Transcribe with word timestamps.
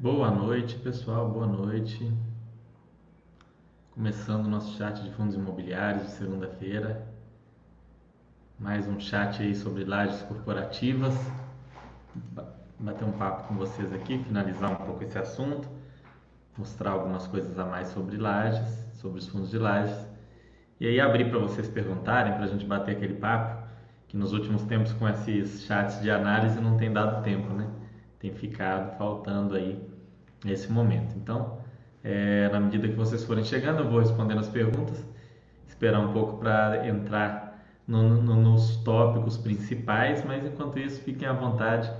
Boa 0.00 0.30
noite, 0.30 0.76
pessoal. 0.76 1.28
Boa 1.28 1.44
noite. 1.44 2.08
Começando 3.90 4.46
o 4.46 4.48
nosso 4.48 4.78
chat 4.78 5.02
de 5.02 5.10
fundos 5.10 5.34
imobiliários 5.34 6.04
de 6.04 6.10
segunda-feira. 6.12 7.04
Mais 8.60 8.86
um 8.86 9.00
chat 9.00 9.42
aí 9.42 9.56
sobre 9.56 9.84
lajes 9.84 10.22
corporativas. 10.22 11.16
Bater 12.78 13.04
um 13.06 13.10
papo 13.10 13.48
com 13.48 13.56
vocês 13.56 13.92
aqui, 13.92 14.22
finalizar 14.22 14.70
um 14.70 14.86
pouco 14.86 15.02
esse 15.02 15.18
assunto, 15.18 15.68
mostrar 16.56 16.92
algumas 16.92 17.26
coisas 17.26 17.58
a 17.58 17.64
mais 17.64 17.88
sobre 17.88 18.16
lajes, 18.18 18.86
sobre 18.92 19.18
os 19.18 19.26
fundos 19.26 19.50
de 19.50 19.58
lajes. 19.58 20.06
E 20.78 20.86
aí 20.86 21.00
abrir 21.00 21.28
para 21.28 21.40
vocês 21.40 21.68
perguntarem, 21.68 22.34
para 22.34 22.44
a 22.44 22.48
gente 22.48 22.64
bater 22.64 22.94
aquele 22.94 23.14
papo, 23.14 23.66
que 24.06 24.16
nos 24.16 24.32
últimos 24.32 24.62
tempos 24.62 24.92
com 24.92 25.08
esses 25.08 25.64
chats 25.64 26.00
de 26.00 26.08
análise 26.08 26.60
não 26.60 26.76
tem 26.76 26.92
dado 26.92 27.20
tempo, 27.24 27.52
né? 27.52 27.68
tem 28.18 28.32
ficado 28.32 28.96
faltando 28.96 29.54
aí 29.54 29.87
nesse 30.44 30.70
momento. 30.70 31.16
Então, 31.16 31.58
é, 32.02 32.48
na 32.48 32.60
medida 32.60 32.88
que 32.88 32.94
vocês 32.94 33.24
forem 33.24 33.44
chegando, 33.44 33.80
eu 33.80 33.88
vou 33.88 34.00
respondendo 34.00 34.38
as 34.38 34.48
perguntas, 34.48 35.04
esperar 35.66 36.00
um 36.00 36.12
pouco 36.12 36.38
para 36.38 36.86
entrar 36.86 37.48
no, 37.86 38.22
no, 38.22 38.36
nos 38.36 38.76
tópicos 38.78 39.36
principais, 39.36 40.24
mas 40.24 40.44
enquanto 40.44 40.78
isso, 40.78 41.02
fiquem 41.02 41.26
à 41.26 41.32
vontade 41.32 41.90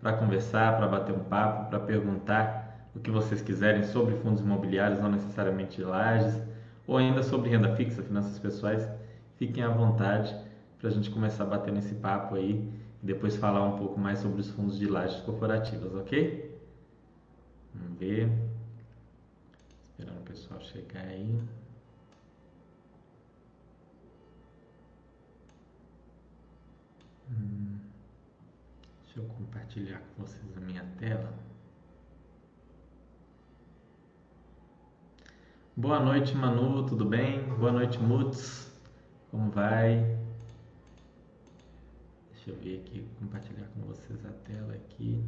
para 0.00 0.12
conversar, 0.12 0.76
para 0.76 0.86
bater 0.86 1.14
um 1.14 1.24
papo, 1.24 1.70
para 1.70 1.80
perguntar 1.80 2.88
o 2.94 3.00
que 3.00 3.10
vocês 3.10 3.40
quiserem 3.40 3.82
sobre 3.82 4.14
fundos 4.16 4.40
imobiliários, 4.40 5.00
não 5.00 5.10
necessariamente 5.10 5.76
de 5.76 5.84
lajes, 5.84 6.40
ou 6.86 6.96
ainda 6.96 7.22
sobre 7.22 7.50
renda 7.50 7.74
fixa, 7.76 8.02
finanças 8.02 8.38
pessoais. 8.38 8.88
Fiquem 9.36 9.62
à 9.62 9.68
vontade 9.68 10.34
para 10.78 10.88
a 10.88 10.92
gente 10.92 11.10
começar 11.10 11.44
a 11.44 11.46
bater 11.46 11.72
nesse 11.72 11.94
papo 11.94 12.34
aí 12.34 12.72
e 13.02 13.06
depois 13.06 13.36
falar 13.36 13.64
um 13.64 13.76
pouco 13.76 13.98
mais 13.98 14.18
sobre 14.18 14.40
os 14.40 14.50
fundos 14.50 14.78
de 14.78 14.86
lajes 14.86 15.20
corporativas, 15.20 15.94
ok? 15.94 16.47
Vamos 17.78 17.98
ver. 17.98 18.28
Esperando 19.90 20.20
o 20.20 20.24
pessoal 20.24 20.60
chegar 20.60 21.04
aí. 21.06 21.42
Hum, 27.30 27.78
deixa 29.04 29.20
eu 29.20 29.24
compartilhar 29.28 30.00
com 30.00 30.22
vocês 30.22 30.56
a 30.56 30.60
minha 30.60 30.84
tela. 30.98 31.32
Boa 35.76 36.00
noite, 36.00 36.34
Manu, 36.34 36.84
tudo 36.86 37.04
bem? 37.04 37.44
Boa 37.54 37.70
noite, 37.70 37.98
Mutz. 37.98 38.68
Como 39.30 39.50
vai? 39.50 40.18
Deixa 42.32 42.50
eu 42.50 42.56
ver 42.56 42.80
aqui, 42.80 43.06
compartilhar 43.20 43.66
com 43.68 43.82
vocês 43.82 44.24
a 44.24 44.32
tela 44.44 44.74
aqui. 44.74 45.22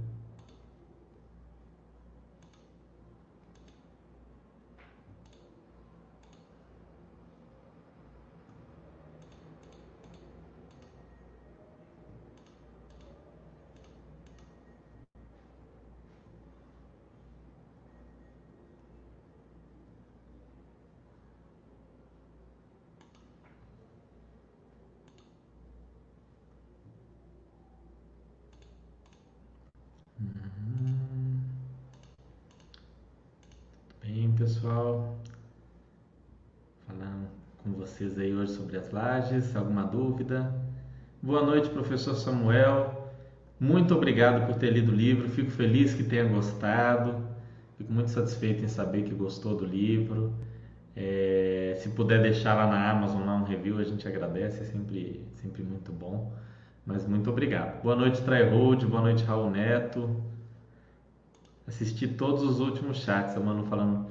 Pessoal. 34.50 35.16
Falando 36.84 37.28
com 37.62 37.70
vocês 37.72 38.18
aí 38.18 38.34
hoje 38.34 38.52
sobre 38.52 38.76
as 38.76 38.90
lajes. 38.90 39.54
Alguma 39.54 39.84
dúvida? 39.84 40.52
Boa 41.22 41.44
noite, 41.44 41.70
professor 41.70 42.14
Samuel. 42.14 43.12
Muito 43.60 43.94
obrigado 43.94 44.46
por 44.46 44.56
ter 44.56 44.70
lido 44.70 44.90
o 44.90 44.94
livro. 44.94 45.28
Fico 45.28 45.52
feliz 45.52 45.94
que 45.94 46.02
tenha 46.02 46.24
gostado. 46.24 47.24
Fico 47.78 47.92
muito 47.92 48.10
satisfeito 48.10 48.64
em 48.64 48.68
saber 48.68 49.04
que 49.04 49.14
gostou 49.14 49.56
do 49.56 49.64
livro. 49.64 50.34
É, 50.96 51.76
se 51.78 51.90
puder 51.90 52.20
deixar 52.20 52.54
lá 52.54 52.66
na 52.66 52.90
Amazon 52.90 53.24
lá 53.24 53.36
um 53.36 53.44
review, 53.44 53.78
a 53.78 53.84
gente 53.84 54.08
agradece. 54.08 54.62
É 54.62 54.64
sempre, 54.64 55.24
sempre 55.34 55.62
muito 55.62 55.92
bom. 55.92 56.34
Mas 56.84 57.06
muito 57.06 57.30
obrigado. 57.30 57.80
Boa 57.84 57.94
noite, 57.94 58.20
Tryhold. 58.22 58.84
Boa 58.84 59.02
noite, 59.02 59.22
Raul 59.22 59.48
Neto. 59.48 60.10
Assisti 61.68 62.08
todos 62.08 62.42
os 62.42 62.58
últimos 62.58 62.96
chats, 62.96 63.36
a 63.36 63.40
Manu 63.40 63.64
falando 63.66 64.10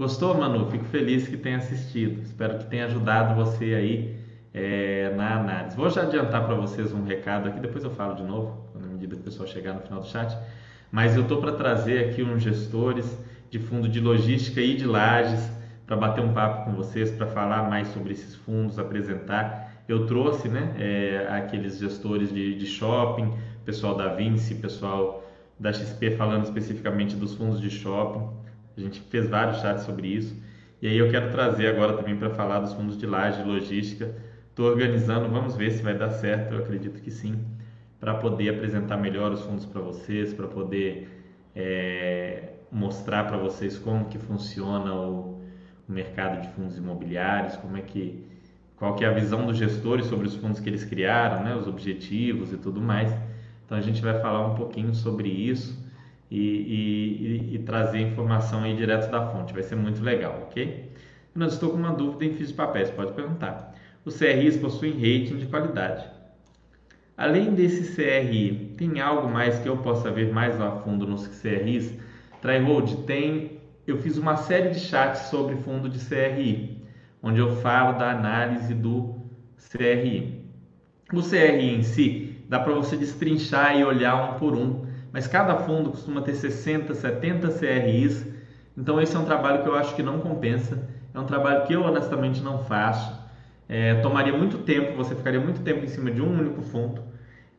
Gostou, 0.00 0.32
Manu? 0.34 0.64
Fico 0.70 0.86
feliz 0.86 1.28
que 1.28 1.36
tenha 1.36 1.58
assistido. 1.58 2.22
Espero 2.22 2.56
que 2.56 2.64
tenha 2.70 2.86
ajudado 2.86 3.34
você 3.34 3.74
aí 3.74 4.16
é, 4.54 5.12
na 5.14 5.38
análise. 5.38 5.76
Vou 5.76 5.90
já 5.90 6.04
adiantar 6.04 6.46
para 6.46 6.54
vocês 6.54 6.90
um 6.94 7.04
recado 7.04 7.50
aqui, 7.50 7.60
depois 7.60 7.84
eu 7.84 7.90
falo 7.90 8.14
de 8.14 8.22
novo, 8.22 8.64
na 8.74 8.86
medida 8.86 9.14
que 9.14 9.20
o 9.20 9.24
pessoal 9.24 9.46
chegar 9.46 9.74
no 9.74 9.82
final 9.82 10.00
do 10.00 10.06
chat. 10.06 10.34
Mas 10.90 11.16
eu 11.16 11.22
estou 11.24 11.38
para 11.38 11.52
trazer 11.52 12.08
aqui 12.08 12.22
uns 12.22 12.42
gestores 12.42 13.14
de 13.50 13.58
fundo 13.58 13.86
de 13.90 14.00
logística 14.00 14.58
e 14.62 14.74
de 14.74 14.86
lajes 14.86 15.52
para 15.84 15.96
bater 15.96 16.24
um 16.24 16.32
papo 16.32 16.64
com 16.64 16.72
vocês, 16.74 17.10
para 17.10 17.26
falar 17.26 17.68
mais 17.68 17.88
sobre 17.88 18.14
esses 18.14 18.34
fundos, 18.34 18.78
apresentar. 18.78 19.84
Eu 19.86 20.06
trouxe 20.06 20.48
né, 20.48 20.76
é, 20.78 21.26
aqueles 21.28 21.78
gestores 21.78 22.32
de, 22.32 22.54
de 22.54 22.64
shopping, 22.64 23.34
pessoal 23.66 23.94
da 23.94 24.14
Vinci, 24.14 24.54
pessoal 24.54 25.22
da 25.58 25.70
XP 25.70 26.12
falando 26.12 26.44
especificamente 26.44 27.14
dos 27.16 27.34
fundos 27.34 27.60
de 27.60 27.68
shopping. 27.68 28.39
A 28.80 28.84
gente 28.84 29.00
fez 29.00 29.28
vários 29.28 29.58
chats 29.58 29.84
sobre 29.84 30.08
isso. 30.08 30.34
E 30.80 30.88
aí 30.88 30.96
eu 30.96 31.10
quero 31.10 31.30
trazer 31.30 31.66
agora 31.66 31.92
também 31.92 32.16
para 32.16 32.30
falar 32.30 32.60
dos 32.60 32.72
fundos 32.72 32.96
de 32.96 33.06
laje, 33.06 33.42
logística. 33.42 34.14
Estou 34.48 34.66
organizando, 34.66 35.28
vamos 35.28 35.54
ver 35.54 35.70
se 35.70 35.82
vai 35.82 35.96
dar 35.96 36.10
certo, 36.10 36.54
eu 36.54 36.60
acredito 36.60 37.00
que 37.00 37.10
sim, 37.10 37.38
para 37.98 38.14
poder 38.14 38.48
apresentar 38.48 38.96
melhor 38.96 39.30
os 39.30 39.42
fundos 39.42 39.64
para 39.64 39.80
vocês, 39.80 40.32
para 40.32 40.46
poder 40.48 41.08
é, 41.54 42.54
mostrar 42.72 43.24
para 43.24 43.36
vocês 43.36 43.78
como 43.78 44.06
que 44.06 44.18
funciona 44.18 44.92
o, 44.94 45.40
o, 45.88 45.92
mercado 45.92 46.40
de 46.40 46.48
fundos 46.48 46.76
imobiliários, 46.76 47.56
como 47.56 47.76
é 47.76 47.82
que 47.82 48.26
qual 48.76 48.94
que 48.96 49.04
é 49.04 49.08
a 49.08 49.12
visão 49.12 49.46
dos 49.46 49.58
gestores 49.58 50.06
sobre 50.06 50.26
os 50.26 50.34
fundos 50.36 50.58
que 50.58 50.68
eles 50.68 50.84
criaram, 50.84 51.44
né, 51.44 51.54
os 51.54 51.66
objetivos 51.66 52.50
e 52.50 52.56
tudo 52.56 52.80
mais. 52.80 53.14
Então 53.66 53.76
a 53.76 53.80
gente 53.82 54.00
vai 54.00 54.18
falar 54.20 54.46
um 54.46 54.54
pouquinho 54.54 54.94
sobre 54.94 55.28
isso 55.28 55.78
e, 56.30 56.38
e, 56.38 57.54
e, 57.56 57.58
trazer 57.60 58.00
informação 58.00 58.62
aí 58.62 58.76
direto 58.76 59.10
da 59.10 59.26
fonte. 59.30 59.52
Vai 59.52 59.62
ser 59.62 59.74
muito 59.74 60.02
legal, 60.02 60.46
ok? 60.48 60.90
Eu 61.34 61.46
estou 61.46 61.70
com 61.70 61.76
uma 61.76 61.92
dúvida 61.92 62.24
em 62.24 62.34
fios 62.34 62.48
de 62.48 62.54
papéis, 62.54 62.90
pode 62.90 63.12
perguntar. 63.12 63.74
Os 64.04 64.16
CRIs 64.16 64.56
possuem 64.56 64.92
rating 64.92 65.38
de 65.38 65.46
qualidade. 65.46 66.08
Além 67.16 67.52
desse 67.52 67.94
CRI, 67.94 68.74
tem 68.78 69.00
algo 69.00 69.28
mais 69.28 69.58
que 69.58 69.68
eu 69.68 69.76
possa 69.78 70.10
ver 70.10 70.32
mais 70.32 70.60
a 70.60 70.70
fundo 70.70 71.06
nos 71.06 71.26
CRIs? 71.26 71.92
Tryhold, 72.40 73.04
tem. 73.04 73.60
Eu 73.86 73.98
fiz 73.98 74.16
uma 74.16 74.36
série 74.36 74.70
de 74.70 74.80
chats 74.80 75.28
sobre 75.28 75.56
fundo 75.56 75.88
de 75.88 75.98
CRI, 75.98 76.78
onde 77.22 77.40
eu 77.40 77.56
falo 77.56 77.98
da 77.98 78.10
análise 78.10 78.72
do 78.72 79.16
CRI. 79.70 80.46
O 81.12 81.22
CRI 81.22 81.74
em 81.74 81.82
si, 81.82 82.36
dá 82.48 82.60
para 82.60 82.72
você 82.72 82.96
destrinchar 82.96 83.76
e 83.76 83.84
olhar 83.84 84.16
um 84.16 84.38
por 84.38 84.54
um 84.54 84.89
mas 85.12 85.26
cada 85.26 85.56
fundo 85.56 85.90
costuma 85.90 86.22
ter 86.22 86.34
60, 86.34 86.94
70 86.94 87.48
CRIs. 87.48 88.26
Então 88.76 89.00
esse 89.00 89.14
é 89.14 89.18
um 89.18 89.24
trabalho 89.24 89.62
que 89.62 89.68
eu 89.68 89.74
acho 89.74 89.94
que 89.94 90.02
não 90.02 90.20
compensa. 90.20 90.88
É 91.12 91.18
um 91.18 91.24
trabalho 91.24 91.66
que 91.66 91.72
eu 91.72 91.82
honestamente 91.82 92.40
não 92.40 92.58
faço. 92.64 93.18
É, 93.68 93.94
tomaria 93.96 94.36
muito 94.36 94.58
tempo, 94.58 94.96
você 94.96 95.14
ficaria 95.14 95.40
muito 95.40 95.60
tempo 95.62 95.84
em 95.84 95.88
cima 95.88 96.10
de 96.10 96.20
um 96.20 96.38
único 96.38 96.60
fundo 96.62 97.10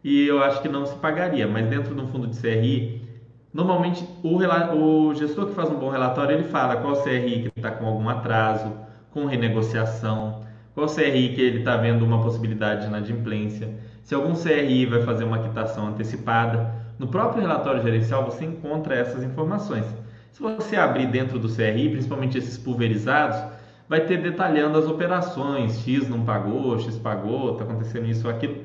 e 0.03 0.27
eu 0.27 0.43
acho 0.43 0.61
que 0.61 0.69
não 0.69 0.85
se 0.85 0.95
pagaria. 0.95 1.47
Mas 1.47 1.67
dentro 1.67 1.93
de 1.93 2.01
um 2.01 2.07
fundo 2.07 2.27
de 2.27 2.39
CRI, 2.39 3.07
normalmente 3.53 4.07
o, 4.23 4.37
o 4.77 5.13
gestor 5.15 5.47
que 5.47 5.53
faz 5.53 5.69
um 5.69 5.79
bom 5.79 5.89
relatório 5.89 6.35
ele 6.35 6.43
fala 6.45 6.77
qual 6.77 7.01
CRI 7.03 7.43
que 7.43 7.59
está 7.59 7.71
com 7.71 7.85
algum 7.85 8.09
atraso, 8.09 8.73
com 9.11 9.25
renegociação, 9.25 10.43
qual 10.73 10.87
CRI 10.87 11.33
que 11.35 11.41
ele 11.41 11.59
está 11.59 11.77
vendo 11.77 12.03
uma 12.03 12.21
possibilidade 12.21 12.81
de 12.81 12.87
inadimplência, 12.87 13.77
se 14.03 14.15
algum 14.15 14.33
CRI 14.33 14.85
vai 14.85 15.01
fazer 15.01 15.23
uma 15.23 15.39
quitação 15.39 15.87
antecipada. 15.87 16.80
No 17.01 17.07
próprio 17.07 17.41
relatório 17.41 17.81
gerencial 17.81 18.23
você 18.23 18.45
encontra 18.45 18.93
essas 18.93 19.23
informações. 19.23 19.83
Se 20.31 20.39
você 20.39 20.75
abrir 20.75 21.07
dentro 21.07 21.39
do 21.39 21.49
CRI, 21.49 21.89
principalmente 21.89 22.37
esses 22.37 22.59
pulverizados, 22.59 23.41
vai 23.89 24.01
ter 24.01 24.21
detalhando 24.21 24.77
as 24.77 24.85
operações, 24.85 25.79
X 25.79 26.07
não 26.07 26.23
pagou, 26.23 26.77
X 26.77 26.99
pagou, 26.99 27.53
está 27.53 27.63
acontecendo 27.63 28.05
isso 28.05 28.27
ou 28.27 28.31
aquilo. 28.31 28.55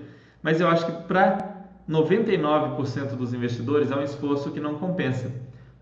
Mas 0.43 0.61
eu 0.61 0.69
acho 0.69 0.85
que 0.85 0.93
para 1.05 1.65
99% 1.89 3.17
dos 3.17 3.33
investidores 3.33 3.91
é 3.91 3.97
um 3.97 4.03
esforço 4.03 4.51
que 4.51 4.61
não 4.61 4.75
compensa. 4.75 5.33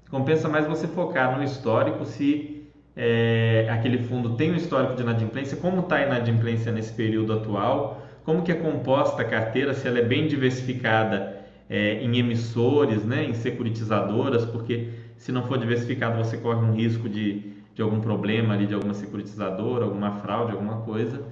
Compensa 0.09 0.49
mais 0.49 0.65
você 0.65 0.87
focar 0.87 1.37
no 1.37 1.43
histórico, 1.43 2.05
se 2.05 2.69
é, 2.95 3.67
aquele 3.69 4.05
fundo 4.05 4.37
tem 4.37 4.53
um 4.53 4.55
histórico 4.55 4.95
de 4.95 5.03
inadimplência, 5.03 5.57
como 5.57 5.81
está 5.81 5.97
a 5.97 6.03
inadimplência 6.03 6.71
nesse 6.71 6.93
período 6.93 7.33
atual, 7.33 8.01
como 8.23 8.43
que 8.43 8.53
é 8.53 8.55
composta 8.55 9.23
a 9.23 9.25
carteira, 9.25 9.75
se 9.75 9.89
ela 9.89 9.99
é 9.99 10.05
bem 10.05 10.29
diversificada 10.29 11.34
é, 11.69 12.03
em 12.03 12.17
emissores, 12.19 13.05
né, 13.05 13.25
em 13.25 13.35
securitizadoras, 13.35 14.45
porque 14.45 14.91
Se 15.17 15.33
não 15.33 15.43
for 15.45 15.59
diversificado, 15.59 16.19
você 16.19 16.37
corre 16.37 16.65
um 16.65 16.73
risco 16.73 17.09
de, 17.09 17.53
de 17.75 17.81
algum 17.83 18.01
problema 18.01 18.55
ali, 18.55 18.67
de 18.67 18.75
alguma 18.75 18.95
securitizadora, 18.95 19.85
alguma 19.85 20.13
fraude, 20.21 20.53
alguma 20.53 20.83
coisa. 20.83 21.23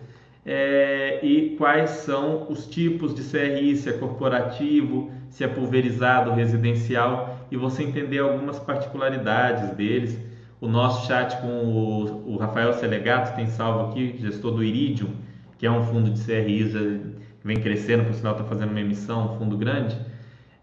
É, 0.45 1.21
e 1.23 1.57
quais 1.57 1.91
são 1.91 2.47
os 2.51 2.67
tipos 2.67 3.15
de 3.15 3.23
CRI, 3.23 3.77
se 3.77 3.89
é 3.91 3.93
corporativo, 3.93 5.11
se 5.31 5.45
é 5.45 5.49
pulverizado, 5.49 6.33
residencial, 6.33 7.47
e 7.51 7.57
você 7.57 7.83
entender 7.83 8.19
algumas 8.19 8.59
particularidades 8.59 9.71
deles. 9.77 10.19
O 10.61 10.69
nosso 10.69 11.07
chat 11.07 11.37
com 11.41 11.49
o, 11.49 12.35
o 12.35 12.37
Rafael 12.37 12.73
Selegato 12.75 13.35
tem 13.35 13.47
salvo 13.47 13.91
aqui, 13.91 14.17
gestor 14.19 14.53
do 14.53 14.63
Iridium, 14.65 15.11
que 15.59 15.67
é 15.67 15.71
um 15.71 15.85
fundo 15.85 16.11
de 16.11 16.25
CRIs 16.25 16.73
que 16.73 17.47
vem 17.47 17.57
crescendo, 17.57 18.05
por 18.05 18.15
sinal 18.15 18.33
está 18.33 18.45
fazendo 18.45 18.71
uma 18.71 18.81
emissão, 18.81 19.35
um 19.35 19.39
fundo 19.39 19.57
grande. 19.57 19.97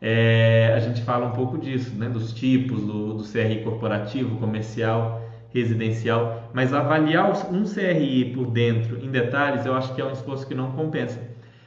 É, 0.01 0.73
a 0.75 0.79
gente 0.79 1.01
fala 1.01 1.25
um 1.25 1.31
pouco 1.31 1.57
disso, 1.57 1.93
né, 1.95 2.07
dos 2.07 2.31
tipos 2.31 2.81
do, 2.81 3.13
do 3.15 3.23
CRI 3.23 3.63
corporativo, 3.63 4.37
comercial, 4.37 5.21
residencial, 5.53 6.49
mas 6.53 6.73
avaliar 6.73 7.29
um 7.51 7.63
CRI 7.65 8.33
por 8.33 8.47
dentro, 8.47 9.03
em 9.03 9.09
detalhes, 9.09 9.65
eu 9.65 9.73
acho 9.75 9.93
que 9.93 10.01
é 10.01 10.05
um 10.05 10.11
esforço 10.11 10.47
que 10.47 10.55
não 10.55 10.71
compensa. 10.71 11.19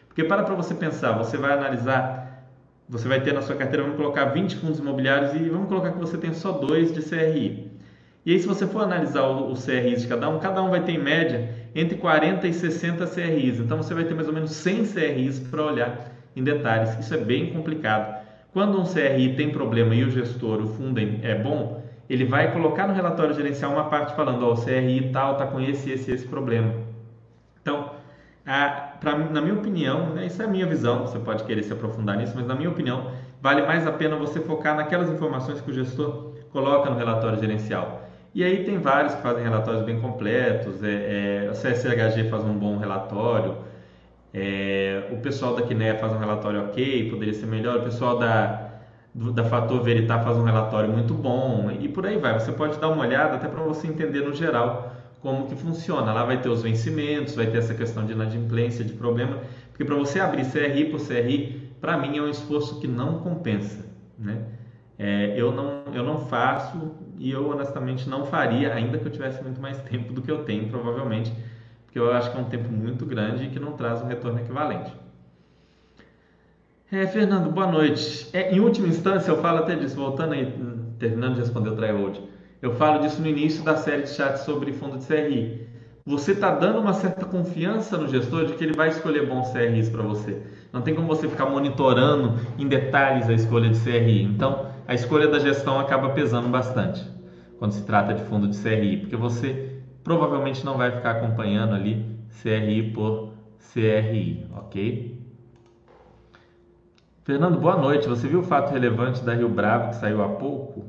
Porque 0.08 0.25
para 0.25 0.43
para 0.43 0.55
você 0.55 0.75
pensar, 0.75 1.12
você 1.12 1.37
vai 1.37 1.52
analisar, 1.52 2.46
você 2.88 3.08
vai 3.08 3.20
ter 3.20 3.32
na 3.34 3.43
sua 3.43 3.56
carteira, 3.56 3.82
vamos 3.82 3.96
colocar 3.99 4.26
20 4.26 4.56
fundos 4.56 4.79
imobiliários 4.79 5.34
e 5.34 5.49
vamos 5.49 5.69
colocar 5.69 5.93
que 5.93 5.99
você 5.99 6.17
tem 6.17 6.32
só 6.32 6.52
dois 6.52 6.93
de 6.93 7.02
CRI. 7.02 7.70
E 8.25 8.32
aí, 8.32 8.38
se 8.38 8.46
você 8.46 8.67
for 8.67 8.82
analisar 8.82 9.26
os 9.26 9.64
CRIs 9.64 10.02
de 10.02 10.08
cada 10.08 10.29
um, 10.29 10.38
cada 10.38 10.62
um 10.62 10.70
vai 10.70 10.84
ter 10.84 10.93
em 10.93 10.99
média 10.99 11.50
entre 11.75 11.96
40 11.99 12.46
e 12.46 12.52
60 12.52 13.05
CRIs. 13.06 13.58
Então, 13.58 13.79
você 13.79 13.94
vai 13.94 14.05
ter 14.05 14.14
mais 14.14 14.29
ou 14.29 14.34
menos 14.34 14.52
100 14.52 14.84
CRIs 14.87 15.40
para 15.40 15.64
olhar 15.64 16.12
em 16.37 16.44
detalhes. 16.44 16.96
Isso 17.00 17.12
é 17.14 17.19
bem 17.19 17.52
complicado. 17.52 18.21
Quando 18.52 18.78
um 18.78 18.84
CRI 18.84 19.34
tem 19.34 19.50
problema 19.50 19.94
e 19.94 20.04
o 20.04 20.10
gestor, 20.10 20.60
o 20.60 20.66
fundo 20.66 21.00
é 21.00 21.34
bom, 21.34 21.82
ele 22.08 22.26
vai 22.26 22.52
colocar 22.52 22.87
no 22.87 22.93
relatório 22.93 23.34
gerencial 23.34 23.72
uma 23.72 23.84
parte 23.84 24.14
falando, 24.14 24.44
ó, 24.44 24.50
oh, 24.50 24.52
o 24.52 24.62
CRI 24.62 25.10
tal 25.10 25.32
está 25.32 25.46
com 25.46 25.58
esse, 25.58 25.90
esse, 25.90 26.10
esse 26.12 26.26
problema. 26.26 26.75
Então, 27.62 27.90
a, 28.44 28.69
pra, 29.00 29.16
na 29.16 29.40
minha 29.40 29.54
opinião, 29.54 30.10
né, 30.10 30.26
isso 30.26 30.43
é 30.43 30.44
a 30.44 30.49
minha 30.49 30.66
visão, 30.66 31.06
você 31.06 31.19
pode 31.19 31.44
querer 31.44 31.62
se 31.62 31.72
aprofundar 31.72 32.19
nisso, 32.19 32.34
mas 32.37 32.46
na 32.46 32.54
minha 32.54 32.69
opinião, 32.69 33.10
vale 33.40 33.62
mais 33.62 33.87
a 33.87 33.93
pena 33.93 34.16
você 34.16 34.40
focar 34.40 34.76
naquelas 34.76 35.08
informações 35.08 35.60
que 35.62 35.70
o 35.70 35.75
gestor 35.75 36.34
coloca 36.50 36.90
no 36.90 36.98
relatório 36.98 37.38
gerencial. 37.38 38.06
E 38.34 38.44
aí 38.44 38.64
tem 38.64 38.78
vários 38.78 39.14
que 39.14 39.22
fazem 39.22 39.43
relatórios 39.43 39.82
bem 39.84 39.98
completos, 39.98 40.82
é, 40.82 41.46
é, 41.46 41.48
a 41.48 41.52
CSHG 41.52 42.28
faz 42.28 42.44
um 42.44 42.55
bom 42.55 42.76
relatório, 42.76 43.56
é, 44.32 45.08
o 45.11 45.17
pessoal 45.19 45.55
da 45.55 45.62
Quiné 45.62 45.94
faz 45.94 46.12
um 46.12 46.19
relatório 46.19 46.62
ok, 46.64 47.11
poderia 47.11 47.34
ser 47.34 47.46
melhor, 47.46 47.79
o 47.81 47.82
pessoal 47.82 48.19
da, 48.19 48.70
da 49.14 49.44
Fator 49.44 49.82
Veritar 49.82 50.23
faz 50.25 50.38
um 50.38 50.43
relatório 50.43 50.90
muito 50.90 51.14
bom 51.14 51.70
e 51.70 51.88
por 51.88 52.06
aí 52.06 52.17
vai. 52.17 52.32
Você 52.34 52.52
pode 52.52 52.79
dar 52.79 52.88
uma 52.88 53.02
olhada 53.02 53.37
até 53.37 53.49
para 53.49 53.62
você 53.62 53.87
entender 53.87 54.23
no 54.23 54.32
geral 54.32 54.90
como 55.20 55.46
que 55.46 55.55
funciona. 55.55 56.12
Lá 56.12 56.25
vai 56.25 56.40
ter 56.40 56.49
os 56.49 56.62
vencimentos, 56.62 57.34
vai 57.34 57.46
ter 57.46 57.58
essa 57.58 57.75
questão 57.75 58.05
de 58.05 58.12
inadimplência, 58.12 58.84
de 58.84 58.93
problema, 58.94 59.38
porque 59.70 59.84
para 59.84 59.96
você 59.96 60.19
abrir 60.19 60.44
CRI 60.44 60.87
por 60.87 61.00
CRI, 61.00 61.70
para 61.81 61.96
mim 61.96 62.17
é 62.19 62.23
um 62.23 62.29
esforço 62.29 62.81
que 62.81 62.88
não 62.88 63.20
compensa, 63.20 63.87
né? 64.19 64.43
É, 64.99 65.32
eu, 65.37 65.52
não, 65.52 65.84
eu 65.93 66.05
não 66.05 66.20
faço 66.20 66.94
e 67.19 67.31
eu 67.31 67.49
honestamente 67.49 68.08
não 68.08 68.25
faria, 68.25 68.73
ainda 68.75 68.99
que 68.99 69.06
eu 69.06 69.11
tivesse 69.11 69.43
muito 69.43 69.61
mais 69.61 69.81
tempo 69.81 70.12
do 70.12 70.23
que 70.23 70.31
eu 70.31 70.44
tenho, 70.44 70.69
provavelmente, 70.69 71.32
porque 71.93 71.99
eu 71.99 72.11
acho 72.11 72.31
que 72.31 72.39
é 72.39 72.41
um 72.41 72.44
tempo 72.44 72.73
muito 72.73 73.05
grande 73.05 73.44
e 73.44 73.49
que 73.50 73.61
não 73.61 73.73
traz 73.73 74.00
um 74.00 74.06
retorno 74.06 74.41
equivalente. 74.41 74.91
É, 76.91 77.06
Fernando, 77.06 77.50
boa 77.50 77.67
noite. 77.67 78.31
É, 78.33 78.50
em 78.50 78.61
última 78.61 78.89
instância, 78.89 79.31
eu 79.31 79.43
falo 79.43 79.59
até 79.59 79.75
disso, 79.75 79.97
voltando 79.97 80.33
aí, 80.33 80.50
terminando 80.99 81.35
de 81.35 81.41
responder 81.41 81.69
o 81.69 81.77
tryhold, 81.77 82.19
eu 82.62 82.75
falo 82.77 83.00
disso 83.00 83.21
no 83.21 83.29
início 83.29 83.62
da 83.62 83.77
série 83.77 84.05
de 84.05 84.09
chats 84.09 84.41
sobre 84.41 84.73
fundo 84.73 84.97
de 84.97 85.06
CRI. 85.06 85.69
Você 86.06 86.33
está 86.33 86.50
dando 86.50 86.79
uma 86.79 86.94
certa 86.94 87.27
confiança 87.27 87.99
no 87.99 88.09
gestor 88.09 88.47
de 88.47 88.55
que 88.55 88.65
ele 88.65 88.73
vai 88.73 88.89
escolher 88.89 89.27
bons 89.27 89.50
CRIs 89.50 89.91
para 89.91 90.03
você. 90.03 90.41
Não 90.73 90.81
tem 90.81 90.94
como 90.94 91.06
você 91.06 91.29
ficar 91.29 91.44
monitorando 91.44 92.41
em 92.59 92.67
detalhes 92.67 93.29
a 93.29 93.35
escolha 93.35 93.69
de 93.69 93.79
CRI. 93.79 94.23
Então, 94.23 94.67
a 94.89 94.94
escolha 94.94 95.29
da 95.29 95.39
gestão 95.39 95.79
acaba 95.79 96.09
pesando 96.11 96.49
bastante 96.49 97.05
quando 97.59 97.73
se 97.73 97.85
trata 97.85 98.15
de 98.15 98.25
fundo 98.25 98.49
de 98.49 98.59
CRI, 98.59 98.97
porque 98.97 99.15
você 99.15 99.71
provavelmente 100.02 100.64
não 100.64 100.76
vai 100.76 100.90
ficar 100.90 101.12
acompanhando 101.12 101.75
ali 101.75 102.04
CRI 102.43 102.93
por 102.93 103.32
CRI, 103.72 104.46
ok? 104.56 105.22
Fernando, 107.25 107.58
boa 107.58 107.76
noite. 107.76 108.08
Você 108.08 108.26
viu 108.26 108.40
o 108.40 108.43
fato 108.43 108.72
relevante 108.72 109.22
da 109.22 109.32
Rio 109.32 109.49
Bravo 109.49 109.90
que 109.90 109.96
saiu 109.96 110.22
há 110.22 110.28
pouco? 110.28 110.84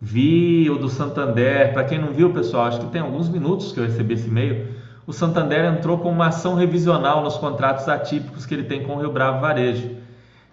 Vi 0.00 0.68
o 0.68 0.76
do 0.76 0.88
Santander. 0.88 1.72
Para 1.72 1.84
quem 1.84 1.98
não 1.98 2.12
viu, 2.12 2.32
pessoal, 2.32 2.66
acho 2.66 2.80
que 2.80 2.86
tem 2.86 3.00
alguns 3.00 3.28
minutos 3.28 3.72
que 3.72 3.78
eu 3.78 3.84
recebi 3.84 4.14
esse 4.14 4.28
e-mail. 4.28 4.74
O 5.06 5.12
Santander 5.12 5.64
entrou 5.64 5.98
com 5.98 6.10
uma 6.10 6.26
ação 6.26 6.56
revisional 6.56 7.22
nos 7.22 7.36
contratos 7.36 7.88
atípicos 7.88 8.44
que 8.44 8.52
ele 8.52 8.64
tem 8.64 8.82
com 8.82 8.96
o 8.96 8.98
Rio 8.98 9.12
Bravo 9.12 9.40
Varejo. 9.40 9.90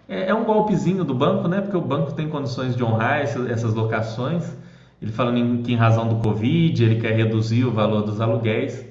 É, 0.08 0.28
é 0.28 0.34
um 0.34 0.44
golpezinho 0.44 1.04
do 1.04 1.14
banco, 1.14 1.48
né? 1.48 1.60
Porque 1.60 1.76
o 1.76 1.80
banco 1.80 2.12
tem 2.12 2.28
condições 2.28 2.76
de 2.76 2.84
honrar 2.84 3.20
essas 3.20 3.74
locações. 3.74 4.56
Ele 5.02 5.10
falando 5.12 5.62
que 5.62 5.72
em 5.72 5.76
razão 5.76 6.08
do 6.08 6.16
Covid 6.16 6.82
ele 6.82 7.00
quer 7.00 7.12
reduzir 7.14 7.64
o 7.64 7.72
valor 7.72 8.02
dos 8.02 8.20
aluguéis. 8.20 8.86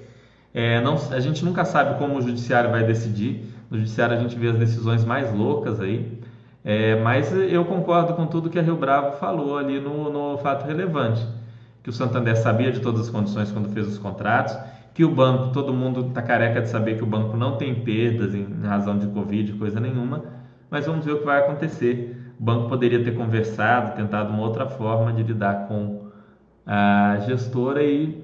É, 0.53 0.81
não, 0.81 0.97
a 1.11 1.19
gente 1.19 1.43
nunca 1.45 1.63
sabe 1.63 1.97
como 1.97 2.17
o 2.17 2.21
judiciário 2.21 2.69
vai 2.69 2.83
decidir. 2.83 3.45
No 3.69 3.77
judiciário 3.77 4.17
a 4.17 4.19
gente 4.19 4.37
vê 4.37 4.49
as 4.49 4.57
decisões 4.57 5.05
mais 5.05 5.33
loucas 5.33 5.79
aí. 5.79 6.19
É, 6.63 7.01
mas 7.01 7.33
eu 7.33 7.63
concordo 7.65 8.13
com 8.13 8.27
tudo 8.27 8.49
que 8.49 8.59
a 8.59 8.61
Rio 8.61 8.75
Bravo 8.75 9.17
falou 9.17 9.57
ali 9.57 9.79
no, 9.79 10.11
no 10.11 10.37
fato 10.39 10.67
relevante. 10.67 11.25
Que 11.81 11.89
o 11.89 11.93
Santander 11.93 12.37
sabia 12.37 12.71
de 12.71 12.81
todas 12.81 13.01
as 13.01 13.09
condições 13.09 13.51
quando 13.51 13.69
fez 13.69 13.87
os 13.87 13.97
contratos, 13.97 14.55
que 14.93 15.03
o 15.03 15.09
banco, 15.09 15.51
todo 15.51 15.73
mundo 15.73 16.07
está 16.09 16.21
careca 16.21 16.61
de 16.61 16.69
saber 16.69 16.97
que 16.97 17.03
o 17.03 17.07
banco 17.07 17.35
não 17.37 17.55
tem 17.55 17.73
perdas 17.73 18.35
em 18.35 18.45
razão 18.61 18.99
de 18.99 19.07
Covid, 19.07 19.53
coisa 19.53 19.79
nenhuma 19.79 20.41
mas 20.71 20.85
vamos 20.85 21.05
ver 21.05 21.11
o 21.11 21.19
que 21.19 21.25
vai 21.25 21.39
acontecer. 21.39 22.17
O 22.39 22.43
banco 22.43 22.69
poderia 22.69 23.03
ter 23.03 23.13
conversado, 23.13 23.93
tentado 23.97 24.31
uma 24.31 24.41
outra 24.41 24.65
forma 24.65 25.11
de 25.11 25.21
lidar 25.21 25.67
com 25.67 26.00
a 26.65 27.17
gestora 27.25 27.83
e 27.83 28.23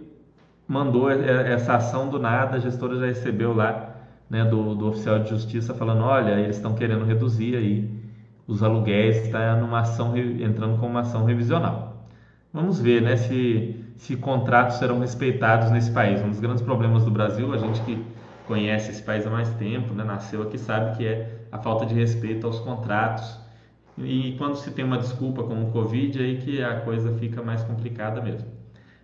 mandou 0.67 1.09
essa 1.09 1.75
ação 1.75 2.09
do 2.09 2.19
nada. 2.19 2.57
A 2.57 2.59
gestora 2.59 2.97
já 2.99 3.05
recebeu 3.05 3.53
lá 3.53 3.95
né, 4.29 4.43
do, 4.45 4.75
do 4.75 4.89
oficial 4.89 5.19
de 5.19 5.29
justiça 5.29 5.73
falando: 5.73 6.03
olha, 6.03 6.39
eles 6.39 6.57
estão 6.57 6.75
querendo 6.75 7.05
reduzir 7.05 7.55
aí 7.55 7.97
os 8.47 8.63
aluguéis, 8.63 9.17
está 9.25 9.55
numa 9.55 9.81
ação 9.81 10.17
entrando 10.17 10.79
com 10.79 10.87
uma 10.87 11.01
ação 11.01 11.25
revisional. 11.25 12.07
Vamos 12.53 12.79
ver 12.79 13.01
né, 13.01 13.17
se, 13.17 13.75
se 13.97 14.15
contratos 14.15 14.77
serão 14.77 14.99
respeitados 14.99 15.69
nesse 15.69 15.91
país. 15.91 16.21
Um 16.21 16.29
dos 16.29 16.39
grandes 16.39 16.61
problemas 16.61 17.03
do 17.03 17.11
Brasil, 17.11 17.53
a 17.53 17.57
gente 17.57 17.81
que 17.81 18.01
conhece 18.47 18.91
esse 18.91 19.03
país 19.03 19.27
há 19.27 19.29
mais 19.29 19.49
tempo, 19.56 19.94
né, 19.94 20.03
nasceu 20.03 20.44
aqui, 20.44 20.57
sabe 20.57 20.97
que 20.97 21.06
é 21.06 21.41
a 21.51 21.57
falta 21.57 21.85
de 21.85 21.94
respeito 21.94 22.47
aos 22.47 22.59
contratos. 22.59 23.46
E 23.97 24.35
quando 24.37 24.56
se 24.56 24.71
tem 24.71 24.85
uma 24.85 24.97
desculpa 24.97 25.44
como 25.44 25.69
o 25.69 25.71
Covid, 25.71 26.19
aí 26.19 26.37
que 26.37 26.61
a 26.61 26.81
coisa 26.81 27.11
fica 27.13 27.42
mais 27.42 27.63
complicada 27.63 28.21
mesmo. 28.21 28.47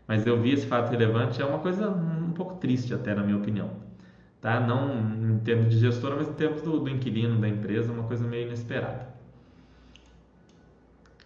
Mas 0.08 0.26
eu 0.28 0.40
vi 0.40 0.52
esse 0.52 0.68
fato 0.68 0.92
relevante, 0.92 1.42
é 1.42 1.46
uma 1.46 1.60
coisa 1.60 1.90
um 1.90 2.32
pouco 2.32 2.56
triste 2.56 2.94
até, 2.94 3.16
na 3.16 3.24
minha 3.24 3.38
opinião. 3.38 3.70
Tá? 4.42 4.60
Não 4.60 5.34
em 5.36 5.40
termos 5.40 5.70
de 5.70 5.80
gestora, 5.80 6.16
mas 6.16 6.28
em 6.28 6.34
termos 6.34 6.62
do, 6.62 6.80
do 6.80 6.90
inquilino 6.90 7.40
da 7.40 7.48
empresa, 7.48 7.92
uma 7.92 8.04
coisa 8.04 8.28
meio 8.28 8.48
inesperada. 8.48 9.14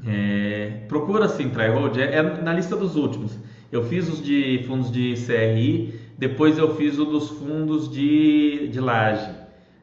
É, 0.06 0.84
procura 0.88 1.26
assim, 1.26 1.50
tryhold, 1.50 2.00
é, 2.00 2.16
é 2.16 2.22
na 2.22 2.54
lista 2.54 2.76
dos 2.76 2.96
últimos. 2.96 3.38
Eu 3.72 3.84
fiz 3.84 4.08
os 4.08 4.24
de 4.24 4.64
fundos 4.68 4.92
de 4.92 5.16
CRI, 5.26 6.00
depois 6.18 6.58
eu 6.58 6.76
fiz 6.76 6.98
o 7.00 7.06
dos 7.06 7.30
fundos 7.30 7.92
de, 7.92 8.70
de 8.70 8.80
laje. 8.80 9.30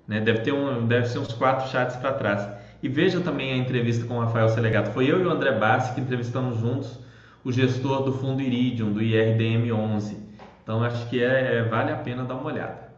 Né? 0.07 0.21
Deve, 0.21 0.41
ter 0.41 0.53
um, 0.53 0.87
deve 0.87 1.07
ser 1.09 1.19
uns 1.19 1.33
quatro 1.33 1.69
chats 1.69 1.97
para 1.97 2.12
trás. 2.12 2.63
E 2.85 2.88
veja 2.91 3.19
também 3.19 3.50
a 3.50 3.57
entrevista 3.57 4.05
com 4.05 4.19
o 4.19 4.21
Rafael 4.21 4.47
Selegato. 4.50 4.91
Foi 4.91 5.11
eu 5.11 5.19
e 5.19 5.25
o 5.25 5.31
André 5.31 5.53
Bassi 5.53 5.95
que 5.95 6.03
entrevistamos 6.03 6.59
juntos 6.59 7.00
o 7.43 7.50
gestor 7.50 8.03
do 8.03 8.12
fundo 8.12 8.43
Iridium, 8.43 8.93
do 8.93 9.00
IRDM 9.00 9.73
11. 9.73 10.19
Então 10.62 10.85
acho 10.85 11.09
que 11.09 11.25
é, 11.25 11.57
é, 11.57 11.62
vale 11.62 11.91
a 11.91 11.97
pena 11.97 12.25
dar 12.25 12.35
uma 12.35 12.45
olhada. 12.45 12.93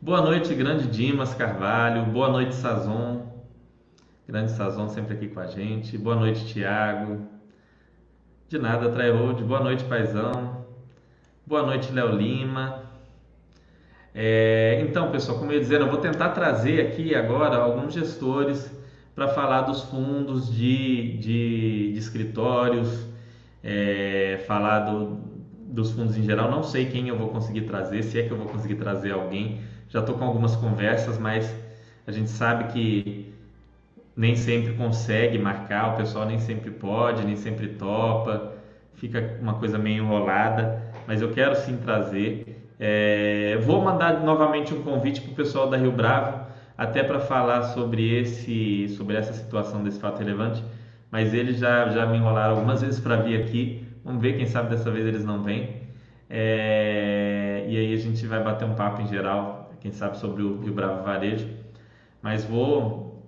Boa 0.00 0.20
noite, 0.20 0.54
grande 0.54 0.86
Dimas 0.86 1.34
Carvalho. 1.34 2.04
Boa 2.12 2.28
noite, 2.28 2.54
Sazon. 2.54 3.26
Grande 4.24 4.52
Sazon 4.52 4.88
sempre 4.88 5.14
aqui 5.14 5.26
com 5.26 5.40
a 5.40 5.46
gente. 5.46 5.98
Boa 5.98 6.14
noite, 6.14 6.46
Tiago. 6.46 7.26
De 8.48 8.56
nada, 8.56 8.88
Tryhold. 8.88 9.42
Boa 9.42 9.58
noite, 9.58 9.82
Paizão. 9.82 10.64
Boa 11.44 11.64
noite, 11.64 11.90
Léo 11.92 12.14
Lima. 12.14 12.84
É, 14.14 14.80
então, 14.88 15.10
pessoal, 15.10 15.40
como 15.40 15.50
eu 15.50 15.60
ia 15.60 15.76
eu 15.76 15.88
vou 15.88 15.98
tentar 15.98 16.28
trazer 16.28 16.86
aqui 16.86 17.16
agora 17.16 17.56
alguns 17.56 17.94
gestores 17.94 18.83
para 19.14 19.28
falar 19.28 19.62
dos 19.62 19.82
fundos 19.84 20.52
de, 20.52 21.18
de, 21.18 21.92
de 21.92 21.98
escritórios, 21.98 23.06
é, 23.62 24.42
falar 24.46 24.80
do, 24.80 25.18
dos 25.68 25.92
fundos 25.92 26.16
em 26.16 26.22
geral. 26.22 26.50
Não 26.50 26.62
sei 26.62 26.86
quem 26.86 27.08
eu 27.08 27.16
vou 27.16 27.28
conseguir 27.28 27.62
trazer, 27.62 28.02
se 28.02 28.18
é 28.18 28.22
que 28.22 28.30
eu 28.30 28.36
vou 28.36 28.46
conseguir 28.46 28.74
trazer 28.76 29.12
alguém. 29.12 29.60
Já 29.88 30.00
estou 30.00 30.16
com 30.16 30.24
algumas 30.24 30.56
conversas, 30.56 31.18
mas 31.18 31.54
a 32.06 32.12
gente 32.12 32.30
sabe 32.30 32.72
que 32.72 33.32
nem 34.16 34.36
sempre 34.36 34.74
consegue 34.74 35.38
marcar, 35.38 35.94
o 35.94 35.96
pessoal 35.96 36.26
nem 36.26 36.38
sempre 36.38 36.70
pode, 36.70 37.24
nem 37.24 37.36
sempre 37.36 37.68
topa. 37.68 38.52
fica 38.94 39.38
uma 39.40 39.54
coisa 39.54 39.78
meio 39.78 40.04
enrolada, 40.04 40.82
mas 41.06 41.20
eu 41.20 41.30
quero 41.32 41.54
sim 41.56 41.76
trazer. 41.76 42.64
É, 42.78 43.58
vou 43.64 43.80
mandar 43.80 44.22
novamente 44.22 44.74
um 44.74 44.82
convite 44.82 45.20
para 45.20 45.32
o 45.32 45.34
pessoal 45.34 45.68
da 45.68 45.76
Rio 45.76 45.92
Bravo, 45.92 46.43
até 46.76 47.02
para 47.02 47.20
falar 47.20 47.62
sobre 47.62 48.18
esse, 48.18 48.88
sobre 48.96 49.16
essa 49.16 49.32
situação 49.32 49.82
desse 49.82 49.98
fato 50.00 50.18
relevante. 50.18 50.62
Mas 51.10 51.32
eles 51.32 51.58
já, 51.58 51.88
já 51.90 52.06
me 52.06 52.16
enrolaram 52.16 52.56
algumas 52.56 52.82
vezes 52.82 52.98
para 53.00 53.16
vir 53.16 53.40
aqui. 53.40 53.86
Vamos 54.04 54.20
ver, 54.20 54.36
quem 54.36 54.46
sabe 54.46 54.70
dessa 54.70 54.90
vez 54.90 55.06
eles 55.06 55.24
não 55.24 55.42
vêm. 55.42 55.82
É, 56.28 57.64
e 57.68 57.76
aí 57.76 57.94
a 57.94 57.96
gente 57.96 58.26
vai 58.26 58.42
bater 58.42 58.64
um 58.64 58.74
papo 58.74 59.00
em 59.00 59.06
geral, 59.06 59.72
quem 59.80 59.92
sabe 59.92 60.18
sobre 60.18 60.42
o 60.42 60.60
Rio 60.60 60.72
Bravo 60.72 61.04
Varejo. 61.04 61.48
Mas 62.20 62.44
vou 62.44 63.22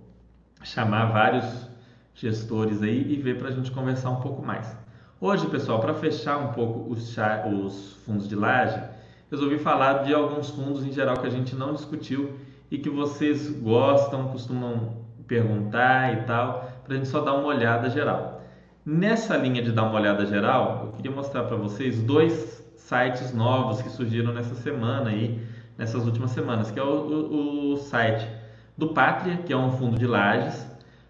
chamar 0.64 1.06
vários 1.12 1.70
gestores 2.14 2.82
aí 2.82 3.12
e 3.12 3.16
ver 3.16 3.38
para 3.38 3.48
a 3.48 3.52
gente 3.52 3.70
conversar 3.70 4.10
um 4.10 4.20
pouco 4.20 4.42
mais. 4.42 4.76
Hoje, 5.20 5.46
pessoal, 5.46 5.80
para 5.80 5.94
fechar 5.94 6.38
um 6.38 6.52
pouco 6.52 6.90
os, 6.90 7.16
os 7.52 7.92
fundos 8.04 8.28
de 8.28 8.34
laje, 8.34 8.82
resolvi 9.30 9.58
falar 9.58 10.02
de 10.02 10.12
alguns 10.12 10.50
fundos 10.50 10.84
em 10.84 10.92
geral 10.92 11.16
que 11.18 11.26
a 11.26 11.30
gente 11.30 11.54
não 11.54 11.72
discutiu 11.72 12.34
e 12.70 12.78
que 12.78 12.90
vocês 12.90 13.50
gostam, 13.50 14.28
costumam 14.28 15.04
perguntar 15.26 16.12
e 16.12 16.16
tal, 16.25 16.70
para 16.85 16.94
a 16.94 16.96
gente 16.96 17.08
só 17.08 17.20
dar 17.20 17.35
uma 17.35 17.49
olhada 17.49 17.90
geral. 17.90 18.42
Nessa 18.85 19.37
linha 19.37 19.62
de 19.62 19.73
dar 19.73 19.85
uma 19.85 19.99
olhada 19.99 20.25
geral, 20.26 20.85
eu 20.87 20.92
queria 20.92 21.11
mostrar 21.11 21.44
para 21.44 21.56
vocês 21.56 22.00
dois 22.02 22.64
sites 22.76 23.35
novos 23.35 23.82
que 23.82 23.90
surgiram 23.90 24.32
nessa 24.32 24.54
semana 24.54 25.11
aí, 25.11 25.40
nessas 25.76 26.06
últimas 26.06 26.30
semanas, 26.30 26.70
que 26.70 26.78
é 26.78 26.82
o, 26.82 26.87
o, 26.87 27.73
o 27.73 27.76
site 27.76 28.26
do 28.78 28.88
Pátria, 28.88 29.38
que 29.38 29.52
é 29.52 29.56
um 29.56 29.73
fundo 29.73 29.99
de 29.99 30.06
lajes, 30.06 30.66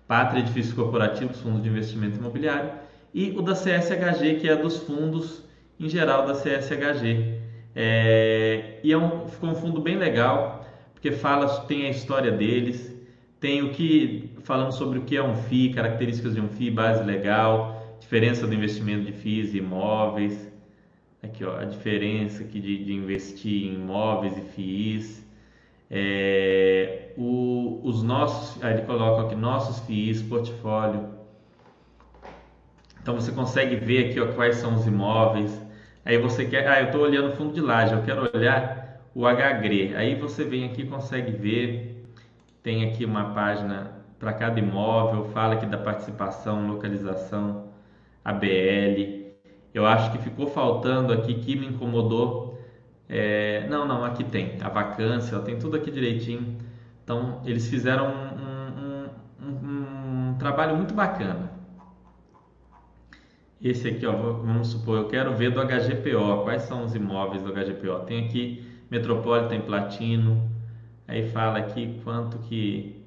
Pátria 0.08 0.40
Edifícios 0.40 0.74
Corporativos, 0.74 1.40
Fundo 1.40 1.60
de 1.60 1.68
Investimento 1.68 2.18
Imobiliário, 2.18 2.70
e 3.12 3.30
o 3.36 3.42
da 3.42 3.54
CSHG, 3.54 4.36
que 4.40 4.48
é 4.48 4.56
dos 4.56 4.78
fundos 4.78 5.42
em 5.78 5.88
geral 5.88 6.26
da 6.26 6.34
CSHG. 6.34 7.40
É, 7.74 8.80
e 8.82 8.92
é 8.92 8.96
um, 8.96 9.28
ficou 9.28 9.50
um 9.50 9.54
fundo 9.54 9.80
bem 9.80 9.96
legal, 9.96 10.55
porque 10.96 11.12
fala, 11.12 11.60
tem 11.66 11.84
a 11.86 11.90
história 11.90 12.32
deles, 12.32 12.90
tem 13.38 13.62
o 13.62 13.70
que, 13.70 14.30
falando 14.44 14.72
sobre 14.72 14.98
o 14.98 15.02
que 15.02 15.14
é 15.14 15.22
um 15.22 15.36
FII, 15.36 15.74
características 15.74 16.34
de 16.34 16.40
um 16.40 16.48
FII, 16.48 16.70
base 16.70 17.04
legal, 17.04 17.96
diferença 18.00 18.46
do 18.46 18.54
investimento 18.54 19.04
de 19.04 19.12
FIIs 19.12 19.52
e 19.52 19.58
imóveis, 19.58 20.50
aqui 21.22 21.44
ó, 21.44 21.58
a 21.58 21.66
diferença 21.66 22.42
aqui 22.42 22.58
de, 22.58 22.82
de 22.82 22.94
investir 22.94 23.68
em 23.68 23.74
imóveis 23.74 24.38
e 24.38 24.40
FIIs, 24.40 25.26
é, 25.90 27.10
o, 27.18 27.78
os 27.84 28.02
nossos, 28.02 28.64
aí 28.64 28.72
ele 28.72 28.82
coloca 28.82 29.26
aqui 29.26 29.34
nossos 29.34 29.78
FIIs, 29.80 30.22
portfólio. 30.22 31.10
Então 33.02 33.14
você 33.14 33.30
consegue 33.32 33.76
ver 33.76 34.06
aqui 34.06 34.18
ó, 34.18 34.28
quais 34.32 34.56
são 34.56 34.74
os 34.74 34.86
imóveis. 34.86 35.62
Aí 36.06 36.16
você 36.16 36.46
quer, 36.46 36.66
ah, 36.66 36.80
eu 36.80 36.86
estou 36.86 37.02
olhando 37.02 37.36
fundo 37.36 37.52
de 37.52 37.60
laje, 37.60 37.92
eu 37.92 38.02
quero 38.02 38.30
olhar 38.34 38.75
o 39.16 39.22
HGRE. 39.26 39.96
Aí 39.96 40.14
você 40.14 40.44
vem 40.44 40.66
aqui 40.66 40.84
consegue 40.86 41.32
ver, 41.32 42.04
tem 42.62 42.86
aqui 42.86 43.06
uma 43.06 43.32
página 43.32 43.92
para 44.18 44.34
cada 44.34 44.60
imóvel, 44.60 45.24
fala 45.32 45.54
aqui 45.54 45.64
da 45.64 45.78
participação, 45.78 46.68
localização, 46.68 47.70
ABL. 48.22 49.32
Eu 49.72 49.86
acho 49.86 50.12
que 50.12 50.18
ficou 50.18 50.46
faltando 50.46 51.14
aqui 51.14 51.32
que 51.34 51.56
me 51.56 51.66
incomodou 51.66 52.58
é, 53.08 53.66
não, 53.70 53.86
não, 53.86 54.04
aqui 54.04 54.24
tem 54.24 54.58
a 54.60 54.68
vacância, 54.68 55.38
tem 55.38 55.58
tudo 55.58 55.76
aqui 55.76 55.90
direitinho. 55.90 56.58
Então, 57.02 57.40
eles 57.46 57.68
fizeram 57.70 58.08
um, 58.08 59.46
um, 59.46 59.48
um, 59.48 60.30
um 60.30 60.38
trabalho 60.38 60.76
muito 60.76 60.92
bacana. 60.92 61.52
Esse 63.62 63.88
aqui, 63.88 64.04
ó, 64.04 64.12
vamos 64.12 64.68
supor, 64.68 64.98
eu 64.98 65.08
quero 65.08 65.34
ver 65.34 65.52
do 65.52 65.60
HGPO, 65.64 66.42
quais 66.42 66.62
são 66.62 66.84
os 66.84 66.94
imóveis 66.94 67.42
do 67.42 67.52
HGPO. 67.52 68.04
Tem 68.06 68.26
aqui 68.26 68.65
Metropolitan 68.90 69.60
Platino, 69.60 70.50
aí 71.06 71.28
fala 71.30 71.58
aqui 71.58 72.00
quanto 72.04 72.38
que 72.38 73.02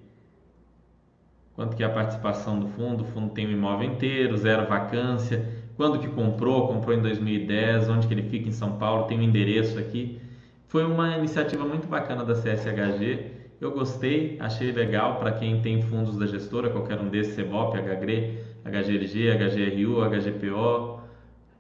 quanto 1.54 1.76
que 1.76 1.84
é 1.84 1.86
a 1.86 1.90
participação 1.90 2.58
do 2.58 2.68
fundo, 2.70 3.04
o 3.04 3.08
fundo 3.08 3.34
tem 3.34 3.46
um 3.46 3.52
imóvel 3.52 3.90
inteiro, 3.90 4.38
zero 4.38 4.66
vacância, 4.66 5.46
quando 5.80 5.98
que 6.00 6.08
comprou, 6.08 6.68
comprou 6.68 6.94
em 6.94 7.02
2010, 7.02 7.90
onde 7.90 8.08
que 8.08 8.14
ele 8.14 8.24
fica? 8.24 8.50
Em 8.50 8.52
São 8.52 8.74
Paulo, 8.78 9.06
tem 9.06 9.18
um 9.18 9.22
endereço 9.22 9.80
aqui. 9.80 10.22
Foi 10.68 10.86
uma 10.86 11.18
iniciativa 11.18 11.66
muito 11.66 11.88
bacana 11.88 12.24
da 12.26 12.34
CSHG. 12.34 13.32
Eu 13.62 13.72
gostei, 13.72 14.38
achei 14.40 14.74
legal. 14.74 15.20
Para 15.20 15.32
quem 15.32 15.62
tem 15.62 15.82
fundos 15.82 16.18
da 16.18 16.28
gestora, 16.28 16.70
qualquer 16.70 17.00
um 17.00 17.08
desses, 17.08 17.34
CEBOP, 17.34 17.78
HGRE, 17.78 18.40
HGLG, 18.66 19.32
HGRU, 19.32 20.02
HGPO, 20.10 21.00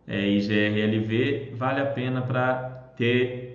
é, 0.05 0.27
IGRLV, 0.27 1.53
vale 1.55 1.79
a 1.79 1.85
pena 1.85 2.21
para 2.21 2.91
ter 2.97 3.48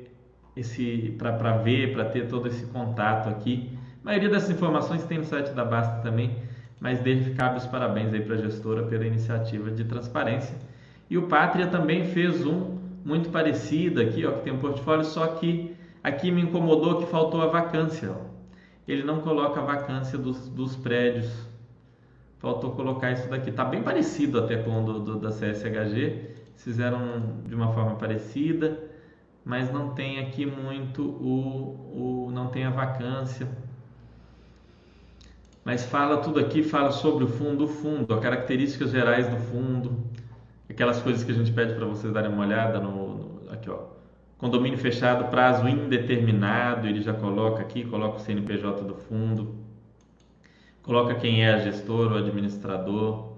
esse, 0.57 1.15
para 1.19 1.57
ver, 1.59 1.93
para 1.93 2.05
ter 2.07 2.29
todo 2.29 2.49
esse 2.49 2.67
contato 2.67 3.29
aqui. 3.29 3.71
A 4.03 4.07
maioria 4.07 4.29
dessas 4.29 4.51
informações 4.51 5.05
tem 5.05 5.19
no 5.19 5.25
site 5.25 5.51
da 5.51 5.65
Basta 5.65 6.01
também 6.03 6.37
mas 6.85 7.01
desde 7.01 7.31
cabe 7.31 7.57
os 7.57 7.67
parabéns 7.67 8.13
aí 8.13 8.21
para 8.21 8.35
a 8.35 8.39
gestora 8.39 8.83
pela 8.83 9.07
iniciativa 9.07 9.71
de 9.71 9.85
transparência. 9.85 10.55
E 11.09 11.17
o 11.17 11.29
Pátria 11.29 11.67
também 11.67 12.05
fez 12.05 12.45
um 12.45 12.79
muito 13.03 13.31
parecido 13.31 14.03
aqui, 14.03 14.27
ó, 14.27 14.33
que 14.33 14.43
tem 14.43 14.53
um 14.53 14.59
portfólio, 14.59 15.03
só 15.03 15.27
que 15.29 15.75
aqui 16.03 16.31
me 16.31 16.43
incomodou 16.43 16.99
que 16.99 17.07
faltou 17.07 17.41
a 17.41 17.47
vacância. 17.47 18.11
Ó. 18.11 18.27
Ele 18.87 19.03
não 19.03 19.23
coloca 19.23 19.61
a 19.61 19.65
vacância 19.65 20.19
dos, 20.19 20.47
dos 20.51 20.77
prédios. 20.77 21.33
Faltou 22.39 22.73
colocar 22.73 23.13
isso 23.13 23.31
daqui. 23.31 23.51
Tá 23.51 23.65
bem 23.65 23.83
parecido 23.83 24.39
até 24.39 24.59
com 24.59 24.83
o 24.83 24.85
do, 24.85 25.01
do, 25.01 25.19
da 25.19 25.31
CSHG. 25.31 26.35
Fizeram 26.57 27.41
de 27.47 27.55
uma 27.55 27.73
forma 27.73 27.95
parecida, 27.95 28.79
mas 29.45 29.73
não 29.73 29.91
tem 29.95 30.19
aqui 30.21 30.47
muito 30.47 31.03
o, 31.03 32.27
o 32.27 32.31
não 32.33 32.49
tem 32.49 32.65
a 32.65 32.71
vacância 32.71 33.49
mas 35.65 35.87
fala 35.87 36.19
tudo 36.19 36.39
aqui, 36.39 36.63
fala 36.63 36.93
sobre 36.93 37.25
o 37.25 37.27
fundo, 37.27 37.65
o 37.65 37.69
fundo, 37.69 38.13
as 38.13 38.21
características 38.21 38.91
gerais 38.91 39.27
do 39.27 39.37
fundo, 39.37 39.97
aquelas 40.69 41.01
coisas 41.01 41.25
que 41.25 41.33
a 41.33 41.35
gente 41.35 41.51
pede 41.53 41.75
para 41.75 41.87
vocês 41.87 42.13
darem 42.13 42.31
uma 42.31 42.45
olhada 42.45 42.79
no, 42.79 43.17
no, 43.17 43.51
aqui, 43.51 43.71
ó. 43.71 43.95
Condomínio 44.37 44.79
fechado, 44.79 45.31
prazo 45.31 45.67
indeterminado, 45.67 46.87
ele 46.87 47.01
já 47.01 47.15
coloca 47.15 47.63
aqui, 47.63 47.83
coloca 47.85 48.17
o 48.17 48.21
CNPJ 48.21 48.85
do 48.85 48.95
fundo, 48.95 49.55
coloca 50.83 51.15
quem 51.15 51.43
é 51.43 51.55
a 51.55 51.59
gestor 51.61 52.13
ou 52.13 52.19
administrador, 52.19 53.33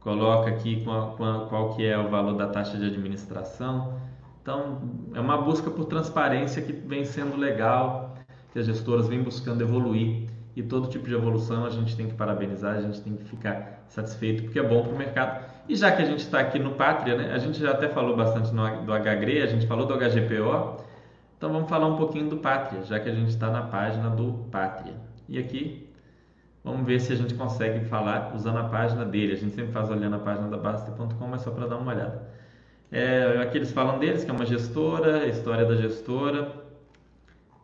coloca 0.00 0.50
aqui 0.50 0.84
qual, 0.84 1.16
qual, 1.16 1.46
qual 1.46 1.74
que 1.74 1.86
é 1.86 1.96
o 1.96 2.10
valor 2.10 2.34
da 2.34 2.46
taxa 2.46 2.76
de 2.76 2.84
administração. 2.84 3.98
Então, 4.44 5.08
é 5.14 5.20
uma 5.20 5.38
busca 5.38 5.70
por 5.70 5.86
transparência 5.86 6.60
que 6.60 6.70
vem 6.70 7.02
sendo 7.06 7.34
legal, 7.34 8.14
que 8.52 8.58
as 8.58 8.66
gestoras 8.66 9.08
vêm 9.08 9.22
buscando 9.22 9.62
evoluir 9.62 10.28
e 10.54 10.62
todo 10.62 10.86
tipo 10.86 11.08
de 11.08 11.14
evolução 11.14 11.64
a 11.64 11.70
gente 11.70 11.96
tem 11.96 12.08
que 12.08 12.14
parabenizar, 12.14 12.76
a 12.76 12.82
gente 12.82 13.00
tem 13.00 13.16
que 13.16 13.24
ficar 13.24 13.86
satisfeito 13.88 14.42
porque 14.42 14.58
é 14.58 14.62
bom 14.62 14.82
para 14.82 14.92
o 14.92 14.98
mercado. 14.98 15.46
E 15.66 15.74
já 15.74 15.90
que 15.90 16.02
a 16.02 16.04
gente 16.04 16.18
está 16.18 16.40
aqui 16.40 16.58
no 16.58 16.72
Pátria, 16.72 17.16
né, 17.16 17.32
a 17.32 17.38
gente 17.38 17.58
já 17.58 17.70
até 17.70 17.88
falou 17.88 18.14
bastante 18.14 18.52
no, 18.52 18.84
do 18.84 18.92
HGRE, 18.92 19.40
a 19.40 19.46
gente 19.46 19.66
falou 19.66 19.86
do 19.86 19.94
HGPO, 19.96 20.84
então 21.38 21.50
vamos 21.50 21.70
falar 21.70 21.86
um 21.86 21.96
pouquinho 21.96 22.28
do 22.28 22.36
Pátria, 22.36 22.82
já 22.84 23.00
que 23.00 23.08
a 23.08 23.14
gente 23.14 23.30
está 23.30 23.48
na 23.48 23.62
página 23.62 24.10
do 24.10 24.44
Pátria. 24.52 24.92
E 25.26 25.38
aqui 25.38 25.90
vamos 26.62 26.84
ver 26.84 27.00
se 27.00 27.14
a 27.14 27.16
gente 27.16 27.32
consegue 27.32 27.86
falar 27.86 28.30
usando 28.34 28.58
a 28.58 28.64
página 28.64 29.06
dele. 29.06 29.32
A 29.32 29.36
gente 29.36 29.54
sempre 29.54 29.72
faz 29.72 29.88
olhando 29.88 30.16
a 30.16 30.18
página 30.18 30.48
da 30.48 30.58
Basta.com, 30.58 31.26
mas 31.28 31.40
só 31.40 31.50
para 31.50 31.66
dar 31.66 31.78
uma 31.78 31.94
olhada. 31.94 32.43
É, 32.90 33.40
aqui 33.42 33.58
eles 33.58 33.72
falam 33.72 33.98
deles, 33.98 34.24
que 34.24 34.30
é 34.30 34.34
uma 34.34 34.46
gestora, 34.46 35.26
história 35.26 35.64
da 35.64 35.76
gestora, 35.76 36.52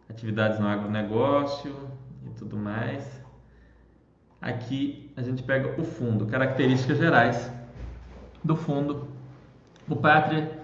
atividades 0.09 0.59
no 0.59 0.67
agronegócio, 0.67 1.75
e 2.27 2.31
tudo 2.31 2.57
mais. 2.57 3.21
Aqui 4.41 5.13
a 5.17 5.23
gente 5.23 5.43
pega 5.43 5.81
o 5.81 5.85
fundo, 5.85 6.27
características 6.27 6.99
gerais 6.99 7.53
do 8.43 8.57
fundo. 8.57 9.09
O 9.89 9.97
Pátria 9.97 10.59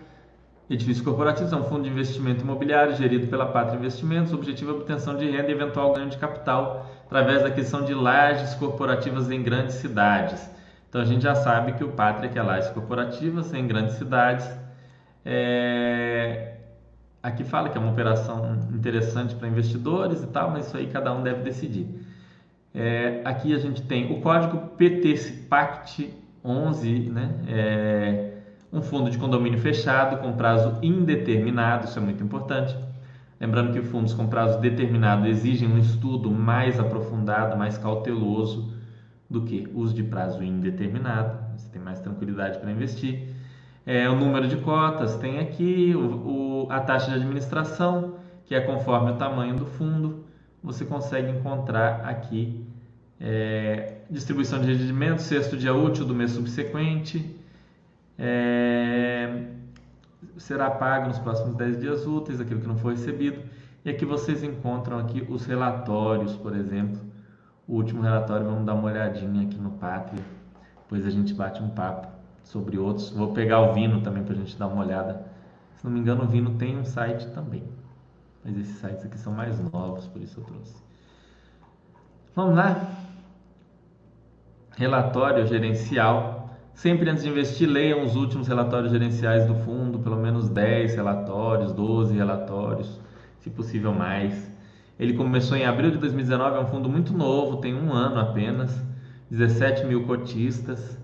Edifício 0.68 1.04
Corporativo 1.04 1.54
é 1.54 1.58
um 1.58 1.64
fundo 1.64 1.82
de 1.82 1.90
investimento 1.90 2.42
imobiliário 2.42 2.96
gerido 2.96 3.26
pela 3.28 3.46
Pátria 3.46 3.78
Investimentos. 3.78 4.32
O 4.32 4.36
objetivo 4.36 4.70
é 4.70 4.74
a 4.74 4.76
obtenção 4.78 5.16
de 5.16 5.30
renda 5.30 5.48
e 5.48 5.52
eventual 5.52 5.92
ganho 5.92 6.08
de 6.08 6.16
capital 6.16 6.90
através 7.06 7.42
da 7.42 7.48
aquisição 7.48 7.84
de 7.84 7.94
lajes 7.94 8.54
corporativas 8.54 9.30
em 9.30 9.42
grandes 9.42 9.76
cidades. 9.76 10.50
Então 10.96 11.04
a 11.04 11.08
gente 11.08 11.24
já 11.24 11.34
sabe 11.34 11.72
que 11.74 11.84
o 11.84 11.88
Pátria 11.88 12.30
quer 12.30 12.40
lajes 12.40 12.70
corporativas 12.70 13.52
em 13.52 13.66
grandes 13.66 13.96
cidades. 13.96 14.50
É... 15.26 16.54
Aqui 17.22 17.44
fala 17.44 17.68
que 17.68 17.76
é 17.76 17.80
uma 17.82 17.90
operação 17.90 18.58
interessante 18.72 19.34
para 19.34 19.46
investidores 19.46 20.22
e 20.22 20.26
tal, 20.28 20.50
mas 20.50 20.68
isso 20.68 20.76
aí 20.78 20.86
cada 20.86 21.12
um 21.12 21.22
deve 21.22 21.42
decidir. 21.42 21.86
É, 22.74 23.20
aqui 23.26 23.54
a 23.54 23.58
gente 23.58 23.82
tem 23.82 24.10
o 24.10 24.22
código 24.22 24.56
PTPACT 24.78 26.14
11, 26.42 27.10
né? 27.10 27.30
É 27.46 28.32
um 28.72 28.80
fundo 28.80 29.10
de 29.10 29.18
condomínio 29.18 29.58
fechado 29.58 30.16
com 30.16 30.32
prazo 30.32 30.78
indeterminado, 30.82 31.84
isso 31.84 31.98
é 31.98 32.02
muito 32.02 32.24
importante. 32.24 32.74
Lembrando 33.38 33.70
que 33.74 33.82
fundos 33.82 34.14
com 34.14 34.26
prazo 34.28 34.58
determinado 34.60 35.26
exigem 35.26 35.68
um 35.68 35.76
estudo 35.76 36.30
mais 36.30 36.80
aprofundado, 36.80 37.54
mais 37.54 37.76
cauteloso 37.76 38.75
do 39.28 39.42
que 39.42 39.68
os 39.74 39.92
de 39.92 40.02
prazo 40.02 40.42
indeterminado. 40.42 41.38
Você 41.56 41.68
tem 41.70 41.80
mais 41.80 42.00
tranquilidade 42.00 42.58
para 42.58 42.70
investir. 42.70 43.28
É, 43.84 44.08
o 44.08 44.16
número 44.16 44.48
de 44.48 44.56
cotas 44.56 45.16
tem 45.16 45.38
aqui, 45.38 45.94
o, 45.94 46.64
o, 46.64 46.66
a 46.70 46.80
taxa 46.80 47.10
de 47.10 47.16
administração, 47.16 48.14
que 48.44 48.54
é 48.54 48.60
conforme 48.60 49.12
o 49.12 49.16
tamanho 49.16 49.56
do 49.56 49.66
fundo. 49.66 50.24
Você 50.62 50.84
consegue 50.84 51.30
encontrar 51.30 52.04
aqui 52.04 52.66
é, 53.20 53.98
distribuição 54.10 54.60
de 54.60 54.72
rendimentos, 54.72 55.24
sexto 55.24 55.56
dia 55.56 55.74
útil 55.74 56.04
do 56.04 56.14
mês 56.14 56.32
subsequente, 56.32 57.36
é, 58.18 59.44
será 60.36 60.70
pago 60.70 61.08
nos 61.08 61.18
próximos 61.18 61.54
10 61.56 61.80
dias 61.80 62.06
úteis, 62.06 62.40
aquilo 62.40 62.60
que 62.60 62.66
não 62.66 62.76
foi 62.76 62.94
recebido. 62.94 63.42
E 63.84 63.90
aqui 63.90 64.04
vocês 64.04 64.42
encontram 64.42 64.98
aqui 64.98 65.24
os 65.28 65.46
relatórios, 65.46 66.34
por 66.36 66.56
exemplo. 66.56 67.00
O 67.68 67.74
último 67.74 68.02
relatório, 68.02 68.46
vamos 68.46 68.64
dar 68.64 68.74
uma 68.74 68.84
olhadinha 68.84 69.42
aqui 69.42 69.58
no 69.58 69.72
Pátria. 69.72 70.22
Depois 70.82 71.04
a 71.04 71.10
gente 71.10 71.34
bate 71.34 71.60
um 71.60 71.68
papo 71.68 72.06
sobre 72.44 72.78
outros. 72.78 73.10
Vou 73.10 73.32
pegar 73.32 73.60
o 73.60 73.74
Vino 73.74 74.00
também 74.02 74.22
para 74.22 74.34
a 74.34 74.38
gente 74.38 74.56
dar 74.56 74.68
uma 74.68 74.84
olhada. 74.84 75.26
Se 75.74 75.84
não 75.84 75.92
me 75.92 75.98
engano, 75.98 76.22
o 76.22 76.28
Vino 76.28 76.54
tem 76.54 76.78
um 76.78 76.84
site 76.84 77.26
também. 77.28 77.64
Mas 78.44 78.56
esses 78.56 78.76
sites 78.76 79.04
aqui 79.04 79.18
são 79.18 79.32
mais 79.32 79.58
novos, 79.72 80.06
por 80.06 80.22
isso 80.22 80.38
eu 80.38 80.44
trouxe. 80.44 80.76
Vamos 82.36 82.54
lá? 82.54 82.88
Relatório 84.76 85.44
gerencial. 85.46 86.50
Sempre 86.72 87.10
antes 87.10 87.24
de 87.24 87.30
investir, 87.30 87.68
leiam 87.68 88.04
os 88.04 88.14
últimos 88.14 88.46
relatórios 88.46 88.92
gerenciais 88.92 89.46
do 89.46 89.54
fundo, 89.56 89.98
pelo 89.98 90.16
menos 90.16 90.48
10 90.48 90.94
relatórios, 90.94 91.72
12 91.72 92.14
relatórios, 92.14 93.00
se 93.40 93.50
possível 93.50 93.92
mais. 93.92 94.54
Ele 94.98 95.12
começou 95.12 95.56
em 95.56 95.64
abril 95.64 95.90
de 95.90 95.98
2019, 95.98 96.56
é 96.56 96.60
um 96.60 96.66
fundo 96.66 96.88
muito 96.88 97.12
novo, 97.12 97.58
tem 97.58 97.74
um 97.74 97.92
ano 97.92 98.18
apenas, 98.18 98.82
17 99.30 99.84
mil 99.84 100.06
cotistas, 100.06 100.98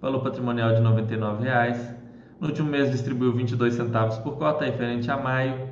valor 0.00 0.22
patrimonial 0.22 0.74
de 0.74 0.80
99 0.80 1.44
reais. 1.44 1.94
No 2.40 2.48
último 2.48 2.70
mês 2.70 2.90
distribuiu 2.90 3.32
22 3.32 3.74
centavos 3.74 4.18
por 4.18 4.36
cota, 4.36 4.64
referente 4.64 5.10
a 5.10 5.16
maio. 5.16 5.68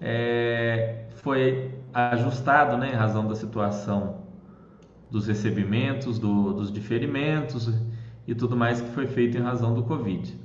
É, 0.00 1.06
foi 1.16 1.74
ajustado 1.92 2.76
né, 2.76 2.90
em 2.92 2.94
razão 2.94 3.26
da 3.26 3.34
situação 3.34 4.18
dos 5.10 5.26
recebimentos, 5.26 6.18
do, 6.18 6.52
dos 6.52 6.70
diferimentos 6.70 7.72
e 8.26 8.34
tudo 8.34 8.56
mais 8.56 8.80
que 8.80 8.90
foi 8.90 9.06
feito 9.06 9.38
em 9.38 9.40
razão 9.40 9.72
do 9.72 9.82
Covid. 9.82 10.38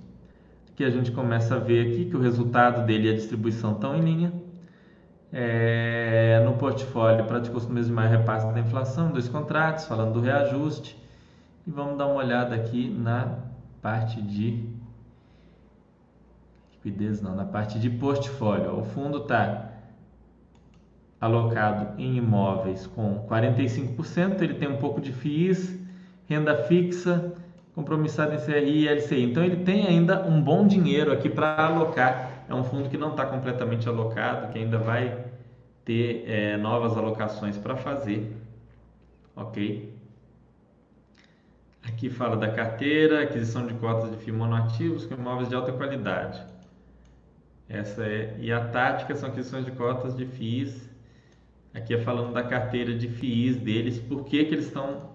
Aqui 0.71 0.83
a 0.83 0.89
gente 0.89 1.11
começa 1.11 1.55
a 1.55 1.59
ver 1.59 1.87
aqui 1.87 2.05
que 2.05 2.15
o 2.15 2.21
resultado 2.21 2.85
dele 2.85 3.07
e 3.07 3.11
a 3.11 3.13
distribuição 3.13 3.73
estão 3.73 3.95
em 3.95 4.01
linha. 4.01 4.33
É, 5.35 6.43
no 6.45 6.53
portfólio 6.53 7.25
praticou-se 7.25 7.67
no 7.67 7.83
de 7.83 7.91
repasse 7.91 8.45
da 8.53 8.59
inflação, 8.59 9.11
dois 9.11 9.27
contratos, 9.27 9.85
falando 9.85 10.13
do 10.13 10.21
reajuste. 10.21 10.95
E 11.65 11.71
vamos 11.71 11.97
dar 11.97 12.05
uma 12.05 12.17
olhada 12.17 12.53
aqui 12.53 12.87
na 12.87 13.39
parte 13.81 14.21
de 14.21 14.63
liquidez, 16.73 17.19
não, 17.19 17.35
na 17.35 17.45
parte 17.45 17.79
de 17.79 17.89
portfólio. 17.89 18.77
O 18.77 18.83
fundo 18.83 19.19
está 19.19 19.71
alocado 21.19 21.99
em 21.99 22.17
imóveis 22.17 22.85
com 22.85 23.25
45%, 23.27 24.41
ele 24.41 24.55
tem 24.55 24.67
um 24.67 24.77
pouco 24.77 25.01
de 25.01 25.13
FIIs, 25.13 25.79
renda 26.27 26.63
fixa, 26.65 27.33
compromissado 27.73 28.35
em 28.35 28.37
CRI 28.37 28.83
e 28.83 28.89
LCI. 28.89 29.23
Então 29.23 29.43
ele 29.43 29.63
tem 29.63 29.87
ainda 29.87 30.23
um 30.25 30.41
bom 30.41 30.67
dinheiro 30.67 31.11
aqui 31.11 31.29
para 31.29 31.55
alocar. 31.65 32.32
É 32.53 32.55
um 32.55 32.63
fundo 32.63 32.89
que 32.89 32.97
não 32.97 33.11
está 33.11 33.25
completamente 33.25 33.89
alocado, 33.89 34.51
que 34.51 34.59
ainda 34.59 34.77
vai 34.77 35.25
ter 35.83 36.23
é, 36.27 36.57
novas 36.57 36.95
alocações 36.95 37.57
para 37.57 37.75
fazer. 37.75 38.35
Ok? 39.35 39.93
Aqui 41.83 42.09
fala 42.09 42.37
da 42.37 42.51
carteira, 42.51 43.23
aquisição 43.23 43.65
de 43.67 43.73
cotas 43.73 44.11
de 44.11 44.17
FII 44.17 44.33
monoativos 44.33 45.05
com 45.05 45.15
imóveis 45.15 45.49
de 45.49 45.55
alta 45.55 45.73
qualidade. 45.73 46.41
Essa 47.67 48.05
é, 48.05 48.37
e 48.39 48.51
a 48.51 48.63
tática 48.69 49.15
são 49.15 49.29
aquisições 49.29 49.65
de 49.65 49.71
cotas 49.71 50.15
de 50.15 50.25
FIIs 50.25 50.93
Aqui 51.73 51.95
é 51.95 51.97
falando 51.97 52.33
da 52.33 52.43
carteira 52.43 52.93
de 52.93 53.07
FIIs 53.07 53.57
deles, 53.57 53.97
por 53.97 54.25
que, 54.25 54.45
que 54.45 54.53
eles 54.53 54.67
estão 54.67 55.12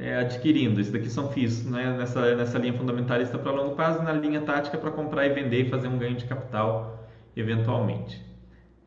é, 0.00 0.16
adquirindo. 0.18 0.80
Isso 0.80 0.92
daqui 0.92 1.08
são 1.08 1.30
FIIs 1.30 1.64
né? 1.64 1.96
nessa, 1.96 2.34
nessa 2.34 2.58
linha 2.58 2.72
fundamentalista 2.72 3.38
para 3.38 3.52
longo 3.52 3.74
prazo, 3.74 4.02
na 4.02 4.12
linha 4.12 4.40
tática 4.40 4.78
para 4.78 4.90
comprar 4.90 5.26
e 5.26 5.30
vender 5.30 5.66
e 5.66 5.68
fazer 5.68 5.88
um 5.88 5.98
ganho 5.98 6.16
de 6.16 6.24
capital 6.24 7.08
eventualmente. 7.36 8.20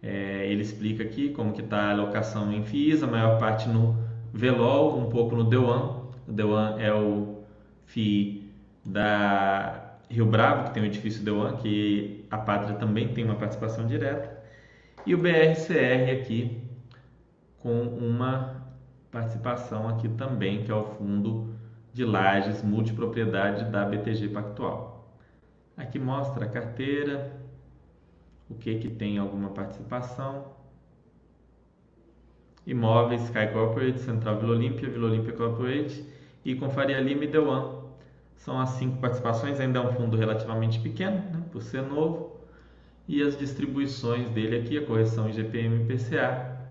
É, 0.01 0.47
ele 0.47 0.61
explica 0.61 1.03
aqui 1.03 1.29
como 1.29 1.53
que 1.53 1.61
está 1.61 1.83
a 1.83 1.91
alocação 1.91 2.51
em 2.51 2.63
FIIs, 2.63 3.03
a 3.03 3.07
maior 3.07 3.39
parte 3.39 3.69
no 3.69 3.95
VELOL, 4.33 4.99
um 4.99 5.09
pouco 5.09 5.35
no 5.35 5.43
DEWAN. 5.45 6.07
O 6.27 6.31
DEWAN 6.31 6.75
é 6.79 6.91
o 6.93 7.43
FII 7.85 8.51
da 8.83 9.97
Rio 10.09 10.25
Bravo, 10.25 10.65
que 10.65 10.73
tem 10.73 10.83
o 10.83 10.85
edifício 10.85 11.23
DEWAN, 11.23 11.55
que 11.57 12.25
a 12.29 12.37
Pátria 12.37 12.75
também 12.75 13.09
tem 13.09 13.23
uma 13.23 13.35
participação 13.35 13.85
direta 13.85 14.43
e 15.05 15.13
o 15.13 15.17
BRCR 15.17 16.11
aqui 16.11 16.61
com 17.59 17.81
uma 17.81 18.62
participação 19.13 19.87
aqui 19.87 20.09
também, 20.09 20.63
que 20.63 20.71
é 20.71 20.75
o 20.75 20.83
fundo 20.83 21.55
de 21.93 22.03
lajes 22.03 22.63
multipropriedade 22.63 23.71
da 23.71 23.85
BTG 23.85 24.29
Pactual. 24.29 25.07
Aqui 25.77 25.99
mostra 25.99 26.45
a 26.45 26.49
carteira, 26.49 27.31
o 28.49 28.55
que 28.55 28.79
que 28.79 28.89
tem 28.89 29.19
alguma 29.19 29.49
participação. 29.51 30.51
Imóveis, 32.65 33.23
Sky 33.23 33.47
Corporate, 33.53 33.99
Central 33.99 34.39
Vila 34.39 34.53
Olímpia, 34.53 34.89
Vila 34.89 35.07
Olímpia 35.07 35.33
Corporate 35.33 36.05
e 36.43 36.55
com 36.55 36.69
Faria 36.69 36.99
Lima 36.99 37.25
e 37.25 37.37
One. 37.37 37.83
São 38.35 38.59
as 38.59 38.69
cinco 38.71 38.97
participações, 38.99 39.59
ainda 39.59 39.79
é 39.79 39.81
um 39.81 39.93
fundo 39.93 40.17
relativamente 40.17 40.79
pequeno, 40.79 41.17
né, 41.31 41.43
por 41.51 41.61
ser 41.61 41.83
novo 41.83 42.33
e 43.07 43.21
as 43.21 43.37
distribuições 43.37 44.29
dele 44.29 44.57
aqui, 44.57 44.77
a 44.77 44.85
correção 44.85 45.29
em 45.29 45.33
GPM 45.33 45.83
e 45.83 45.85
PCA. 45.85 46.62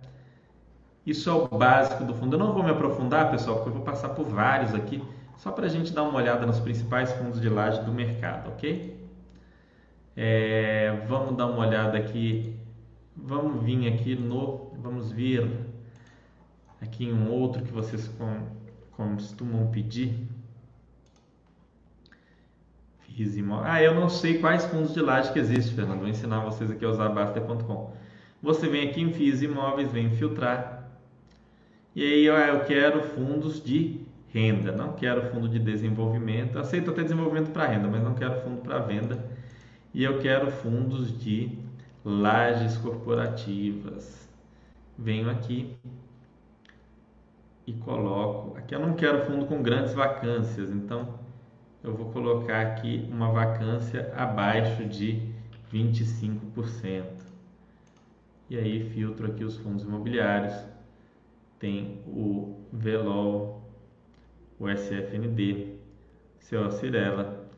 Isso 1.07 1.29
é 1.29 1.33
o 1.33 1.49
básico 1.49 2.05
do 2.05 2.15
fundo. 2.15 2.37
Eu 2.37 2.39
não 2.39 2.53
vou 2.53 2.63
me 2.63 2.71
aprofundar, 2.71 3.31
pessoal, 3.31 3.57
porque 3.57 3.71
eu 3.71 3.75
vou 3.75 3.83
passar 3.83 4.11
por 4.11 4.25
vários 4.27 4.75
aqui, 4.75 5.03
só 5.37 5.51
para 5.51 5.67
a 5.67 5.69
gente 5.69 5.93
dar 5.93 6.05
uma 6.05 6.17
olhada 6.17 6.47
nos 6.47 6.61
principais 6.61 7.13
fundos 7.13 7.41
de 7.41 7.49
laje 7.49 7.83
do 7.85 7.93
mercado, 7.93 8.51
ok? 8.51 9.01
É, 10.17 11.05
vamos 11.09 11.37
dar 11.37 11.47
uma 11.47 11.67
olhada 11.67 11.99
aqui, 11.99 12.55
vamos 13.17 13.63
vir 13.63 13.89
aqui 13.93 14.15
no, 14.15 14.73
vamos 14.81 15.11
vir 15.11 15.51
aqui 16.81 17.07
em 17.07 17.13
um 17.13 17.31
outro 17.31 17.63
que 17.63 17.73
vocês 17.73 18.11
costumam 18.93 19.71
pedir. 19.71 20.29
Ah, 23.65 23.83
eu 23.83 23.95
não 23.95 24.09
sei 24.09 24.39
quais 24.39 24.65
fundos 24.65 24.95
de 24.95 25.01
laje 25.01 25.33
que 25.33 25.39
existem, 25.39 25.75
Fernando. 25.75 26.01
Vou 26.01 26.09
ensinar 26.09 26.41
vocês 26.41 26.71
aqui 26.71 26.85
a 26.85 26.89
usar 26.89 27.11
Baster.com. 27.11 27.95
Você 28.43 28.69
vem 28.69 28.89
aqui 28.89 29.03
em 29.03 29.13
FIIs 29.13 29.43
imóveis, 29.43 29.93
vem 29.93 30.11
filtrar. 30.11 30.82
E 31.95 32.03
aí 32.03 32.25
eu 32.25 32.65
quero 32.65 33.03
fundos 33.03 33.63
de 33.63 34.01
renda, 34.29 34.73
não 34.73 34.95
quero 34.95 35.31
fundo 35.31 35.49
de 35.49 35.59
desenvolvimento. 35.59 36.59
Aceito 36.59 36.91
até 36.91 37.03
desenvolvimento 37.03 37.51
para 37.51 37.67
renda, 37.67 37.89
mas 37.89 38.03
não 38.03 38.15
quero 38.15 38.41
fundo 38.41 38.63
para 38.63 38.79
venda. 38.79 39.23
E 39.93 40.03
eu 40.03 40.19
quero 40.21 40.51
fundos 40.51 41.19
de 41.19 41.59
lajes 42.05 42.77
corporativas. 42.79 44.29
Venho 44.99 45.31
aqui 45.31 45.77
e 47.67 47.73
coloco. 47.75 48.57
Aqui 48.57 48.75
eu 48.75 48.81
não 48.81 48.95
quero 48.95 49.27
fundo 49.27 49.47
com 49.47 49.63
grandes 49.63 49.93
vacâncias, 49.93 50.71
então 50.71 51.19
eu 51.85 51.95
vou 51.95 52.11
colocar 52.11 52.61
aqui 52.63 53.09
uma 53.11 53.31
vacância 53.31 54.13
abaixo 54.17 54.85
de 54.85 55.31
25%. 55.73 57.05
E 58.49 58.57
aí 58.57 58.91
filtro 58.91 59.27
aqui 59.27 59.45
os 59.45 59.57
fundos 59.59 59.85
imobiliários. 59.85 60.72
Tem 61.63 62.03
o 62.09 62.67
VELOL, 62.73 63.63
o 64.59 64.69
SFND, 64.69 65.77
CO 66.41 66.73
Cirela, 66.73 67.49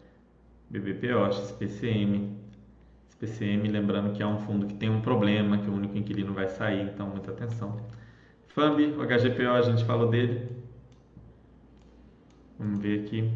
BBPO, 0.69 1.33
XPCM. 1.33 2.37
SPCM, 3.09 3.67
lembrando 3.67 4.13
que 4.13 4.23
é 4.23 4.27
um 4.27 4.37
fundo 4.41 4.67
que 4.67 4.75
tem 4.75 4.91
um 4.91 5.01
problema, 5.01 5.57
que 5.57 5.71
o 5.71 5.73
único 5.73 5.97
inquilino 5.97 6.35
vai 6.35 6.49
sair, 6.49 6.83
então 6.83 7.09
muita 7.09 7.31
atenção. 7.31 7.81
FAMB, 8.49 8.95
o 8.99 9.07
HGPO, 9.07 9.49
a 9.49 9.63
gente 9.63 9.83
falou 9.87 10.11
dele. 10.11 10.51
Vamos 12.59 12.81
ver 12.81 13.07
aqui. 13.07 13.31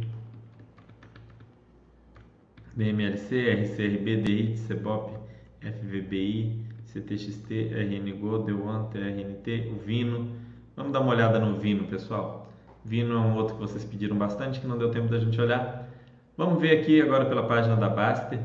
BMLC, 2.77 3.53
RCR, 3.53 3.99
BDI, 4.03 4.59
CEBOP, 4.59 5.19
FVBI, 5.63 6.63
CTXT, 6.85 7.71
RNGO, 7.73 8.41
DEUAN, 8.41 8.91
TRNT, 8.91 9.73
o 9.73 9.79
Vino. 9.79 10.38
Vamos 10.79 10.93
dar 10.93 11.01
uma 11.01 11.11
olhada 11.12 11.38
no 11.38 11.57
Vino, 11.57 11.88
pessoal. 11.88 12.49
Vino 12.85 13.14
é 13.14 13.19
um 13.19 13.35
outro 13.35 13.57
que 13.57 13.61
vocês 13.61 13.85
pediram 13.85 14.17
bastante, 14.17 14.61
que 14.61 14.67
não 14.67 14.79
deu 14.79 14.91
tempo 14.91 15.09
da 15.09 15.19
gente 15.19 15.38
olhar. 15.41 15.88
Vamos 16.37 16.61
ver 16.61 16.81
aqui 16.81 17.03
agora 17.03 17.27
pela 17.27 17.43
página 17.43 17.77
da 17.77 17.88
Baster. 17.88 18.38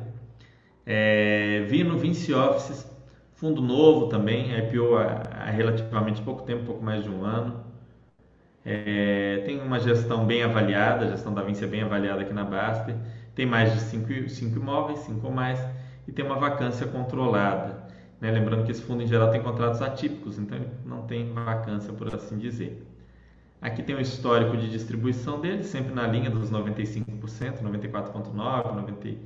É, 0.85 1.65
Vino 1.69 1.97
Vinci 1.97 2.33
Offices, 2.33 2.85
fundo 3.35 3.61
novo 3.61 4.07
também, 4.07 4.51
IPO 4.57 4.97
há, 4.97 5.21
há 5.43 5.51
relativamente 5.51 6.21
pouco 6.23 6.41
tempo, 6.41 6.65
pouco 6.65 6.83
mais 6.83 7.03
de 7.03 7.09
um 7.09 7.23
ano. 7.23 7.63
É, 8.65 9.43
tem 9.45 9.61
uma 9.61 9.79
gestão 9.79 10.25
bem 10.25 10.43
avaliada, 10.43 11.05
a 11.05 11.09
gestão 11.09 11.33
da 11.33 11.43
Vinci 11.43 11.63
é 11.63 11.67
bem 11.67 11.83
avaliada 11.83 12.21
aqui 12.21 12.33
na 12.33 12.43
Baster 12.43 12.95
tem 13.35 13.45
mais 13.45 13.73
de 13.73 13.79
5 13.79 14.59
imóveis, 14.59 14.99
5 14.99 15.25
ou 15.25 15.33
mais, 15.33 15.59
e 16.07 16.11
tem 16.11 16.25
uma 16.25 16.35
vacância 16.35 16.85
controlada. 16.87 17.83
Né? 18.23 18.31
Lembrando 18.31 18.63
que 18.63 18.71
esse 18.71 18.81
fundo 18.81 19.03
em 19.03 19.07
geral 19.07 19.29
tem 19.31 19.43
contratos 19.43 19.81
atípicos, 19.81 20.39
então 20.39 20.57
não 20.85 21.05
tem 21.05 21.33
vacância, 21.33 21.91
por 21.91 22.07
assim 22.15 22.37
dizer. 22.37 22.81
Aqui 23.61 23.83
tem 23.83 23.95
o 23.95 23.99
histórico 23.99 24.55
de 24.55 24.69
distribuição 24.71 25.41
dele, 25.41 25.63
sempre 25.63 25.93
na 25.93 26.07
linha 26.07 26.29
dos 26.29 26.49
95%, 26.49 27.61
94,9%, 27.61 29.17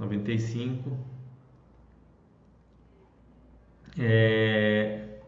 95%. 0.00 0.78
É... 3.98 5.18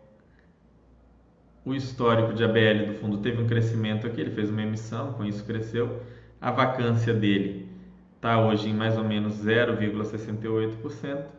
O 1.67 1.75
histórico 1.75 2.33
de 2.33 2.45
ABL 2.45 2.93
do 2.93 2.95
fundo 2.95 3.19
teve 3.19 3.43
um 3.43 3.47
crescimento 3.47 4.07
aqui, 4.07 4.23
ele 4.23 4.31
fez 4.31 4.49
uma 4.49 4.63
emissão, 4.63 5.13
com 5.13 5.25
isso 5.25 5.45
cresceu. 5.45 6.03
A 6.41 6.51
vacância 6.51 7.13
dele 7.13 7.69
está 8.17 8.41
hoje 8.41 8.71
em 8.71 8.75
mais 8.75 8.97
ou 8.97 9.05
menos 9.05 9.35
0,68%. 9.45 11.34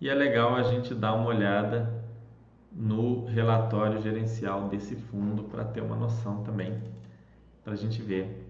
E 0.00 0.08
é 0.08 0.14
legal 0.14 0.54
a 0.54 0.62
gente 0.62 0.94
dar 0.94 1.14
uma 1.14 1.26
olhada 1.26 1.92
no 2.72 3.24
relatório 3.26 4.00
gerencial 4.00 4.68
desse 4.68 4.94
fundo 4.94 5.42
para 5.44 5.64
ter 5.64 5.80
uma 5.80 5.96
noção 5.96 6.44
também, 6.44 6.72
para 7.64 7.72
a 7.72 7.76
gente 7.76 8.00
ver. 8.00 8.46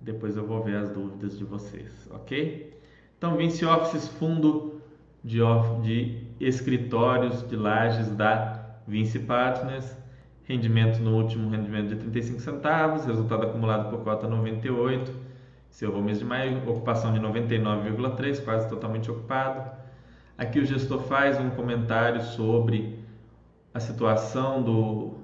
Depois 0.00 0.36
eu 0.36 0.46
vou 0.46 0.62
ver 0.62 0.76
as 0.76 0.90
dúvidas 0.90 1.36
de 1.36 1.44
vocês, 1.44 2.08
ok? 2.12 2.80
Então, 3.18 3.36
Vinci 3.36 3.66
Offices, 3.66 4.08
fundo 4.08 4.80
de, 5.22 5.40
de 5.82 6.22
escritórios 6.40 7.46
de 7.48 7.56
lajes 7.56 8.10
da 8.10 8.78
Vinci 8.86 9.18
Partners, 9.18 9.96
rendimento 10.44 11.00
no 11.00 11.16
último 11.16 11.50
rendimento 11.50 11.88
de 11.88 11.96
35 11.96 12.40
centavos, 12.40 13.04
resultado 13.04 13.44
acumulado 13.44 13.90
por 13.90 14.02
cota 14.02 14.26
98, 14.26 15.12
seu 15.68 16.00
mês 16.00 16.18
de 16.18 16.24
maio, 16.24 16.68
ocupação 16.68 17.12
de 17.12 17.20
99,3, 17.20 18.42
quase 18.42 18.68
totalmente 18.68 19.10
ocupado. 19.10 19.79
Aqui 20.40 20.58
o 20.58 20.64
gestor 20.64 21.02
faz 21.02 21.38
um 21.38 21.50
comentário 21.50 22.22
sobre 22.22 22.98
a 23.74 23.78
situação 23.78 24.62
do, 24.62 25.18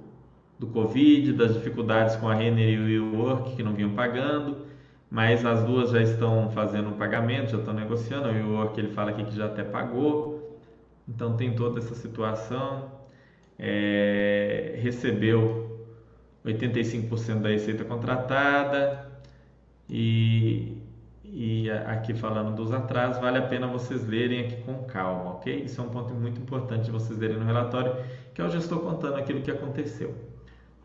do 0.59 0.67
Covid, 0.67 1.33
das 1.33 1.55
dificuldades 1.55 2.15
com 2.17 2.29
a 2.29 2.35
Renner 2.35 2.69
e 2.69 2.99
o 2.99 3.13
WeWork 3.15 3.55
que 3.55 3.63
não 3.63 3.73
vinham 3.73 3.95
pagando, 3.95 4.67
mas 5.09 5.43
as 5.43 5.63
duas 5.63 5.89
já 5.89 6.03
estão 6.03 6.51
fazendo 6.51 6.89
um 6.89 6.97
pagamento, 6.97 7.49
já 7.49 7.57
estão 7.57 7.73
negociando. 7.73 8.29
O 8.29 8.31
WeWork 8.31 8.79
ele 8.79 8.89
fala 8.89 9.09
aqui 9.09 9.23
que 9.23 9.35
já 9.35 9.47
até 9.47 9.63
pagou, 9.63 10.61
então 11.09 11.35
tem 11.35 11.55
toda 11.55 11.79
essa 11.79 11.95
situação. 11.95 12.91
É, 13.57 14.75
recebeu 14.83 15.83
85% 16.45 17.41
da 17.41 17.49
receita 17.49 17.83
contratada 17.83 19.09
e 19.89 20.77
e 21.39 21.69
aqui 21.69 22.15
falando 22.15 22.55
dos 22.55 22.71
atrasos, 22.71 23.21
vale 23.21 23.37
a 23.37 23.43
pena 23.43 23.67
vocês 23.67 24.07
lerem 24.07 24.39
aqui 24.39 24.55
com 24.63 24.85
calma, 24.85 25.33
ok? 25.33 25.65
Isso 25.65 25.79
é 25.79 25.83
um 25.83 25.89
ponto 25.89 26.11
muito 26.11 26.41
importante 26.41 26.85
de 26.85 26.91
vocês 26.91 27.19
lerem 27.19 27.37
no 27.37 27.45
relatório, 27.45 27.95
que 28.33 28.41
é 28.41 28.43
o 28.43 28.49
gestor 28.49 28.79
contando 28.79 29.17
aquilo 29.17 29.43
que 29.43 29.51
aconteceu. 29.51 30.15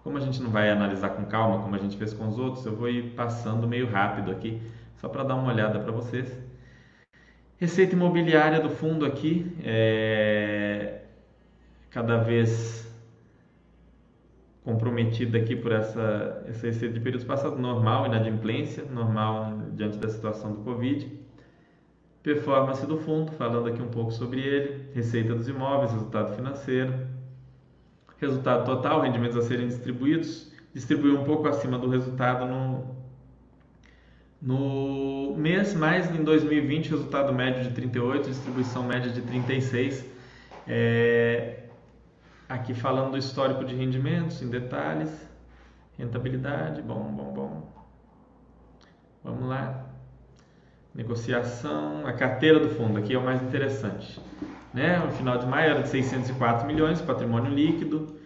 Como 0.04 0.18
a 0.18 0.20
gente 0.20 0.42
não 0.42 0.50
vai 0.50 0.68
analisar 0.68 1.08
com 1.08 1.24
calma, 1.24 1.62
como 1.62 1.74
a 1.74 1.78
gente 1.78 1.96
fez 1.96 2.12
com 2.12 2.28
os 2.28 2.38
outros, 2.38 2.66
eu 2.66 2.76
vou 2.76 2.86
ir 2.90 3.14
passando 3.14 3.66
meio 3.66 3.90
rápido 3.90 4.30
aqui, 4.30 4.60
só 4.96 5.08
para 5.08 5.22
dar 5.22 5.36
uma 5.36 5.50
olhada 5.50 5.80
para 5.80 5.90
vocês. 5.90 6.38
Receita 7.56 7.94
imobiliária 7.94 8.60
do 8.60 8.68
fundo 8.68 9.06
aqui, 9.06 9.56
é 9.64 10.98
cada 11.88 12.18
vez 12.18 12.91
comprometida 14.64 15.38
aqui 15.38 15.56
por 15.56 15.72
essa, 15.72 16.44
essa 16.46 16.66
receita 16.66 16.94
de 16.94 17.00
períodos 17.00 17.26
passados, 17.26 17.58
normal, 17.58 18.06
inadimplência, 18.06 18.84
normal 18.84 19.58
diante 19.72 19.98
da 19.98 20.08
situação 20.08 20.52
do 20.52 20.58
Covid. 20.58 21.20
Performance 22.22 22.86
do 22.86 22.96
fundo, 22.98 23.32
falando 23.32 23.68
aqui 23.68 23.82
um 23.82 23.88
pouco 23.88 24.12
sobre 24.12 24.40
ele, 24.40 24.90
receita 24.94 25.34
dos 25.34 25.48
imóveis, 25.48 25.90
resultado 25.90 26.36
financeiro, 26.36 26.94
resultado 28.20 28.64
total, 28.64 29.00
rendimentos 29.00 29.36
a 29.36 29.42
serem 29.42 29.66
distribuídos, 29.66 30.52
distribuiu 30.72 31.20
um 31.20 31.24
pouco 31.24 31.48
acima 31.48 31.76
do 31.76 31.88
resultado 31.88 32.46
no, 32.46 32.94
no 34.40 35.36
mês, 35.36 35.74
mas 35.74 36.08
em 36.14 36.22
2020 36.22 36.90
resultado 36.90 37.32
médio 37.32 37.64
de 37.64 37.70
38, 37.70 38.28
distribuição 38.28 38.84
média 38.84 39.10
de 39.10 39.20
36. 39.20 40.04
É, 40.68 41.61
Aqui 42.52 42.74
falando 42.74 43.12
do 43.12 43.16
histórico 43.16 43.64
de 43.64 43.74
rendimentos 43.74 44.42
em 44.42 44.50
detalhes, 44.50 45.08
rentabilidade, 45.96 46.82
bom, 46.82 47.02
bom, 47.04 47.32
bom. 47.32 47.72
Vamos 49.24 49.48
lá. 49.48 49.86
Negociação, 50.94 52.06
a 52.06 52.12
carteira 52.12 52.60
do 52.60 52.68
fundo, 52.68 52.98
aqui 52.98 53.14
é 53.14 53.18
o 53.18 53.24
mais 53.24 53.42
interessante. 53.42 54.20
Né? 54.74 54.98
No 54.98 55.10
final 55.12 55.38
de 55.38 55.46
maio 55.46 55.70
era 55.70 55.82
de 55.82 55.88
604 55.88 56.66
milhões, 56.66 57.00
patrimônio 57.00 57.50
líquido, 57.50 58.18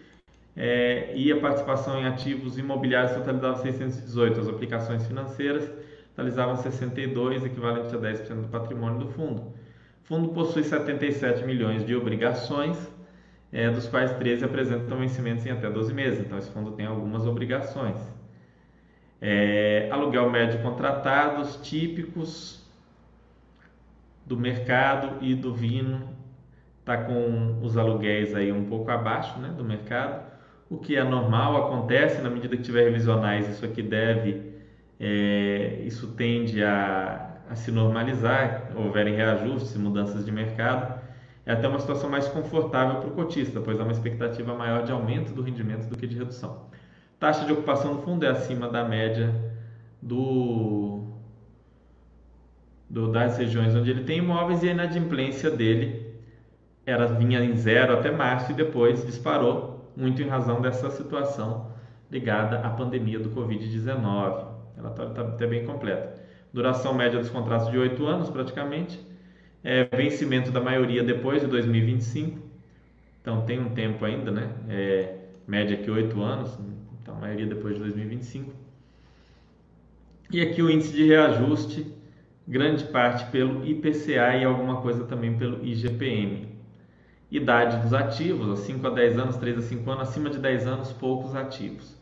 é, 0.57 1.15
e 1.15 1.31
a 1.31 1.39
participação 1.39 1.97
em 1.97 2.05
ativos 2.05 2.57
imobiliários 2.57 3.13
totalizava 3.13 3.61
618, 3.61 4.41
as 4.41 4.49
aplicações 4.49 5.07
financeiras 5.07 5.71
totalizavam 6.09 6.57
62, 6.57 7.45
equivalente 7.45 7.95
a 7.95 7.97
10% 7.97 8.41
do 8.41 8.49
patrimônio 8.49 8.99
do 8.99 9.07
fundo. 9.07 9.53
O 10.03 10.05
fundo 10.05 10.29
possui 10.33 10.65
77 10.65 11.45
milhões 11.45 11.85
de 11.85 11.95
obrigações, 11.95 12.77
é, 13.51 13.69
dos 13.69 13.87
quais 13.87 14.11
13 14.13 14.45
apresentam 14.45 14.97
vencimentos 14.97 15.45
em 15.45 15.51
até 15.51 15.69
12 15.69 15.93
meses. 15.93 16.19
Então, 16.19 16.37
esse 16.37 16.49
fundo 16.51 16.71
tem 16.71 16.85
algumas 16.85 17.25
obrigações. 17.25 17.97
É, 19.21 19.89
aluguel 19.91 20.29
médio 20.29 20.61
contratados 20.61 21.57
típicos 21.57 22.63
do 24.25 24.37
mercado 24.37 25.23
e 25.23 25.33
do 25.33 25.53
Vino 25.53 26.15
está 26.87 26.97
com 26.97 27.59
os 27.61 27.77
aluguéis 27.77 28.33
aí 28.33 28.51
um 28.51 28.65
pouco 28.65 28.89
abaixo 28.89 29.37
né, 29.39 29.49
do 29.49 29.63
mercado, 29.63 30.23
o 30.69 30.77
que 30.77 30.95
é 30.95 31.03
normal, 31.03 31.67
acontece 31.67 32.21
na 32.21 32.29
medida 32.29 32.55
que 32.55 32.63
tiver 32.63 32.83
revisionais, 32.85 33.49
isso 33.49 33.65
aqui 33.65 33.81
deve, 33.81 34.53
é, 34.99 35.81
isso 35.83 36.13
tende 36.13 36.63
a, 36.63 37.39
a 37.49 37.55
se 37.55 37.71
normalizar, 37.71 38.71
houverem 38.75 39.15
reajustes 39.15 39.75
e 39.75 39.79
mudanças 39.79 40.25
de 40.25 40.31
mercado, 40.31 40.96
é 41.47 41.53
até 41.53 41.65
uma 41.65 41.79
situação 41.79 42.09
mais 42.09 42.27
confortável 42.27 42.99
para 42.99 43.09
o 43.09 43.13
cotista, 43.13 43.61
pois 43.61 43.79
há 43.79 43.83
uma 43.83 43.93
expectativa 43.93 44.53
maior 44.53 44.83
de 44.83 44.91
aumento 44.91 45.33
do 45.33 45.41
rendimento 45.41 45.87
do 45.87 45.97
que 45.97 46.05
de 46.05 46.17
redução. 46.17 46.67
Taxa 47.17 47.45
de 47.45 47.53
ocupação 47.53 47.95
do 47.95 48.01
fundo 48.01 48.25
é 48.25 48.27
acima 48.27 48.67
da 48.67 48.83
média 48.83 49.33
do, 50.01 51.05
do 52.89 53.09
das 53.13 53.37
regiões 53.37 53.73
onde 53.73 53.89
ele 53.89 54.03
tem 54.03 54.17
imóveis 54.17 54.61
e 54.61 54.67
a 54.67 54.73
inadimplência 54.73 55.49
dele 55.49 56.13
era 56.85 57.07
vinha 57.07 57.41
em 57.41 57.55
zero 57.55 57.93
até 57.93 58.11
março 58.11 58.51
e 58.51 58.53
depois 58.53 59.05
disparou 59.05 59.89
muito 59.95 60.21
em 60.21 60.27
razão 60.27 60.59
dessa 60.59 60.89
situação 60.89 61.71
ligada 62.11 62.59
à 62.59 62.69
pandemia 62.69 63.19
do 63.19 63.29
Covid-19. 63.29 63.95
O 63.95 64.75
relatório 64.75 65.11
está 65.11 65.21
até 65.21 65.47
bem 65.47 65.65
completo. 65.65 66.19
Duração 66.53 66.93
média 66.93 67.17
dos 67.17 67.29
contratos 67.29 67.71
de 67.71 67.77
8 67.77 68.05
anos, 68.05 68.29
praticamente 68.29 68.99
é, 69.63 69.83
vencimento 69.83 70.51
da 70.51 70.61
maioria 70.61 71.03
depois 71.03 71.41
de 71.41 71.47
2025, 71.47 72.39
então 73.21 73.41
tem 73.45 73.59
um 73.59 73.69
tempo 73.69 74.03
ainda, 74.05 74.31
né? 74.31 74.49
É, 74.69 75.15
média 75.47 75.77
aqui 75.77 75.89
8 75.89 76.21
anos, 76.21 76.57
então 77.01 77.15
a 77.15 77.19
maioria 77.19 77.45
depois 77.45 77.75
de 77.75 77.81
2025. 77.81 78.53
E 80.29 80.41
aqui 80.41 80.61
o 80.61 80.69
índice 80.69 80.93
de 80.93 81.05
reajuste, 81.07 81.87
grande 82.47 82.83
parte 82.85 83.29
pelo 83.31 83.65
IPCA 83.65 84.35
e 84.37 84.43
alguma 84.43 84.81
coisa 84.81 85.05
também 85.05 85.37
pelo 85.37 85.65
IGPM. 85.65 86.47
Idade 87.29 87.81
dos 87.81 87.93
ativos, 87.93 88.59
5 88.59 88.87
a 88.87 88.89
10 88.89 89.19
anos, 89.19 89.37
3 89.37 89.57
a 89.57 89.61
5 89.61 89.91
anos, 89.91 90.09
acima 90.09 90.29
de 90.29 90.37
10 90.37 90.67
anos, 90.67 90.91
poucos 90.93 91.35
ativos. 91.35 91.95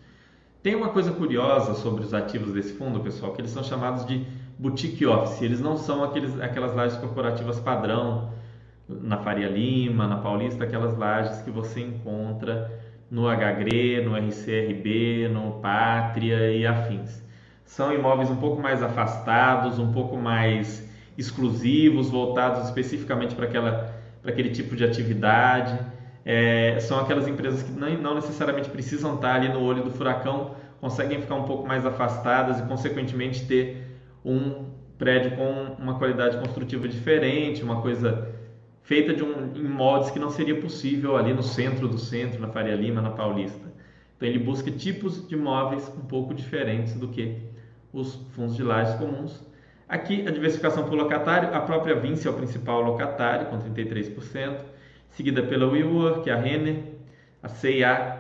Tem 0.62 0.76
uma 0.76 0.90
coisa 0.90 1.12
curiosa 1.12 1.76
sobre 1.76 2.04
os 2.04 2.14
ativos 2.14 2.52
desse 2.52 2.74
fundo, 2.74 3.00
pessoal, 3.00 3.34
que 3.34 3.42
eles 3.42 3.52
são 3.52 3.64
chamados 3.64 4.06
de 4.06 4.26
boutique 4.58 5.06
office. 5.06 5.42
Eles 5.42 5.60
não 5.60 5.78
são 5.78 6.04
aqueles, 6.04 6.40
aquelas 6.40 6.74
lajes 6.74 6.98
corporativas 6.98 7.60
padrão 7.60 8.30
na 8.88 9.18
Faria 9.18 9.50
Lima, 9.50 10.08
na 10.08 10.18
Paulista, 10.18 10.64
aquelas 10.64 10.98
lajes 10.98 11.42
que 11.42 11.50
você 11.50 11.82
encontra 11.82 12.72
no 13.10 13.24
HGRE, 13.28 14.04
no 14.04 14.16
RCRB, 14.16 15.30
no 15.30 15.60
Pátria 15.60 16.52
e 16.52 16.66
afins. 16.66 17.24
São 17.64 17.94
imóveis 17.94 18.30
um 18.30 18.36
pouco 18.36 18.62
mais 18.62 18.82
afastados, 18.84 19.80
um 19.80 19.92
pouco 19.92 20.18
mais 20.18 20.88
exclusivos, 21.18 22.10
voltados 22.10 22.66
especificamente 22.66 23.36
para 23.36 23.46
aquela 23.46 23.96
para 24.22 24.32
aquele 24.32 24.50
tipo 24.50 24.76
de 24.76 24.84
atividade. 24.84 25.78
É, 26.26 26.80
são 26.80 27.00
aquelas 27.00 27.28
empresas 27.28 27.62
que 27.62 27.72
não, 27.72 27.88
não 27.98 28.16
necessariamente 28.16 28.70
precisam 28.70 29.14
estar 29.14 29.36
ali 29.36 29.50
no 29.50 29.62
olho 29.62 29.84
do 29.84 29.92
furacão, 29.92 30.56
conseguem 30.82 31.22
ficar 31.22 31.36
um 31.36 31.44
pouco 31.44 31.68
mais 31.68 31.86
afastadas 31.86 32.60
e, 32.60 32.64
consequentemente, 32.64 33.46
ter 33.46 33.85
um 34.26 34.66
prédio 34.98 35.38
com 35.38 35.76
uma 35.82 35.98
qualidade 36.00 36.38
construtiva 36.38 36.88
diferente, 36.88 37.64
uma 37.64 37.82
coisa 37.82 38.34
feita 38.82 39.14
de 39.14 39.24
um, 39.24 39.56
em 39.56 39.68
moldes 39.68 40.10
que 40.10 40.20
não 40.20 40.30
seria 40.30 40.60
possível 40.60 41.16
ali 41.16 41.34
no 41.34 41.44
centro 41.44 41.88
do 41.88 41.98
centro, 41.98 42.40
na 42.42 42.48
Faria 42.48 42.76
Lima, 42.76 43.02
na 43.02 43.12
Paulista. 43.12 43.66
Então 44.16 44.28
ele 44.28 44.40
busca 44.40 44.72
tipos 44.72 45.28
de 45.28 45.36
móveis 45.36 45.88
um 45.90 46.06
pouco 46.06 46.34
diferentes 46.34 46.96
do 46.96 47.08
que 47.08 47.38
os 47.94 48.16
fundos 48.34 48.56
de 48.56 48.64
lajes 48.64 48.96
comuns. 48.96 49.44
Aqui 49.88 50.28
a 50.28 50.32
diversificação 50.32 50.84
por 50.86 50.96
locatário, 50.96 51.54
a 51.54 51.62
própria 51.62 51.96
Vinci 51.96 52.28
é 52.28 52.32
o 52.32 52.34
principal 52.34 52.82
locatário 52.82 53.48
com 53.48 53.60
33%, 53.60 54.58
seguida 55.10 55.44
pela 55.44 55.68
WeWork, 55.68 56.30
a 56.30 56.36
Renner, 56.36 56.84
a 57.44 57.48
CIA, 57.48 58.20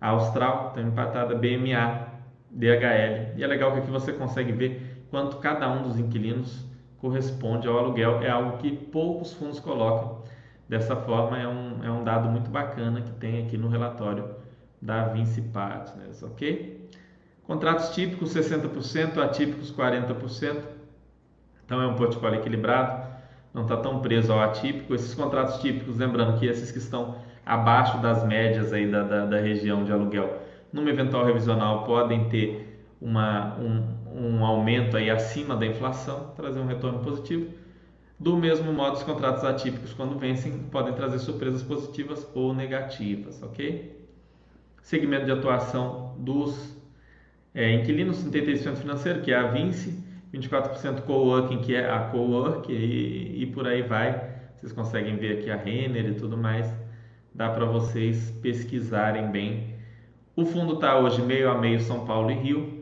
a 0.00 0.08
Austral, 0.08 0.68
está 0.68 0.80
empatada, 0.80 1.34
BMA, 1.34 2.08
DHL. 2.50 3.36
E 3.36 3.44
é 3.44 3.46
legal 3.46 3.72
que 3.72 3.78
aqui 3.78 3.90
você 3.90 4.12
consegue 4.12 4.52
ver 4.52 4.87
quanto 5.10 5.38
cada 5.38 5.70
um 5.70 5.82
dos 5.82 5.98
inquilinos 5.98 6.64
corresponde 6.98 7.66
ao 7.66 7.78
aluguel. 7.78 8.22
É 8.22 8.30
algo 8.30 8.58
que 8.58 8.70
poucos 8.70 9.32
fundos 9.32 9.60
colocam. 9.60 10.22
Dessa 10.68 10.94
forma, 10.94 11.38
é 11.38 11.48
um, 11.48 11.84
é 11.84 11.90
um 11.90 12.04
dado 12.04 12.28
muito 12.28 12.50
bacana 12.50 13.00
que 13.00 13.10
tem 13.12 13.46
aqui 13.46 13.56
no 13.56 13.68
relatório 13.68 14.28
da 14.80 15.08
Vinci 15.08 15.40
Partners, 15.40 16.22
ok? 16.22 16.88
Contratos 17.44 17.88
típicos 17.94 18.34
60%, 18.34 19.16
atípicos 19.18 19.72
40%. 19.72 20.62
Então 21.64 21.80
é 21.80 21.86
um 21.86 21.94
portfólio 21.94 22.38
equilibrado, 22.38 23.08
não 23.54 23.62
está 23.62 23.78
tão 23.78 24.00
preso 24.00 24.32
ao 24.32 24.40
atípico. 24.40 24.94
Esses 24.94 25.14
contratos 25.14 25.56
típicos, 25.58 25.96
lembrando 25.96 26.38
que 26.38 26.46
esses 26.46 26.70
que 26.70 26.78
estão 26.78 27.16
abaixo 27.44 27.98
das 28.02 28.22
médias 28.24 28.72
aí 28.72 28.90
da, 28.90 29.02
da, 29.02 29.24
da 29.24 29.40
região 29.40 29.84
de 29.84 29.90
aluguel, 29.90 30.42
numa 30.70 30.90
eventual 30.90 31.24
revisional 31.24 31.84
podem 31.84 32.28
ter 32.28 32.86
uma, 33.00 33.56
um, 33.58 33.82
um 34.18 34.44
aumento 34.44 34.96
aí 34.96 35.10
acima 35.10 35.56
da 35.56 35.66
inflação, 35.66 36.32
trazer 36.36 36.60
um 36.60 36.66
retorno 36.66 37.00
positivo. 37.00 37.52
Do 38.18 38.36
mesmo 38.36 38.72
modo, 38.72 38.96
os 38.96 39.02
contratos 39.02 39.44
atípicos, 39.44 39.92
quando 39.92 40.18
vencem, 40.18 40.52
podem 40.70 40.92
trazer 40.92 41.18
surpresas 41.20 41.62
positivas 41.62 42.26
ou 42.34 42.52
negativas, 42.52 43.40
ok? 43.42 44.06
Segmento 44.82 45.26
de 45.26 45.32
atuação 45.32 46.16
dos 46.18 46.76
é, 47.54 47.72
inquilinos, 47.74 48.24
33% 48.24 48.76
financeiro, 48.76 49.20
que 49.20 49.32
é 49.32 49.36
a 49.36 49.48
Vinci, 49.48 50.02
24% 50.32 51.02
coworking, 51.02 51.58
que 51.58 51.74
é 51.74 51.90
a 51.90 52.00
Cowork, 52.00 52.72
e, 52.72 53.42
e 53.42 53.46
por 53.46 53.66
aí 53.66 53.82
vai. 53.82 54.36
Vocês 54.56 54.72
conseguem 54.72 55.16
ver 55.16 55.38
aqui 55.38 55.50
a 55.50 55.56
Renner 55.56 56.06
e 56.06 56.14
tudo 56.14 56.36
mais. 56.36 56.72
Dá 57.34 57.48
para 57.48 57.64
vocês 57.64 58.30
pesquisarem 58.42 59.30
bem. 59.30 59.74
O 60.34 60.44
fundo 60.44 60.74
está 60.74 60.98
hoje 60.98 61.22
meio 61.22 61.50
a 61.50 61.58
meio 61.58 61.80
São 61.80 62.04
Paulo 62.04 62.30
e 62.30 62.34
Rio. 62.34 62.77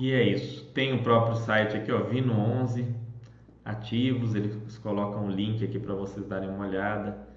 E 0.00 0.12
é 0.14 0.22
isso. 0.22 0.64
Tem 0.72 0.94
o 0.94 1.02
próprio 1.02 1.36
site 1.36 1.76
aqui, 1.76 1.92
ó, 1.92 2.02
Vino 2.04 2.32
11 2.32 2.86
ativos. 3.62 4.34
Eles 4.34 4.78
colocam 4.78 5.26
um 5.26 5.30
link 5.30 5.62
aqui 5.62 5.78
para 5.78 5.94
vocês 5.94 6.26
darem 6.26 6.48
uma 6.48 6.66
olhada. 6.66 7.28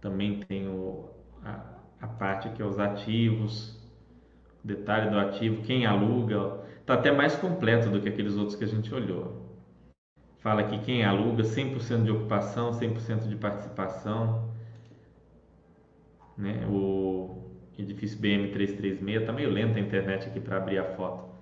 Também 0.00 0.40
tem 0.40 0.66
o, 0.68 1.10
a, 1.44 1.60
a 2.00 2.06
parte 2.06 2.48
aqui, 2.48 2.62
os 2.62 2.78
ativos, 2.78 3.78
detalhe 4.64 5.10
do 5.10 5.18
ativo, 5.18 5.60
quem 5.64 5.84
aluga. 5.84 6.64
Está 6.80 6.94
até 6.94 7.12
mais 7.12 7.36
completo 7.36 7.90
do 7.90 8.00
que 8.00 8.08
aqueles 8.08 8.38
outros 8.38 8.56
que 8.56 8.64
a 8.64 8.68
gente 8.68 8.94
olhou. 8.94 9.46
Fala 10.38 10.62
aqui 10.62 10.78
quem 10.78 11.04
aluga, 11.04 11.42
100% 11.42 12.04
de 12.04 12.10
ocupação, 12.10 12.70
100% 12.70 13.28
de 13.28 13.36
participação. 13.36 14.50
Né? 16.38 16.66
O 16.70 17.52
edifício 17.76 18.18
BM336, 18.18 19.20
está 19.20 19.30
meio 19.30 19.50
lenta 19.50 19.78
a 19.78 19.82
internet 19.82 20.26
aqui 20.26 20.40
para 20.40 20.56
abrir 20.56 20.78
a 20.78 20.84
foto. 20.84 21.37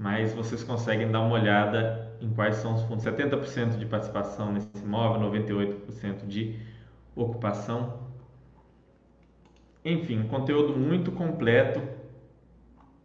Mas 0.00 0.32
vocês 0.32 0.64
conseguem 0.64 1.10
dar 1.10 1.20
uma 1.20 1.34
olhada 1.34 2.16
em 2.22 2.30
quais 2.30 2.56
são 2.56 2.72
os 2.72 2.82
fundos. 2.84 3.04
70% 3.04 3.76
de 3.76 3.84
participação 3.84 4.50
nesse 4.50 4.70
imóvel, 4.82 5.30
98% 5.30 6.26
de 6.26 6.58
ocupação. 7.14 8.08
Enfim, 9.84 10.22
conteúdo 10.22 10.74
muito 10.74 11.12
completo 11.12 11.82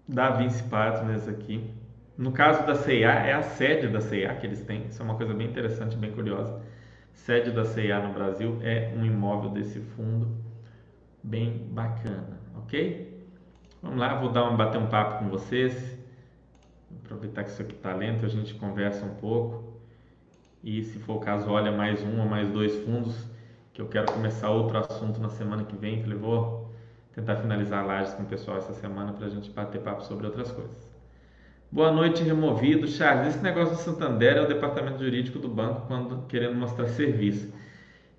da 0.07 0.29
Vinci 0.29 0.63
Partners 0.63 1.27
aqui. 1.27 1.69
No 2.17 2.31
caso 2.31 2.65
da 2.65 2.75
CIA, 2.75 3.11
é 3.11 3.33
a 3.33 3.41
sede 3.41 3.89
da 3.89 3.99
CIA 3.99 4.33
que 4.35 4.47
eles 4.47 4.61
têm. 4.61 4.85
Isso 4.85 5.01
é 5.01 5.03
uma 5.03 5.15
coisa 5.15 5.33
bem 5.33 5.47
interessante, 5.47 5.97
bem 5.97 6.13
curiosa. 6.13 6.61
Sede 7.11 7.51
da 7.51 7.65
CIA 7.65 7.99
no 8.07 8.13
Brasil 8.13 8.57
é 8.61 8.93
um 8.95 9.03
imóvel 9.03 9.49
desse 9.49 9.81
fundo 9.81 10.33
bem 11.21 11.67
bacana, 11.71 12.39
ok? 12.55 13.21
Vamos 13.83 13.99
lá, 13.99 14.17
vou 14.17 14.31
dar 14.31 14.49
um, 14.49 14.55
bater 14.55 14.77
um 14.77 14.87
papo 14.87 15.19
com 15.19 15.29
vocês. 15.29 16.04
Aproveitar 17.03 17.43
que 17.43 17.61
aqui 17.61 17.75
está 17.75 17.93
lento, 17.93 18.25
a 18.25 18.29
gente 18.29 18.53
conversa 18.55 19.05
um 19.05 19.15
pouco. 19.15 19.75
E 20.63 20.83
se 20.83 20.97
for 20.99 21.17
o 21.17 21.19
caso, 21.19 21.49
olha 21.49 21.71
mais 21.71 22.01
um 22.03 22.19
ou 22.19 22.25
mais 22.27 22.49
dois 22.49 22.75
fundos, 22.83 23.15
que 23.73 23.81
eu 23.81 23.87
quero 23.87 24.11
começar 24.11 24.49
outro 24.49 24.77
assunto 24.77 25.19
na 25.19 25.29
semana 25.29 25.63
que 25.63 25.75
vem. 25.75 26.01
Falei, 26.01 26.17
vou 26.17 26.73
tentar 27.13 27.35
finalizar 27.37 27.85
lajes 27.85 28.13
com 28.13 28.23
o 28.23 28.25
pessoal 28.25 28.57
essa 28.57 28.73
semana 28.73 29.13
para 29.13 29.27
a 29.27 29.29
gente 29.29 29.49
bater 29.51 29.81
papo 29.81 30.03
sobre 30.03 30.25
outras 30.25 30.51
coisas. 30.51 30.95
Boa 31.71 31.91
noite, 31.91 32.23
removido. 32.23 32.87
Charles, 32.87 33.35
esse 33.35 33.43
negócio 33.43 33.75
do 33.75 33.81
Santander 33.81 34.37
é 34.37 34.41
o 34.41 34.47
departamento 34.47 35.03
jurídico 35.03 35.39
do 35.39 35.47
banco 35.47 35.87
quando 35.87 36.25
querendo 36.27 36.55
mostrar 36.55 36.87
serviço. 36.87 37.53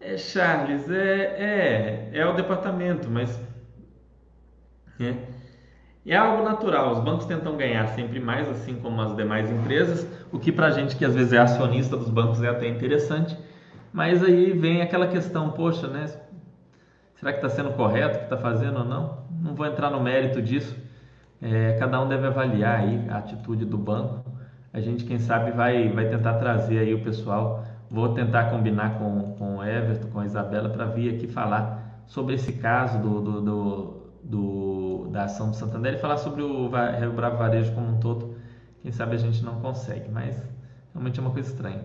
É, 0.00 0.16
Charles, 0.16 0.90
é, 0.90 2.10
é, 2.12 2.18
é 2.18 2.26
o 2.26 2.34
departamento, 2.34 3.08
mas 3.08 3.40
é, 5.00 5.14
é 6.12 6.16
algo 6.16 6.44
natural. 6.44 6.92
Os 6.92 7.00
bancos 7.00 7.26
tentam 7.26 7.56
ganhar 7.56 7.86
sempre 7.88 8.20
mais, 8.20 8.48
assim 8.48 8.76
como 8.76 9.00
as 9.02 9.16
demais 9.16 9.50
empresas, 9.50 10.06
o 10.32 10.38
que 10.38 10.52
para 10.52 10.66
a 10.66 10.70
gente 10.70 10.96
que 10.96 11.04
às 11.04 11.14
vezes 11.14 11.32
é 11.32 11.38
acionista 11.38 11.96
dos 11.96 12.08
bancos 12.08 12.42
é 12.42 12.48
até 12.48 12.68
interessante. 12.68 13.36
Mas 13.92 14.22
aí 14.22 14.52
vem 14.52 14.82
aquela 14.82 15.06
questão, 15.08 15.50
poxa, 15.50 15.88
né? 15.88 16.06
Será 17.14 17.32
que 17.32 17.38
está 17.38 17.48
sendo 17.48 17.72
correto 17.72 18.16
o 18.16 18.18
que 18.18 18.24
está 18.24 18.36
fazendo 18.36 18.78
ou 18.80 18.84
não? 18.84 19.24
Não 19.42 19.54
vou 19.54 19.66
entrar 19.66 19.90
no 19.90 20.00
mérito 20.00 20.40
disso. 20.42 20.76
É, 21.40 21.72
cada 21.78 22.00
um 22.00 22.08
deve 22.08 22.26
avaliar 22.26 22.80
aí 22.80 23.06
a 23.08 23.18
atitude 23.18 23.64
do 23.64 23.78
banco. 23.78 24.24
A 24.72 24.80
gente, 24.80 25.04
quem 25.04 25.18
sabe, 25.18 25.50
vai, 25.52 25.88
vai 25.88 26.08
tentar 26.08 26.34
trazer 26.34 26.78
aí 26.78 26.94
o 26.94 27.02
pessoal. 27.02 27.64
Vou 27.90 28.10
tentar 28.10 28.50
combinar 28.50 28.98
com, 28.98 29.34
com 29.38 29.56
o 29.56 29.64
Everton, 29.64 30.08
com 30.08 30.20
a 30.20 30.26
Isabela, 30.26 30.68
para 30.68 30.84
vir 30.84 31.14
aqui 31.14 31.26
falar 31.26 32.02
sobre 32.06 32.34
esse 32.34 32.52
caso 32.52 32.98
do, 32.98 33.20
do, 33.20 33.40
do, 33.40 34.05
do, 34.28 35.08
da 35.10 35.24
ação 35.24 35.50
do 35.50 35.56
Santander 35.56 35.94
e 35.94 35.98
falar 35.98 36.16
sobre 36.18 36.42
o 36.42 36.68
Rio 36.68 37.12
Bravo 37.12 37.36
Varejo 37.38 37.72
como 37.72 37.88
um 37.88 38.00
todo. 38.00 38.36
Quem 38.82 38.92
sabe 38.92 39.16
a 39.16 39.18
gente 39.18 39.44
não 39.44 39.60
consegue, 39.60 40.10
mas 40.10 40.42
realmente 40.92 41.18
é 41.18 41.22
uma 41.22 41.30
coisa 41.30 41.48
estranha. 41.48 41.84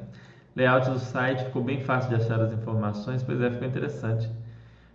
Layout 0.56 0.90
do 0.90 1.00
site 1.00 1.46
ficou 1.46 1.64
bem 1.64 1.82
fácil 1.82 2.10
de 2.10 2.16
achar 2.16 2.42
as 2.42 2.52
informações, 2.52 3.24
pois 3.24 3.40
é, 3.42 3.50
ficou 3.50 3.68
interessante. 3.68 4.30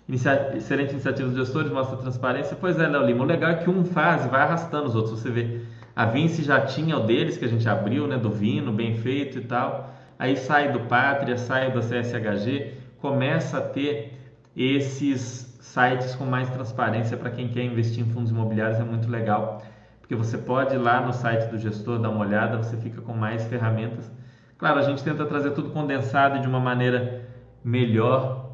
Inicia... 0.08 0.56
Excelente 0.56 0.92
iniciativa 0.92 1.28
dos 1.28 1.38
gestores, 1.38 1.70
mostra 1.72 1.96
transparência. 1.96 2.56
Pois 2.60 2.78
é, 2.78 2.86
Léo 2.86 3.06
Lima, 3.06 3.24
o 3.24 3.26
legal 3.26 3.50
é 3.50 3.54
que 3.56 3.70
um 3.70 3.84
faz 3.84 4.24
e 4.24 4.28
vai 4.28 4.42
arrastando 4.42 4.86
os 4.86 4.94
outros. 4.94 5.20
Você 5.20 5.30
vê, 5.30 5.62
a 5.94 6.04
Vinci 6.04 6.42
já 6.42 6.60
tinha 6.60 6.96
o 6.96 7.06
deles 7.06 7.36
que 7.36 7.44
a 7.44 7.48
gente 7.48 7.66
abriu, 7.68 8.06
né, 8.06 8.18
do 8.18 8.30
Vino, 8.30 8.72
bem 8.72 8.96
feito 8.96 9.38
e 9.38 9.42
tal. 9.42 9.94
Aí 10.18 10.36
sai 10.36 10.72
do 10.72 10.80
Pátria, 10.80 11.36
sai 11.36 11.72
da 11.72 11.80
CSHG, 11.80 12.74
começa 13.00 13.58
a 13.58 13.60
ter 13.62 14.12
esses 14.56 15.45
sites 15.66 16.14
com 16.14 16.24
mais 16.24 16.48
transparência 16.50 17.16
para 17.16 17.30
quem 17.30 17.48
quer 17.48 17.64
investir 17.64 18.04
em 18.04 18.10
fundos 18.10 18.30
imobiliários, 18.30 18.80
é 18.80 18.84
muito 18.84 19.08
legal. 19.08 19.62
Porque 20.00 20.14
você 20.14 20.38
pode 20.38 20.74
ir 20.74 20.78
lá 20.78 21.00
no 21.00 21.12
site 21.12 21.50
do 21.50 21.58
gestor 21.58 21.98
dar 21.98 22.10
uma 22.10 22.20
olhada, 22.20 22.56
você 22.56 22.76
fica 22.76 23.00
com 23.00 23.12
mais 23.12 23.44
ferramentas. 23.46 24.10
Claro, 24.56 24.78
a 24.78 24.82
gente 24.82 25.02
tenta 25.02 25.26
trazer 25.26 25.50
tudo 25.50 25.70
condensado 25.70 26.40
de 26.40 26.46
uma 26.46 26.60
maneira 26.60 27.28
melhor 27.62 28.50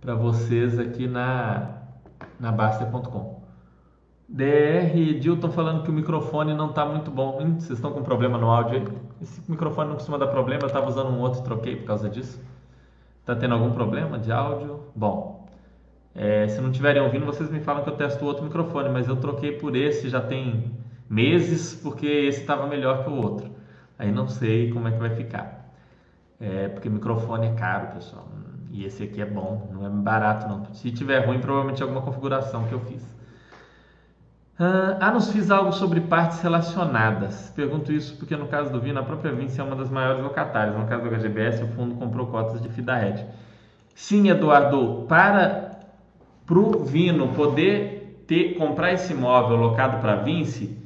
para 0.00 0.14
vocês 0.14 0.78
aqui 0.78 1.06
na, 1.06 1.82
na 2.38 2.52
Baster.com. 2.52 3.36
DR 4.28 5.18
Dilton 5.20 5.50
falando 5.50 5.84
que 5.84 5.90
o 5.90 5.92
microfone 5.92 6.52
não 6.52 6.70
está 6.70 6.84
muito 6.84 7.10
bom. 7.10 7.38
Hum, 7.40 7.60
vocês 7.60 7.78
estão 7.78 7.92
com 7.92 8.02
problema 8.02 8.36
no 8.36 8.50
áudio 8.50 8.78
aí? 8.78 8.88
Esse 9.22 9.40
microfone 9.48 9.88
não 9.88 9.96
costuma 9.96 10.18
dar 10.18 10.26
problema, 10.26 10.64
eu 10.64 10.66
estava 10.66 10.88
usando 10.88 11.10
um 11.10 11.20
outro, 11.20 11.42
troquei 11.42 11.76
por 11.76 11.86
causa 11.86 12.10
disso. 12.10 12.42
Está 13.20 13.36
tendo 13.36 13.54
algum 13.54 13.70
problema 13.70 14.18
de 14.18 14.32
áudio? 14.32 14.80
Bom, 14.94 15.35
é, 16.16 16.48
se 16.48 16.60
não 16.62 16.70
estiverem 16.70 17.02
ouvindo, 17.02 17.26
vocês 17.26 17.50
me 17.50 17.60
falam 17.60 17.84
que 17.84 17.90
eu 17.90 17.94
testo 17.94 18.24
outro 18.24 18.42
microfone, 18.44 18.88
mas 18.88 19.06
eu 19.06 19.16
troquei 19.16 19.52
por 19.52 19.76
esse 19.76 20.08
já 20.08 20.20
tem 20.20 20.72
meses, 21.08 21.74
porque 21.74 22.06
esse 22.06 22.40
estava 22.40 22.66
melhor 22.66 23.04
que 23.04 23.10
o 23.10 23.14
outro. 23.14 23.50
Aí 23.98 24.10
não 24.10 24.26
sei 24.26 24.72
como 24.72 24.88
é 24.88 24.92
que 24.92 24.98
vai 24.98 25.10
ficar. 25.10 25.70
É, 26.40 26.68
porque 26.68 26.88
microfone 26.88 27.48
é 27.48 27.52
caro, 27.52 27.88
pessoal. 27.94 28.26
E 28.70 28.84
esse 28.84 29.02
aqui 29.02 29.20
é 29.20 29.26
bom, 29.26 29.70
não 29.72 29.86
é 29.86 29.90
barato 29.90 30.48
não. 30.48 30.64
Se 30.74 30.90
tiver 30.90 31.26
ruim, 31.26 31.38
provavelmente 31.38 31.82
é 31.82 31.84
alguma 31.84 32.02
configuração 32.02 32.64
que 32.64 32.72
eu 32.72 32.80
fiz. 32.80 33.06
Ah, 34.58 35.10
nos 35.12 35.30
fiz 35.30 35.50
algo 35.50 35.70
sobre 35.70 36.00
partes 36.00 36.40
relacionadas. 36.40 37.52
Pergunto 37.54 37.92
isso 37.92 38.16
porque 38.16 38.34
no 38.36 38.48
caso 38.48 38.72
do 38.72 38.80
Vino, 38.80 38.98
a 38.98 39.02
própria 39.02 39.30
Vinci 39.32 39.60
é 39.60 39.64
uma 39.64 39.76
das 39.76 39.90
maiores 39.90 40.22
locatárias. 40.22 40.76
No 40.76 40.86
caso 40.86 41.02
do 41.02 41.10
HGBS, 41.10 41.62
o 41.62 41.68
fundo 41.68 41.94
comprou 41.96 42.26
cotas 42.28 42.62
de 42.62 42.68
FIDARED. 42.70 43.26
Sim, 43.94 44.28
Eduardo, 44.28 45.04
para 45.08 45.65
o 46.54 46.84
Vino 46.84 47.28
poder 47.28 48.22
ter, 48.26 48.54
comprar 48.54 48.92
esse 48.92 49.12
imóvel 49.12 49.56
locado 49.56 50.00
para 50.00 50.12
a 50.12 50.16
Vinci, 50.16 50.76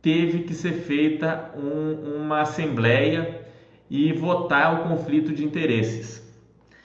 teve 0.00 0.40
que 0.40 0.54
ser 0.54 0.72
feita 0.72 1.50
um, 1.56 2.22
uma 2.24 2.42
assembleia 2.42 3.40
e 3.88 4.12
votar 4.12 4.80
o 4.80 4.88
conflito 4.88 5.32
de 5.32 5.44
interesses. 5.44 6.20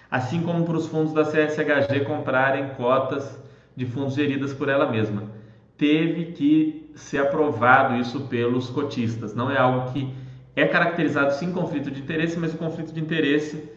Assim 0.10 0.42
como 0.42 0.66
para 0.66 0.78
os 0.78 0.88
fundos 0.88 1.14
da 1.14 1.24
CSHG 1.24 2.06
comprarem 2.06 2.70
cotas 2.70 3.40
de 3.76 3.86
fundos 3.86 4.16
geridas 4.16 4.54
por 4.54 4.70
ela 4.70 4.90
mesma. 4.90 5.24
Teve 5.78 6.32
que 6.32 6.92
ser 6.96 7.20
aprovado 7.20 7.96
isso 8.00 8.22
pelos 8.22 8.70
cotistas, 8.70 9.36
não 9.36 9.52
é 9.52 9.58
algo 9.58 9.92
que 9.92 10.14
É 10.56 10.66
caracterizado 10.66 11.34
sim 11.34 11.52
conflito 11.52 11.92
de 11.92 12.00
interesse, 12.00 12.40
mas 12.40 12.54
o 12.54 12.58
conflito 12.58 12.94
de 12.94 13.02
interesse, 13.02 13.70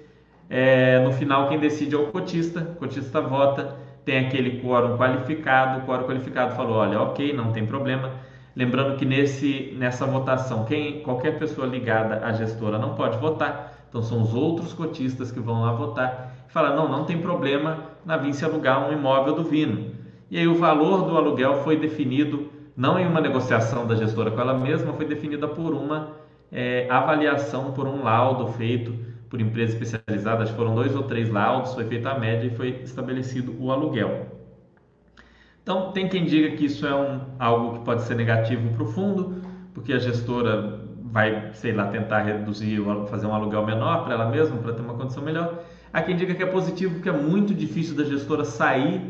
é, 0.48 1.00
no 1.00 1.12
final, 1.12 1.48
quem 1.48 1.58
decide 1.58 1.96
é 1.96 1.98
o 1.98 2.06
cotista, 2.12 2.60
o 2.60 2.76
cotista 2.76 3.20
vota, 3.20 3.76
tem 4.08 4.26
aquele 4.26 4.62
quórum 4.62 4.96
qualificado, 4.96 5.80
o 5.80 5.82
quórum 5.82 6.04
qualificado 6.04 6.56
falou, 6.56 6.78
olha, 6.78 6.98
ok, 6.98 7.30
não 7.34 7.52
tem 7.52 7.66
problema. 7.66 8.10
Lembrando 8.56 8.96
que 8.96 9.04
nesse, 9.04 9.76
nessa 9.76 10.06
votação, 10.06 10.64
quem, 10.64 11.00
qualquer 11.00 11.38
pessoa 11.38 11.66
ligada 11.66 12.24
à 12.24 12.32
gestora 12.32 12.78
não 12.78 12.94
pode 12.94 13.18
votar, 13.18 13.84
então 13.86 14.00
são 14.00 14.22
os 14.22 14.32
outros 14.32 14.72
cotistas 14.72 15.30
que 15.30 15.38
vão 15.38 15.60
lá 15.60 15.72
votar. 15.72 16.34
Fala, 16.48 16.74
não, 16.74 16.88
não 16.88 17.04
tem 17.04 17.18
problema 17.18 17.80
na 18.02 18.16
vir-se 18.16 18.46
alugar 18.46 18.88
um 18.88 18.94
imóvel 18.94 19.34
do 19.34 19.44
Vino. 19.44 19.90
E 20.30 20.38
aí 20.38 20.48
o 20.48 20.54
valor 20.54 21.04
do 21.04 21.14
aluguel 21.14 21.56
foi 21.62 21.76
definido 21.76 22.48
não 22.74 22.98
em 22.98 23.06
uma 23.06 23.20
negociação 23.20 23.86
da 23.86 23.94
gestora 23.94 24.30
com 24.30 24.40
ela 24.40 24.54
mesma, 24.54 24.94
foi 24.94 25.04
definida 25.04 25.46
por 25.46 25.74
uma 25.74 26.12
é, 26.50 26.86
avaliação, 26.88 27.72
por 27.72 27.86
um 27.86 28.02
laudo 28.02 28.46
feito 28.54 28.94
por 29.28 29.40
empresas 29.40 29.74
especializadas. 29.74 30.50
Foram 30.50 30.74
dois 30.74 30.94
ou 30.94 31.02
três 31.02 31.28
laudos, 31.28 31.74
foi 31.74 31.84
feita 31.84 32.10
a 32.10 32.18
média 32.18 32.46
e 32.46 32.50
foi 32.50 32.80
estabelecido 32.82 33.54
o 33.58 33.70
aluguel. 33.70 34.26
Então, 35.62 35.92
tem 35.92 36.08
quem 36.08 36.24
diga 36.24 36.56
que 36.56 36.64
isso 36.64 36.86
é 36.86 36.94
um, 36.94 37.20
algo 37.38 37.78
que 37.78 37.84
pode 37.84 38.02
ser 38.02 38.14
negativo 38.14 38.70
para 38.70 38.82
o 38.82 38.86
fundo, 38.86 39.42
porque 39.74 39.92
a 39.92 39.98
gestora 39.98 40.80
vai, 41.02 41.50
sei 41.52 41.72
lá, 41.72 41.88
tentar 41.88 42.22
reduzir, 42.22 42.80
fazer 43.10 43.26
um 43.26 43.34
aluguel 43.34 43.64
menor 43.66 44.04
para 44.04 44.14
ela 44.14 44.30
mesma, 44.30 44.56
para 44.56 44.72
ter 44.72 44.80
uma 44.80 44.94
condição 44.94 45.22
melhor. 45.22 45.62
Há 45.92 46.02
quem 46.02 46.16
diga 46.16 46.34
que 46.34 46.42
é 46.42 46.46
positivo, 46.46 46.94
porque 46.94 47.08
é 47.08 47.12
muito 47.12 47.54
difícil 47.54 47.94
da 47.96 48.04
gestora 48.04 48.44
sair 48.44 49.00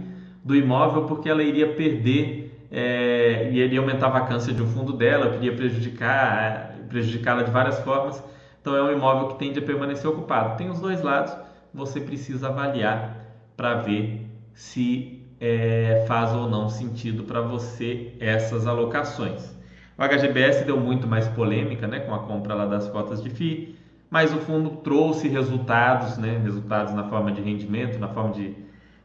do 0.45 0.55
imóvel, 0.55 1.05
porque 1.05 1.29
ela 1.29 1.43
iria 1.43 1.75
perder 1.75 2.67
é, 2.71 3.51
e 3.53 3.59
iria 3.59 3.81
aumentar 3.81 4.07
a 4.07 4.11
vacância 4.11 4.53
de 4.53 4.63
um 4.63 4.67
fundo 4.67 4.93
dela, 4.93 5.37
iria 5.37 5.55
prejudicar, 5.55 6.75
prejudicá-la 6.89 7.43
de 7.43 7.51
várias 7.51 7.79
formas. 7.81 8.23
Então 8.61 8.77
é 8.77 8.83
um 8.83 8.93
imóvel 8.93 9.29
que 9.29 9.39
tende 9.39 9.59
a 9.59 9.63
permanecer 9.63 10.11
ocupado. 10.11 10.57
Tem 10.57 10.69
os 10.71 10.81
dois 10.81 11.03
lados, 11.03 11.35
você 11.73 12.01
precisa 12.01 12.49
avaliar 12.49 13.17
para 13.57 13.75
ver 13.75 14.27
se 14.53 15.23
é, 15.41 16.05
faz 16.07 16.33
ou 16.33 16.49
não 16.49 16.69
sentido 16.69 17.25
para 17.25 17.41
você 17.41 18.15
essas 18.19 18.67
alocações. 18.67 19.57
O 19.97 20.03
HGBS 20.03 20.65
deu 20.65 20.79
muito 20.79 21.07
mais 21.07 21.27
polêmica 21.29 21.87
né, 21.87 22.01
com 22.01 22.15
a 22.15 22.21
compra 22.21 22.55
lá 22.55 22.67
das 22.67 22.89
cotas 22.89 23.23
de 23.23 23.31
FII, 23.31 23.77
mas 24.11 24.33
o 24.33 24.39
fundo 24.39 24.71
trouxe 24.83 25.29
resultados, 25.29 26.17
né, 26.17 26.41
resultados 26.43 26.95
na 26.95 27.05
forma 27.05 27.33
de 27.33 27.43
rendimento, 27.43 27.99
na 27.99 28.09
forma 28.09 28.33
de, 28.33 28.55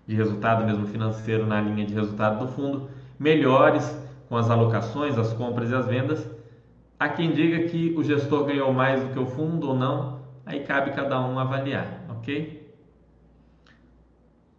de 0.07 0.15
resultado 0.15 0.65
mesmo 0.65 0.85
financeiro 0.87 1.45
na 1.45 1.59
linha 1.59 1.85
de 1.85 1.93
resultado 1.93 2.45
do 2.45 2.51
fundo, 2.51 2.89
melhores 3.19 3.97
com 4.29 4.37
as 4.37 4.49
alocações, 4.49 5.17
as 5.17 5.33
compras 5.33 5.71
e 5.71 5.75
as 5.75 5.85
vendas. 5.87 6.27
Há 7.03 7.09
quem 7.09 7.33
diga 7.33 7.67
que 7.67 7.93
o 7.97 8.01
gestor 8.01 8.45
ganhou 8.45 8.71
mais 8.71 9.03
do 9.03 9.09
que 9.09 9.19
o 9.19 9.25
fundo 9.25 9.67
ou 9.67 9.75
não, 9.75 10.21
aí 10.45 10.61
cabe 10.61 10.91
cada 10.91 11.19
um 11.19 11.37
avaliar, 11.37 12.05
ok? 12.07 12.63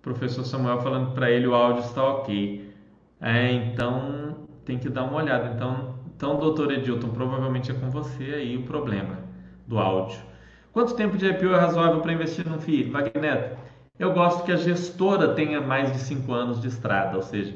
professor 0.02 0.44
Samuel 0.44 0.83
falando 0.83 1.14
para 1.14 1.30
ele 1.30 1.46
o 1.46 1.54
áudio 1.54 1.83
está 1.83 2.04
ok. 2.04 2.70
É, 3.18 3.50
então 3.50 4.46
tem 4.62 4.78
que 4.78 4.90
dar 4.90 5.04
uma 5.04 5.16
olhada. 5.16 5.54
Então, 5.54 5.94
então, 6.14 6.38
doutor 6.38 6.70
Edilton, 6.70 7.09
provavelmente 7.09 7.70
é 7.70 7.74
com 7.74 7.88
você 7.88 8.22
aí 8.22 8.59
o 8.59 8.64
problema 8.64 9.20
do 9.66 9.78
áudio. 9.78 10.18
Quanto 10.70 10.94
tempo 10.94 11.16
de 11.16 11.26
IPO 11.26 11.46
é 11.46 11.59
razoável 11.59 12.02
para 12.02 12.12
investir 12.12 12.46
no 12.46 12.61
FII? 12.61 12.90
Wagner, 12.90 13.57
eu 13.98 14.12
gosto 14.12 14.44
que 14.44 14.52
a 14.52 14.57
gestora 14.57 15.28
tenha 15.28 15.62
mais 15.62 15.90
de 15.94 15.98
5 15.98 16.30
anos 16.30 16.61
de 16.61 16.68
estrada, 16.68 17.16
ou 17.16 17.22
seja, 17.22 17.54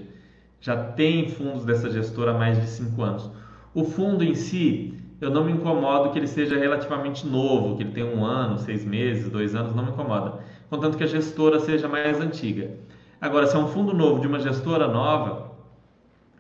já 0.63 0.83
tem 0.83 1.29
fundos 1.29 1.67
dessa 1.67 1.91
gestora 1.91 2.31
há 2.31 2.39
mais 2.39 2.59
de 2.59 2.67
5 2.67 3.03
anos. 3.03 3.31
O 3.75 3.85
fundo 3.85 4.25
em 4.25 4.35
si, 4.35 4.95
eu 5.21 5.31
não 5.31 5.45
me 5.45 5.53
incomodo 5.53 6.11
que 6.11 6.19
ele 6.19 6.27
seja 6.27 6.59
relativamente 6.59 7.27
novo, 7.27 7.77
que 7.77 7.83
ele 7.83 7.93
tenha 7.93 8.07
um 8.07 8.25
ano, 8.25 8.59
seis 8.59 8.85
meses, 8.85 9.29
dois 9.31 9.55
anos, 9.55 9.75
não 9.75 9.85
me 9.85 9.91
incomoda 9.91 10.41
contanto 10.69 10.97
que 10.97 11.05
a 11.05 11.07
gestora 11.07 11.61
seja 11.61 11.89
mais 11.89 12.21
antiga. 12.21 12.71
Agora, 13.21 13.47
se 13.47 13.57
é 13.57 13.59
um 13.59 13.69
fundo 13.69 13.93
novo 13.95 14.21
de 14.21 14.27
uma 14.27 14.39
gestora 14.39 14.87
nova, 14.87 15.53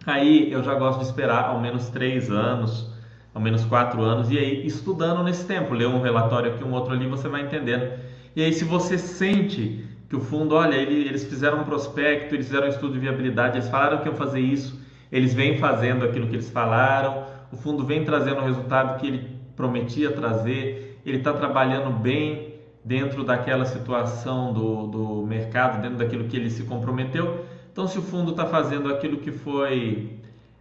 aí 0.07 0.53
eu 0.53 0.63
já 0.63 0.75
gosto 0.75 1.01
de 1.01 1.07
esperar 1.07 1.47
ao 1.47 1.61
menos 1.61 1.89
três 1.89 2.31
anos, 2.31 2.93
ao 3.35 3.41
menos 3.41 3.65
quatro 3.65 4.03
anos, 4.03 4.31
e 4.31 4.39
aí 4.39 4.67
estudando 4.67 5.23
nesse 5.23 5.47
tempo, 5.47 5.75
ler 5.75 5.89
um 5.89 6.01
relatório 6.01 6.53
aqui, 6.53 6.63
um 6.63 6.73
outro 6.73 6.93
ali, 6.93 7.07
você 7.07 7.29
vai 7.29 7.43
entendendo. 7.43 7.99
E 8.37 8.43
aí, 8.43 8.53
se 8.53 8.65
você 8.65 8.99
sente 8.99 9.85
que 10.09 10.17
o 10.17 10.21
fundo, 10.21 10.55
olha, 10.55 10.77
eles 10.77 11.25
fizeram 11.25 11.61
um 11.61 11.65
prospecto, 11.65 12.35
eles 12.35 12.47
fizeram 12.47 12.67
um 12.67 12.71
estudo 12.71 12.95
de 12.95 13.01
viabilidade, 13.01 13.57
eles 13.57 13.69
falaram 13.69 13.99
que 13.99 14.09
iam 14.09 14.15
fazer 14.15 14.41
isso, 14.41 14.81
eles 15.11 15.35
vêm 15.35 15.59
fazendo 15.59 16.05
aquilo 16.05 16.27
que 16.27 16.35
eles 16.35 16.51
falaram, 16.51 17.25
o 17.53 17.57
fundo 17.57 17.85
vem 17.85 18.05
trazendo 18.05 18.41
o 18.41 18.45
resultado 18.45 19.01
que 19.01 19.07
ele 19.07 19.39
prometia 19.57 20.11
trazer, 20.13 21.01
ele 21.05 21.19
está 21.19 21.33
trabalhando 21.33 21.91
bem 21.91 22.55
dentro 22.85 23.25
daquela 23.25 23.65
situação 23.65 24.53
do, 24.53 24.87
do 24.87 25.27
mercado, 25.27 25.81
dentro 25.83 25.99
daquilo 25.99 26.25
que 26.25 26.37
ele 26.37 26.51
se 26.51 26.65
comprometeu. 26.65 27.45
Então, 27.73 27.87
se 27.87 27.99
o 27.99 28.03
fundo 28.03 28.31
está 28.33 28.47
fazendo 28.47 28.93
aquilo 28.93 29.19
que 29.19 29.31
foi 29.31 30.19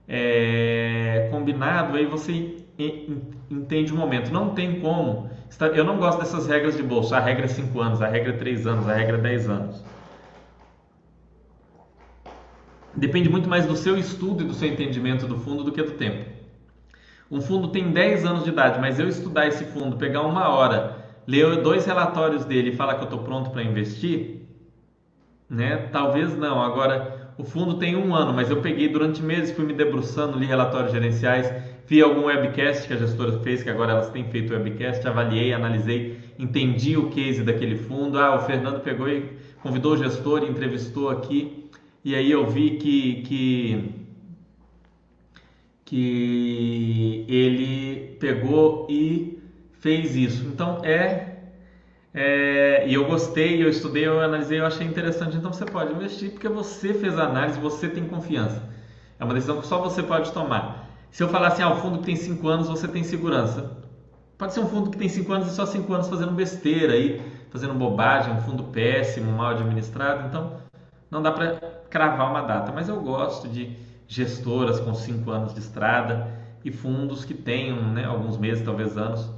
é, 0.07 1.27
combinado, 1.31 1.97
aí 1.97 2.05
você 2.05 2.57
entende 3.49 3.91
o 3.91 3.95
momento. 3.95 4.31
Não 4.31 4.49
tem 4.49 4.79
como. 4.79 5.29
Eu 5.73 5.83
não 5.83 5.97
gosto 5.97 6.19
dessas 6.19 6.47
regras 6.47 6.75
de 6.77 6.83
bolsa. 6.83 7.17
A 7.17 7.19
regra 7.19 7.45
é 7.45 7.47
5 7.47 7.79
anos, 7.79 8.01
a 8.01 8.07
regra 8.07 8.33
é 8.33 8.37
3 8.37 8.67
anos, 8.67 8.87
a 8.87 8.93
regra 8.93 9.17
é 9.17 9.21
10 9.21 9.49
anos. 9.49 9.83
Depende 12.97 13.29
muito 13.29 13.47
mais 13.47 13.67
do 13.67 13.75
seu 13.75 13.95
estudo 13.95 14.43
e 14.43 14.47
do 14.47 14.55
seu 14.55 14.67
entendimento 14.67 15.27
do 15.27 15.37
fundo 15.37 15.63
do 15.63 15.71
que 15.71 15.83
do 15.83 15.91
tempo. 15.91 16.25
Um 17.29 17.39
fundo 17.39 17.67
tem 17.67 17.91
10 17.91 18.25
anos 18.25 18.43
de 18.43 18.49
idade, 18.49 18.79
mas 18.79 18.99
eu 18.99 19.07
estudar 19.07 19.47
esse 19.47 19.65
fundo, 19.65 19.97
pegar 19.97 20.23
uma 20.23 20.49
hora 20.49 21.05
ler 21.27 21.61
dois 21.61 21.85
relatórios 21.85 22.43
dele 22.45 22.69
e 22.71 22.75
falar 22.75 22.95
que 22.95 23.01
eu 23.01 23.09
estou 23.09 23.19
pronto 23.19 23.51
para 23.51 23.61
investir, 23.61 24.47
né? 25.47 25.77
Talvez 25.91 26.35
não. 26.35 26.61
Agora, 26.61 27.33
o 27.37 27.43
fundo 27.43 27.75
tem 27.75 27.95
um 27.95 28.15
ano, 28.15 28.33
mas 28.33 28.49
eu 28.49 28.61
peguei 28.61 28.87
durante 28.87 29.21
meses, 29.21 29.55
fui 29.55 29.65
me 29.65 29.73
debruçando, 29.73 30.39
li 30.39 30.45
relatórios 30.45 30.91
gerenciais, 30.91 31.53
vi 31.85 32.01
algum 32.01 32.25
webcast 32.25 32.87
que 32.87 32.93
a 32.93 32.97
gestora 32.97 33.39
fez, 33.39 33.61
que 33.61 33.69
agora 33.69 33.91
elas 33.91 34.09
têm 34.09 34.23
feito 34.31 34.53
webcast, 34.53 35.05
avaliei, 35.07 35.53
analisei, 35.53 36.17
entendi 36.39 36.97
o 36.97 37.09
case 37.09 37.43
daquele 37.43 37.75
fundo. 37.75 38.17
Ah, 38.17 38.35
o 38.35 38.39
Fernando 38.39 38.79
pegou 38.79 39.07
e 39.07 39.37
convidou 39.61 39.93
o 39.93 39.97
gestor 39.97 40.43
entrevistou 40.43 41.09
aqui, 41.09 41.66
e 42.07 42.15
aí 42.15 42.31
eu 42.31 42.49
vi 42.49 42.77
que, 42.77 43.21
que, 43.23 44.05
que 45.83 47.25
ele 47.27 48.15
pegou 48.17 48.87
e 48.89 49.43
fez 49.81 50.15
isso. 50.15 50.45
Então 50.45 50.79
é, 50.85 51.35
é, 52.13 52.87
e 52.87 52.93
eu 52.93 53.03
gostei, 53.03 53.61
eu 53.61 53.67
estudei, 53.67 54.07
eu 54.07 54.21
analisei, 54.21 54.61
eu 54.61 54.65
achei 54.65 54.87
interessante. 54.87 55.35
Então 55.35 55.51
você 55.51 55.65
pode 55.65 55.93
investir 55.93 56.31
porque 56.31 56.47
você 56.47 56.93
fez 56.93 57.19
a 57.19 57.25
análise, 57.25 57.59
você 57.59 57.89
tem 57.89 58.07
confiança. 58.07 58.63
É 59.19 59.25
uma 59.25 59.33
decisão 59.33 59.59
que 59.59 59.67
só 59.67 59.81
você 59.81 60.01
pode 60.01 60.31
tomar. 60.31 60.89
Se 61.11 61.21
eu 61.21 61.27
falar 61.27 61.49
assim, 61.49 61.61
ah, 61.61 61.73
o 61.73 61.75
fundo 61.75 61.99
que 61.99 62.05
tem 62.05 62.15
5 62.15 62.47
anos, 62.47 62.69
você 62.69 62.87
tem 62.87 63.03
segurança. 63.03 63.69
Pode 64.37 64.53
ser 64.53 64.61
um 64.61 64.69
fundo 64.69 64.91
que 64.91 64.97
tem 64.97 65.09
5 65.09 65.33
anos 65.33 65.51
e 65.51 65.53
só 65.53 65.65
5 65.65 65.93
anos 65.93 66.07
fazendo 66.07 66.31
besteira 66.31 66.93
aí, 66.93 67.21
fazendo 67.49 67.73
bobagem, 67.73 68.33
um 68.33 68.39
fundo 68.39 68.63
péssimo, 68.63 69.29
mal 69.29 69.51
administrado. 69.51 70.25
Então, 70.29 70.66
não 71.09 71.21
dá 71.21 71.31
para 71.31 71.55
cravar 71.89 72.29
uma 72.29 72.41
data. 72.41 72.71
Mas 72.73 72.89
eu 72.89 72.99
gosto 73.01 73.47
de 73.47 73.75
gestoras 74.07 74.79
com 74.79 74.93
5 74.93 75.29
anos 75.31 75.53
de 75.53 75.59
estrada 75.59 76.27
e 76.63 76.71
fundos 76.71 77.25
que 77.25 77.33
tenham 77.33 77.81
né, 77.91 78.05
alguns 78.05 78.37
meses, 78.37 78.63
talvez 78.63 78.97
anos 78.97 79.29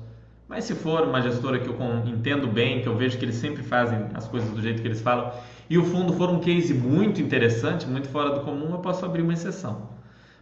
mas 0.49 0.63
se 0.63 0.73
for 0.73 1.03
uma 1.03 1.21
gestora 1.21 1.60
que 1.60 1.69
eu 1.69 1.77
entendo 2.08 2.47
bem, 2.47 2.82
que 2.82 2.88
eu 2.88 2.97
vejo 2.97 3.19
que 3.19 3.23
eles 3.23 3.36
sempre 3.36 3.62
fazem 3.62 4.08
as 4.15 4.27
coisas 4.27 4.49
do 4.49 4.60
jeito 4.60 4.82
que 4.82 4.88
eles 4.88 4.99
falam, 4.99 5.32
e 5.69 5.77
o 5.77 5.86
fundo 5.86 6.12
for 6.13 6.28
um 6.32 6.39
case 6.39 6.74
muito 6.74 7.22
interessante, 7.22 7.86
muito 7.86 8.09
fora 8.09 8.32
do 8.32 8.39
comum, 8.39 8.72
eu 8.72 8.80
posso 8.80 9.05
abrir 9.05 9.22
uma 9.22 9.34
exceção. 9.34 9.89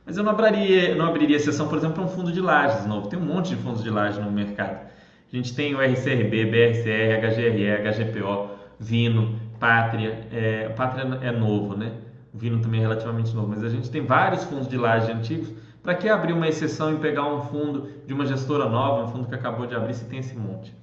Mas 0.05 0.15
eu 0.15 0.23
não 0.23 0.31
abriria, 0.31 0.95
não 0.95 1.07
abriria 1.07 1.35
exceção, 1.35 1.67
por 1.67 1.77
exemplo, 1.77 1.95
para 1.95 2.05
um 2.05 2.07
fundo 2.07 2.31
de 2.31 2.39
lajes 2.39 2.85
novo. 2.85 3.09
Tem 3.09 3.19
um 3.19 3.25
monte 3.25 3.49
de 3.49 3.57
fundos 3.57 3.83
de 3.83 3.89
lajes 3.89 4.23
no 4.23 4.31
mercado. 4.31 4.87
A 5.31 5.35
gente 5.35 5.53
tem 5.53 5.75
o 5.75 5.81
RCRB, 5.81 6.45
BRCR, 6.45 7.19
HGRE, 7.19 7.67
HGPO, 7.83 8.49
Vino, 8.79 9.37
Pátria. 9.59 10.27
É, 10.31 10.69
Pátria 10.69 11.19
é 11.21 11.31
novo, 11.31 11.75
né? 11.75 11.91
O 12.33 12.37
Vino 12.37 12.59
também 12.59 12.79
é 12.79 12.83
relativamente 12.83 13.35
novo, 13.35 13.47
mas 13.47 13.63
a 13.63 13.69
gente 13.69 13.89
tem 13.89 14.05
vários 14.05 14.43
fundos 14.43 14.67
de 14.67 14.77
lajes 14.77 15.09
antigos 15.09 15.51
para 15.81 15.95
que 15.95 16.09
abrir 16.09 16.33
uma 16.33 16.47
exceção 16.47 16.93
e 16.93 16.97
pegar 16.97 17.25
um 17.25 17.41
fundo 17.43 17.89
de 18.05 18.13
uma 18.13 18.25
gestora 18.25 18.67
nova, 18.67 19.05
um 19.05 19.07
fundo 19.07 19.27
que 19.27 19.35
acabou 19.35 19.65
de 19.65 19.75
abrir, 19.75 19.93
se 19.93 20.05
tem 20.05 20.19
esse 20.19 20.35
monte? 20.35 20.75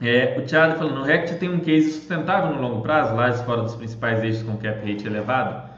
É, 0.00 0.38
o 0.38 0.46
Thiago 0.46 0.78
falando, 0.78 1.00
o 1.00 1.04
RECT 1.04 1.34
tem 1.34 1.50
um 1.50 1.60
case 1.60 1.92
sustentável 1.92 2.54
no 2.54 2.62
longo 2.62 2.80
prazo, 2.80 3.14
lajes 3.14 3.42
fora 3.42 3.60
dos 3.62 3.76
principais 3.76 4.22
eixos 4.24 4.42
com 4.42 4.56
cap 4.56 4.80
rate 4.80 5.06
elevado? 5.06 5.68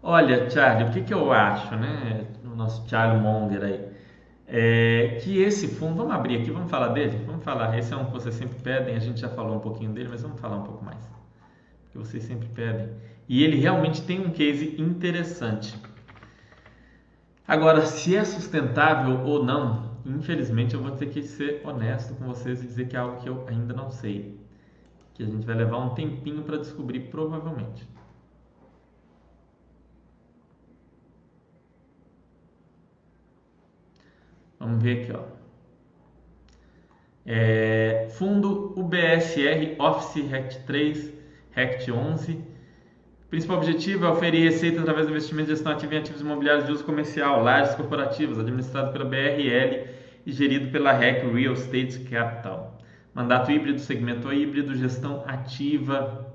Olha, 0.00 0.46
Thiago, 0.46 0.90
o 0.90 0.92
que, 0.92 1.00
que 1.00 1.12
eu 1.12 1.32
acho, 1.32 1.74
né? 1.74 2.24
O 2.44 2.54
nosso 2.54 2.86
Thiago 2.86 3.18
Monger 3.18 3.64
aí. 3.64 3.93
É, 4.46 5.20
que 5.22 5.42
esse 5.42 5.68
fundo, 5.68 5.96
vamos 5.96 6.12
abrir 6.12 6.40
aqui, 6.40 6.50
vamos 6.50 6.70
falar 6.70 6.88
dele? 6.88 7.18
Vamos 7.26 7.42
falar, 7.42 7.78
esse 7.78 7.92
é 7.92 7.96
um 7.96 8.04
que 8.04 8.12
vocês 8.12 8.34
sempre 8.34 8.58
pedem, 8.62 8.94
a 8.94 8.98
gente 8.98 9.20
já 9.20 9.28
falou 9.28 9.56
um 9.56 9.60
pouquinho 9.60 9.92
dele, 9.92 10.08
mas 10.10 10.22
vamos 10.22 10.40
falar 10.40 10.56
um 10.56 10.64
pouco 10.64 10.84
mais. 10.84 11.00
Que 11.90 11.98
vocês 11.98 12.22
sempre 12.24 12.48
pedem. 12.48 12.90
E 13.28 13.42
ele 13.42 13.56
realmente 13.56 14.02
tem 14.02 14.20
um 14.20 14.30
case 14.30 14.80
interessante 14.80 15.74
Agora, 17.46 17.84
se 17.84 18.16
é 18.16 18.24
sustentável 18.24 19.20
ou 19.20 19.44
não, 19.44 19.90
infelizmente 20.06 20.72
eu 20.74 20.80
vou 20.80 20.92
ter 20.92 21.10
que 21.10 21.22
ser 21.22 21.60
honesto 21.62 22.14
com 22.14 22.24
vocês 22.24 22.62
e 22.62 22.66
dizer 22.66 22.88
que 22.88 22.96
é 22.96 22.98
algo 22.98 23.20
que 23.20 23.28
eu 23.28 23.46
ainda 23.46 23.74
não 23.74 23.90
sei. 23.90 24.40
Que 25.12 25.22
a 25.22 25.26
gente 25.26 25.44
vai 25.44 25.54
levar 25.54 25.76
um 25.76 25.90
tempinho 25.90 26.42
para 26.42 26.56
descobrir, 26.56 27.00
provavelmente. 27.10 27.86
Vamos 34.58 34.82
ver 34.82 35.02
aqui, 35.02 35.12
ó. 35.12 35.34
É, 37.26 38.08
fundo 38.10 38.74
UBSR 38.78 39.76
Office 39.78 40.26
Rect 40.26 40.64
3, 40.66 41.12
Rect 41.52 41.90
11. 41.90 42.44
Principal 43.30 43.56
objetivo 43.56 44.04
é 44.04 44.10
oferir 44.10 44.44
receita 44.44 44.80
através 44.80 45.06
do 45.06 45.12
investimento 45.12 45.48
de 45.48 45.54
gestão 45.54 45.72
ativa 45.72 45.94
em 45.94 45.98
ativos 45.98 46.20
imobiliários 46.20 46.66
de 46.66 46.72
uso 46.72 46.84
comercial, 46.84 47.42
lajes 47.42 47.74
corporativas, 47.74 48.38
administrado 48.38 48.92
pela 48.92 49.04
BRL 49.04 49.88
e 50.26 50.32
gerido 50.32 50.70
pela 50.70 50.92
REC 50.92 51.24
Real 51.32 51.54
Estate 51.54 52.00
Capital. 52.00 52.78
Mandato 53.14 53.50
híbrido, 53.50 53.80
segmento 53.80 54.32
híbrido, 54.32 54.74
gestão 54.74 55.24
ativa, 55.26 56.32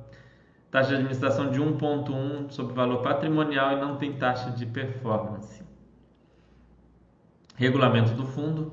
taxa 0.72 0.90
de 0.90 0.96
administração 0.96 1.52
de 1.52 1.60
1,1 1.60 2.52
sobre 2.52 2.74
valor 2.74 3.02
patrimonial 3.02 3.78
e 3.78 3.82
não 3.82 3.96
tem 3.96 4.14
taxa 4.14 4.52
de 4.52 4.66
performance. 4.66 5.69
Regulamento 7.60 8.14
do 8.14 8.26
fundo. 8.26 8.72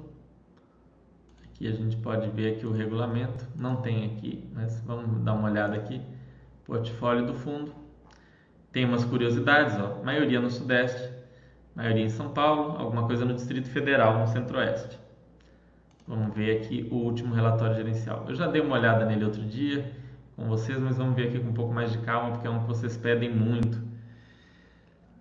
Aqui 1.43 1.67
a 1.67 1.73
gente 1.73 1.97
pode 1.97 2.31
ver 2.31 2.55
aqui 2.55 2.65
o 2.65 2.71
regulamento. 2.71 3.45
Não 3.57 3.83
tem 3.83 4.05
aqui, 4.05 4.49
mas 4.55 4.81
vamos 4.87 5.25
dar 5.25 5.33
uma 5.33 5.51
olhada 5.51 5.75
aqui. 5.75 6.01
Portfólio 6.65 7.27
do 7.27 7.35
fundo. 7.35 7.75
Tem 8.71 8.85
umas 8.85 9.05
curiosidades, 9.05 9.77
ó. 9.77 10.05
Maioria 10.05 10.41
no 10.41 10.49
Sudeste, 10.49 11.11
maioria 11.75 12.05
em 12.05 12.09
São 12.09 12.29
Paulo, 12.29 12.79
alguma 12.79 13.09
coisa 13.09 13.25
no 13.25 13.35
Distrito 13.35 13.69
Federal, 13.71 14.21
no 14.21 14.29
Centro-Oeste. 14.29 14.97
Vamos 16.07 16.33
ver 16.33 16.59
aqui 16.59 16.87
o 16.89 16.95
último 16.95 17.35
relatório 17.35 17.75
gerencial. 17.75 18.25
Eu 18.29 18.37
já 18.37 18.47
dei 18.47 18.63
uma 18.63 18.77
olhada 18.77 19.05
nele 19.05 19.25
outro 19.25 19.43
dia 19.43 19.91
com 20.37 20.45
vocês, 20.47 20.79
mas 20.79 20.97
vamos 20.97 21.17
ver 21.17 21.27
aqui 21.27 21.41
com 21.41 21.49
um 21.49 21.55
pouco 21.55 21.75
mais 21.75 21.91
de 21.91 21.99
calma, 21.99 22.31
porque 22.31 22.47
é 22.47 22.51
um 22.51 22.61
que 22.61 22.69
vocês 22.69 22.97
pedem 22.97 23.35
muito. 23.35 23.83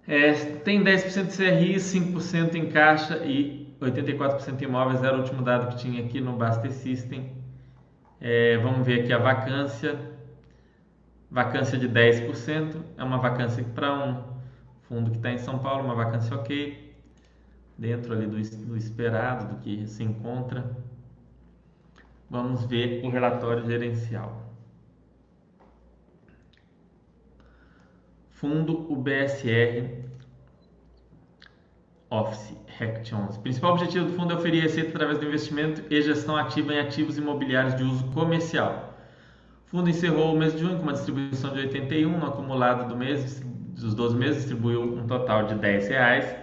É, 0.08 0.34
tem 0.64 0.84
10% 0.84 1.28
de 1.28 1.38
CRI, 1.38 1.76
5% 1.76 2.56
em 2.56 2.70
caixa 2.70 3.18
e 3.26 3.76
84% 3.82 4.62
em 4.62 4.66
imóveis, 4.66 5.04
era 5.04 5.16
o 5.16 5.20
último 5.20 5.42
dado 5.42 5.70
que 5.70 5.78
tinha 5.78 6.04
aqui 6.04 6.22
no 6.22 6.34
Baster 6.34 6.72
System. 6.72 7.32
É, 8.22 8.58
vamos 8.58 8.86
ver 8.86 9.02
aqui 9.02 9.14
a 9.14 9.18
vacância. 9.18 10.14
Vacância 11.30 11.78
de 11.78 11.90
10%, 11.90 12.82
é 12.98 13.04
uma 13.04 13.18
vacância 13.18 13.64
para 13.64 13.92
um 13.94 14.24
fundo 14.84 15.10
que 15.10 15.18
está 15.18 15.32
em 15.32 15.40
São 15.40 15.60
Paulo, 15.60 15.84
uma 15.84 15.96
vacância 15.96 16.36
ok, 16.36 16.96
dentro 17.78 18.14
ali 18.14 18.28
do, 18.28 18.38
do 18.68 18.78
esperado, 18.78 19.56
do 19.56 19.62
que 19.62 19.88
se 19.88 20.04
encontra. 20.04 20.78
Vamos 22.30 22.64
ver 22.66 23.04
o 23.04 23.10
relatório 23.10 23.66
gerencial. 23.66 24.45
Fundo 28.36 28.86
UBSR 28.92 30.04
Office 32.10 32.54
Rect 32.78 33.16
11. 33.16 33.38
O 33.38 33.42
principal 33.42 33.72
objetivo 33.72 34.08
do 34.08 34.14
fundo 34.14 34.34
é 34.34 34.36
oferir 34.36 34.62
receita 34.62 34.90
através 34.90 35.20
do 35.20 35.26
investimento 35.26 35.82
e 35.90 36.02
gestão 36.02 36.36
ativa 36.36 36.74
em 36.74 36.80
ativos 36.80 37.18
imobiliários 37.18 37.76
de 37.76 37.84
uso 37.84 38.04
comercial. 38.08 38.94
O 39.66 39.70
fundo 39.70 39.90
encerrou 39.90 40.34
o 40.34 40.38
mês 40.38 40.52
de 40.52 40.60
junho 40.60 40.76
com 40.76 40.84
uma 40.84 40.92
distribuição 40.92 41.54
de 41.54 41.60
81, 41.60 42.20
no 42.20 42.26
acumulado 42.26 42.90
do 42.90 42.98
mês, 42.98 43.40
dos 43.40 43.96
12 43.96 44.18
meses 44.18 44.38
distribuiu 44.40 44.84
um 44.84 45.08
total 45.08 45.46
de 45.46 45.56
10 45.56 45.88
reais. 45.88 46.36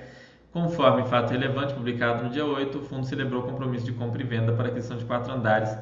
Conforme 0.51 1.05
fato 1.05 1.31
relevante 1.31 1.75
publicado 1.75 2.25
no 2.25 2.31
dia 2.31 2.47
8, 2.47 2.79
o 2.79 2.83
fundo 2.83 3.07
celebrou 3.07 3.43
compromisso 3.43 3.85
de 3.85 3.93
compra 3.93 4.23
e 4.23 4.25
venda 4.25 4.55
para 4.55 4.69
aquisição 4.69 4.97
de 4.97 5.05
quatro 5.05 5.31
andares 5.31 5.77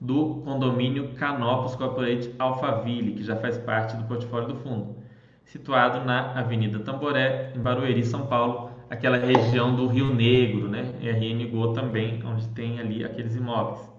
do 0.00 0.36
condomínio 0.44 1.14
Canopus 1.14 1.74
Corporate 1.74 2.32
Alphaville, 2.38 3.14
que 3.14 3.24
já 3.24 3.34
faz 3.34 3.58
parte 3.58 3.96
do 3.96 4.04
portfólio 4.04 4.46
do 4.46 4.54
fundo 4.54 4.97
situado 5.48 6.04
na 6.04 6.38
Avenida 6.38 6.78
Tamboré, 6.80 7.52
em 7.56 7.58
Barueri, 7.58 8.04
São 8.04 8.26
Paulo, 8.26 8.70
aquela 8.88 9.16
região 9.16 9.74
do 9.74 9.86
Rio 9.86 10.14
Negro, 10.14 10.68
né? 10.68 10.92
RN 11.00 11.50
Go 11.50 11.72
também, 11.72 12.22
onde 12.24 12.46
tem 12.48 12.78
ali 12.78 13.04
aqueles 13.04 13.34
imóveis. 13.34 13.90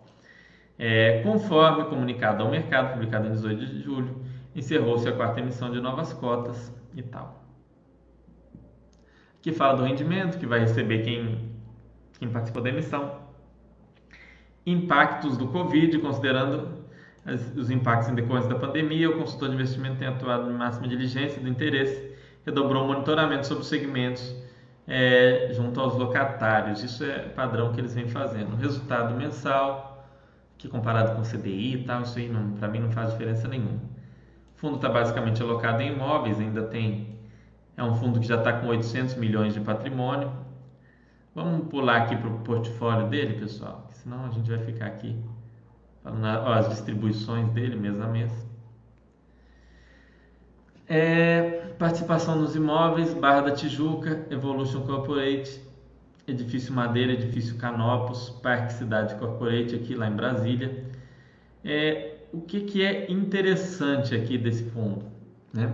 É, 0.78 1.22
conforme 1.24 1.86
comunicado 1.86 2.44
ao 2.44 2.50
mercado, 2.50 2.94
publicado 2.94 3.28
em 3.28 3.32
18 3.32 3.66
de 3.66 3.82
julho, 3.82 4.16
encerrou-se 4.56 5.08
a 5.10 5.12
quarta 5.12 5.40
emissão 5.40 5.72
de 5.72 5.82
novas 5.82 6.14
cotas 6.14 6.74
e 6.96 7.02
tal. 7.02 7.44
Aqui 9.40 9.52
fala 9.52 9.76
do 9.76 9.84
rendimento 9.84 10.38
que 10.38 10.46
vai 10.46 10.60
receber 10.60 11.00
quem, 11.00 11.52
quem 12.20 12.30
participou 12.30 12.62
da 12.62 12.70
emissão. 12.70 13.22
Impactos 14.66 15.36
do 15.36 15.48
Covid, 15.48 15.98
considerando 15.98 16.79
os 17.56 17.70
impactos 17.70 18.10
em 18.10 18.16
decorrência 18.16 18.50
da 18.50 18.60
pandemia, 18.60 19.10
o 19.10 19.18
consultor 19.18 19.50
de 19.50 19.56
investimento 19.56 19.98
tem 19.98 20.08
atuado 20.08 20.50
em 20.50 20.54
máxima 20.54 20.88
diligência 20.88 21.42
do 21.42 21.48
interesse, 21.48 22.16
redobrou 22.46 22.84
o 22.84 22.88
monitoramento 22.88 23.48
sobre 23.48 23.64
os 23.64 23.70
segmentos 23.70 24.36
é, 24.88 25.52
junto 25.54 25.80
aos 25.80 25.96
locatários. 25.96 26.84
Isso 26.84 27.04
é 27.04 27.20
padrão 27.30 27.72
que 27.72 27.80
eles 27.80 27.94
vêm 27.94 28.08
fazendo. 28.08 28.56
Resultado 28.56 29.16
mensal, 29.16 30.08
que 30.58 30.68
comparado 30.68 31.16
com 31.16 31.22
o 31.22 31.26
CDI 31.26 31.76
e 31.76 31.84
tal, 31.84 32.02
isso 32.02 32.18
aí 32.18 32.32
para 32.58 32.68
mim 32.68 32.80
não 32.80 32.92
faz 32.92 33.12
diferença 33.12 33.48
nenhuma. 33.48 33.80
O 34.56 34.60
fundo 34.60 34.76
está 34.76 34.90
basicamente 34.90 35.42
alocado 35.42 35.82
em 35.82 35.94
imóveis, 35.94 36.40
ainda 36.40 36.64
tem. 36.64 37.18
É 37.78 37.84
um 37.84 37.96
fundo 37.96 38.20
que 38.20 38.28
já 38.28 38.36
está 38.36 38.54
com 38.54 38.68
800 38.68 39.16
milhões 39.16 39.54
de 39.54 39.62
patrimônio. 39.62 40.32
Vamos 41.34 41.68
pular 41.70 41.98
aqui 42.02 42.16
para 42.18 42.28
o 42.28 42.40
portfólio 42.40 43.08
dele, 43.08 43.40
pessoal, 43.40 43.88
senão 43.92 44.26
a 44.26 44.30
gente 44.30 44.50
vai 44.50 44.60
ficar 44.60 44.88
aqui 44.88 45.16
as 46.46 46.70
distribuições 46.70 47.50
dele 47.50 47.76
mês 47.76 48.00
a 48.00 48.08
mês. 48.08 48.50
É, 50.88 51.42
participação 51.78 52.36
nos 52.40 52.56
imóveis, 52.56 53.14
Barra 53.14 53.42
da 53.42 53.52
Tijuca, 53.52 54.26
Evolution 54.32 54.82
Corporate, 54.82 55.62
Edifício 56.28 56.74
Madeira, 56.74 57.14
Edifício 57.14 57.56
Canopus, 57.58 58.32
Parque 58.42 58.74
Cidade 58.74 59.16
Corporate 59.16 59.76
aqui 59.76 59.94
lá 59.94 60.08
em 60.08 60.16
Brasília. 60.16 60.86
É, 61.64 62.16
o 62.34 62.42
que, 62.42 62.62
que 62.62 62.84
é 62.84 63.12
interessante 63.12 64.16
aqui 64.16 64.38
desse 64.38 64.64
fundo, 64.72 65.06
né? 65.54 65.72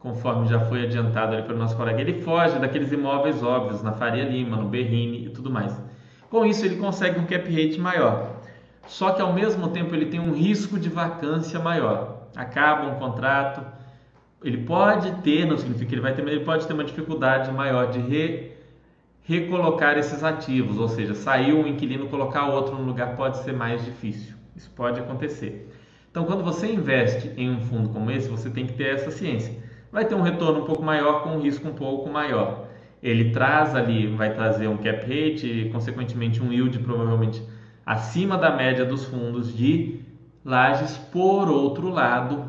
Conforme 0.00 0.46
já 0.48 0.60
foi 0.60 0.84
adiantado 0.84 1.34
ali 1.34 1.42
pelo 1.42 1.58
nosso 1.58 1.76
colega, 1.76 2.00
ele 2.00 2.22
foge 2.22 2.58
daqueles 2.58 2.92
imóveis 2.92 3.42
óbvios 3.42 3.82
na 3.82 3.92
Faria 3.92 4.24
Lima, 4.24 4.56
no 4.56 4.68
Berrini 4.68 5.26
e 5.26 5.30
tudo 5.30 5.50
mais. 5.50 5.76
Com 6.30 6.46
isso, 6.46 6.64
ele 6.64 6.76
consegue 6.76 7.18
um 7.18 7.26
cap 7.26 7.50
rate 7.50 7.78
maior 7.80 8.37
só 8.88 9.12
que 9.12 9.20
ao 9.20 9.32
mesmo 9.32 9.68
tempo 9.68 9.94
ele 9.94 10.06
tem 10.06 10.18
um 10.18 10.32
risco 10.32 10.78
de 10.78 10.88
vacância 10.88 11.60
maior. 11.60 12.28
Acaba 12.34 12.86
um 12.86 12.98
contrato, 12.98 13.62
ele 14.42 14.58
pode 14.64 15.12
ter, 15.22 15.46
não 15.46 15.58
significa 15.58 15.86
que 15.86 15.94
ele 15.94 16.02
vai 16.02 16.14
ter, 16.14 16.22
mas 16.22 16.32
ele 16.32 16.44
pode 16.44 16.66
ter 16.66 16.72
uma 16.72 16.84
dificuldade 16.84 17.52
maior 17.52 17.90
de 17.90 17.98
re, 17.98 18.52
recolocar 19.22 19.98
esses 19.98 20.24
ativos, 20.24 20.78
ou 20.78 20.88
seja, 20.88 21.14
sair 21.14 21.52
um 21.52 21.66
inquilino, 21.66 22.08
colocar 22.08 22.46
outro 22.46 22.74
no 22.74 22.84
lugar 22.84 23.14
pode 23.14 23.38
ser 23.38 23.52
mais 23.52 23.84
difícil. 23.84 24.34
Isso 24.56 24.70
pode 24.70 24.98
acontecer. 24.98 25.70
Então, 26.10 26.24
quando 26.24 26.42
você 26.42 26.72
investe 26.72 27.30
em 27.36 27.50
um 27.50 27.60
fundo 27.60 27.90
como 27.90 28.10
esse, 28.10 28.28
você 28.28 28.48
tem 28.48 28.66
que 28.66 28.72
ter 28.72 28.94
essa 28.94 29.10
ciência. 29.10 29.54
Vai 29.92 30.06
ter 30.06 30.14
um 30.14 30.22
retorno 30.22 30.62
um 30.62 30.64
pouco 30.64 30.82
maior 30.82 31.22
com 31.22 31.30
um 31.30 31.40
risco 31.40 31.68
um 31.68 31.74
pouco 31.74 32.08
maior. 32.08 32.66
Ele 33.02 33.30
traz 33.30 33.74
ali, 33.74 34.06
vai 34.06 34.32
trazer 34.34 34.66
um 34.66 34.78
cap 34.78 35.00
rate 35.02 35.68
consequentemente, 35.70 36.42
um 36.42 36.52
yield 36.52 36.78
provavelmente 36.80 37.42
acima 37.88 38.36
da 38.36 38.54
média 38.54 38.84
dos 38.84 39.06
fundos 39.06 39.56
de 39.56 40.00
lajes. 40.44 40.98
Por 41.10 41.48
outro 41.48 41.88
lado, 41.88 42.44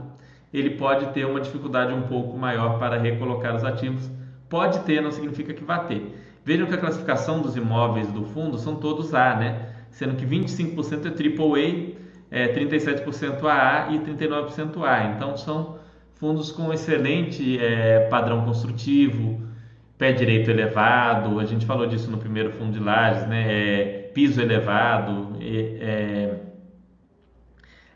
ele 0.53 0.71
pode 0.71 1.13
ter 1.13 1.25
uma 1.25 1.39
dificuldade 1.39 1.93
um 1.93 2.01
pouco 2.01 2.37
maior 2.37 2.77
para 2.77 2.99
recolocar 2.99 3.55
os 3.55 3.63
ativos. 3.63 4.11
Pode 4.49 4.79
ter, 4.81 5.01
não 5.01 5.11
significa 5.11 5.53
que 5.53 5.63
vai 5.63 5.87
ter. 5.87 6.13
Vejam 6.43 6.67
que 6.67 6.73
a 6.73 6.77
classificação 6.77 7.41
dos 7.41 7.55
imóveis 7.55 8.11
do 8.11 8.25
fundo 8.25 8.57
são 8.57 8.75
todos 8.75 9.13
A, 9.13 9.37
né? 9.37 9.69
Sendo 9.91 10.17
que 10.17 10.25
25% 10.25 11.05
é 11.05 11.09
AAA, 11.09 11.95
é, 12.29 12.53
37% 12.53 13.41
AA 13.41 13.93
e 13.93 13.99
39% 13.99 14.83
A. 14.83 15.05
Então 15.05 15.37
são 15.37 15.79
fundos 16.15 16.51
com 16.51 16.73
excelente 16.73 17.57
é, 17.59 18.09
padrão 18.09 18.43
construtivo, 18.43 19.41
pé 19.97 20.11
direito 20.11 20.51
elevado. 20.51 21.39
A 21.39 21.45
gente 21.45 21.65
falou 21.65 21.87
disso 21.87 22.11
no 22.11 22.17
primeiro 22.17 22.51
fundo 22.51 22.73
de 22.73 22.79
lajes, 22.79 23.25
né? 23.25 23.45
É, 23.47 23.98
piso 24.13 24.41
elevado, 24.41 25.37
é, 25.41 26.39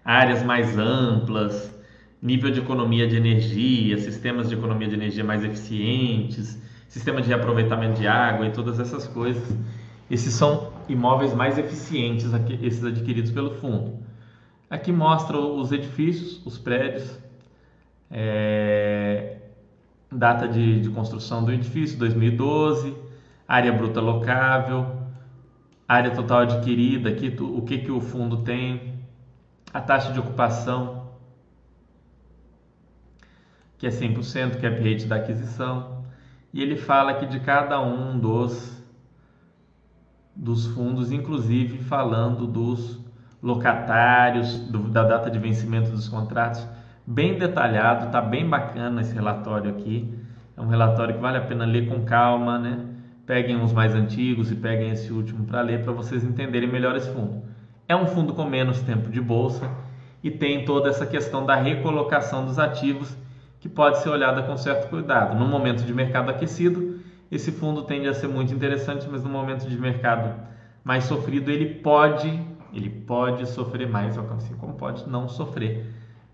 áreas 0.03 0.43
mais 0.43 0.77
amplas, 0.77 1.73
nível 2.21 2.51
de 2.51 2.59
economia 2.59 3.07
de 3.07 3.15
energia, 3.15 3.97
sistemas 3.97 4.49
de 4.49 4.55
economia 4.55 4.87
de 4.87 4.95
energia 4.95 5.23
mais 5.23 5.43
eficientes, 5.43 6.61
sistema 6.87 7.21
de 7.21 7.27
reaproveitamento 7.27 7.99
de 7.99 8.07
água 8.07 8.47
e 8.47 8.51
todas 8.51 8.79
essas 8.79 9.07
coisas. 9.07 9.57
Esses 10.09 10.33
são 10.33 10.71
imóveis 10.87 11.33
mais 11.33 11.57
eficientes, 11.57 12.31
esses 12.61 12.83
adquiridos 12.83 13.31
pelo 13.31 13.51
fundo. 13.55 13.99
Aqui 14.69 14.91
mostra 14.91 15.37
os 15.37 15.71
edifícios, 15.71 16.41
os 16.45 16.57
prédios, 16.57 17.19
é, 18.09 19.37
data 20.11 20.47
de, 20.47 20.81
de 20.81 20.89
construção 20.89 21.43
do 21.43 21.51
edifício, 21.51 21.97
2012, 21.97 22.95
área 23.47 23.71
bruta 23.71 23.99
locável, 23.99 25.02
área 25.93 26.11
total 26.11 26.41
adquirida, 26.41 27.09
aqui, 27.09 27.35
o 27.39 27.61
que, 27.61 27.79
que 27.79 27.91
o 27.91 28.01
fundo 28.01 28.37
tem, 28.43 28.99
a 29.73 29.81
taxa 29.81 30.11
de 30.11 30.19
ocupação, 30.19 31.09
que 33.77 33.87
é 33.87 33.89
100%, 33.89 34.61
cap 34.61 34.77
rate 34.77 35.05
da 35.05 35.17
aquisição, 35.17 36.03
e 36.53 36.61
ele 36.61 36.75
fala 36.75 37.15
que 37.15 37.25
de 37.25 37.39
cada 37.39 37.81
um 37.81 38.19
dos 38.19 38.73
dos 40.35 40.65
fundos, 40.67 41.11
inclusive 41.11 41.77
falando 41.83 42.47
dos 42.47 42.99
locatários, 43.41 44.57
do, 44.59 44.89
da 44.89 45.03
data 45.03 45.29
de 45.29 45.37
vencimento 45.37 45.91
dos 45.91 46.07
contratos, 46.07 46.67
bem 47.05 47.37
detalhado, 47.37 48.11
tá 48.11 48.21
bem 48.21 48.47
bacana 48.49 49.01
esse 49.01 49.13
relatório 49.13 49.69
aqui. 49.69 50.17
É 50.55 50.61
um 50.61 50.67
relatório 50.67 51.15
que 51.15 51.21
vale 51.21 51.37
a 51.37 51.41
pena 51.41 51.65
ler 51.65 51.87
com 51.87 52.03
calma, 52.03 52.57
né? 52.57 52.92
Peguem 53.25 53.61
os 53.61 53.71
mais 53.71 53.95
antigos 53.95 54.51
e 54.51 54.55
peguem 54.55 54.91
esse 54.91 55.11
último 55.13 55.45
para 55.45 55.61
ler 55.61 55.81
para 55.81 55.93
vocês 55.93 56.23
entenderem 56.23 56.69
melhor 56.69 56.95
esse 56.95 57.09
fundo. 57.09 57.41
É 57.87 57.95
um 57.95 58.05
fundo 58.05 58.33
com 58.33 58.43
menos 58.43 58.81
tempo 58.81 59.09
de 59.09 59.21
bolsa 59.21 59.69
e 60.21 60.29
tem 60.29 60.65
toda 60.65 60.89
essa 60.89 61.05
questão 61.05 61.45
da 61.45 61.55
recolocação 61.55 62.45
dos 62.45 62.59
ativos 62.59 63.15
que 63.61 63.69
pode 63.69 63.99
ser 63.99 64.09
olhada 64.09 64.43
com 64.43 64.57
certo 64.57 64.89
cuidado. 64.89 65.37
No 65.37 65.47
momento 65.47 65.85
de 65.85 65.93
mercado 65.93 66.29
aquecido, 66.29 66.99
esse 67.31 67.51
fundo 67.51 67.83
tende 67.83 68.09
a 68.09 68.13
ser 68.13 68.27
muito 68.27 68.53
interessante, 68.53 69.07
mas 69.09 69.23
no 69.23 69.29
momento 69.29 69.69
de 69.69 69.77
mercado 69.77 70.33
mais 70.83 71.05
sofrido, 71.05 71.49
ele 71.49 71.75
pode, 71.75 72.41
ele 72.73 72.89
pode 72.89 73.47
sofrer 73.47 73.87
mais, 73.87 74.17
assim 74.17 74.53
como 74.55 74.73
pode 74.73 75.07
não 75.09 75.29
sofrer, 75.29 75.85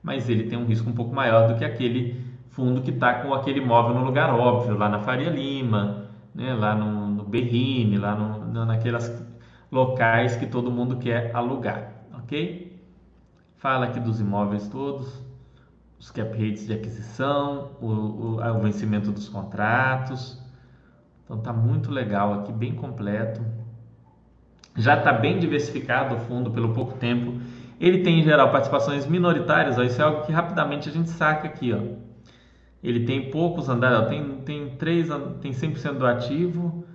mas 0.01 0.27
ele 0.27 0.45
tem 0.45 0.57
um 0.57 0.65
risco 0.65 0.89
um 0.89 0.93
pouco 0.93 1.13
maior 1.13 1.47
do 1.47 1.55
que 1.55 1.63
aquele 1.63 2.19
fundo 2.49 2.81
que 2.81 2.89
está 2.89 3.13
com 3.21 3.33
aquele 3.33 3.59
imóvel 3.59 3.93
no 3.93 4.03
lugar 4.03 4.33
óbvio, 4.33 4.75
lá 4.75 4.89
na 4.89 4.99
Faria 4.99 5.29
Lima, 5.29 6.08
né, 6.39 6.53
lá 6.53 6.73
no, 6.73 7.07
no 7.07 7.23
Berrine, 7.25 7.97
lá 7.97 8.15
no, 8.15 8.65
naquelas 8.65 9.11
locais 9.69 10.37
que 10.37 10.47
todo 10.47 10.71
mundo 10.71 10.95
quer 10.95 11.35
alugar, 11.35 11.91
ok? 12.13 12.81
Fala 13.57 13.87
aqui 13.87 13.99
dos 13.99 14.21
imóveis 14.21 14.69
todos, 14.69 15.21
os 15.99 16.09
cap 16.09 16.31
rates 16.31 16.65
de 16.65 16.73
aquisição, 16.73 17.71
o, 17.81 17.87
o, 17.87 18.35
o 18.37 18.59
vencimento 18.61 19.11
dos 19.11 19.27
contratos, 19.27 20.41
então 21.25 21.39
tá 21.39 21.51
muito 21.51 21.91
legal 21.91 22.33
aqui, 22.35 22.53
bem 22.53 22.73
completo. 22.73 23.41
Já 24.77 24.97
está 24.97 25.11
bem 25.11 25.39
diversificado 25.39 26.15
o 26.15 26.19
fundo 26.19 26.51
pelo 26.51 26.73
pouco 26.73 26.93
tempo. 26.97 27.41
Ele 27.79 28.01
tem 28.01 28.21
em 28.21 28.23
geral 28.23 28.49
participações 28.49 29.05
minoritárias, 29.05 29.77
ó, 29.77 29.83
isso 29.83 30.01
é 30.01 30.05
algo 30.05 30.25
que 30.25 30.31
rapidamente 30.31 30.87
a 30.87 30.91
gente 30.91 31.09
saca 31.09 31.47
aqui, 31.47 31.73
ó. 31.73 32.08
Ele 32.83 33.05
tem 33.05 33.29
poucos 33.29 33.69
andares, 33.69 33.99
ó, 33.99 34.05
tem 34.05 34.37
tem 34.45 34.69
três, 34.77 35.09
tem 35.41 35.51
100% 35.51 35.97
do 35.97 36.05
ativo. 36.05 36.85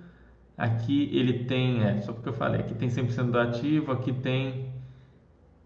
Aqui 0.57 1.09
ele 1.13 1.45
tem, 1.45 1.83
é, 1.83 2.01
só 2.01 2.13
porque 2.13 2.29
eu 2.29 2.33
falei, 2.33 2.61
aqui 2.61 2.73
tem 2.73 2.89
100% 2.89 3.31
do 3.31 3.39
ativo, 3.39 3.91
aqui 3.91 4.13
tem 4.13 4.73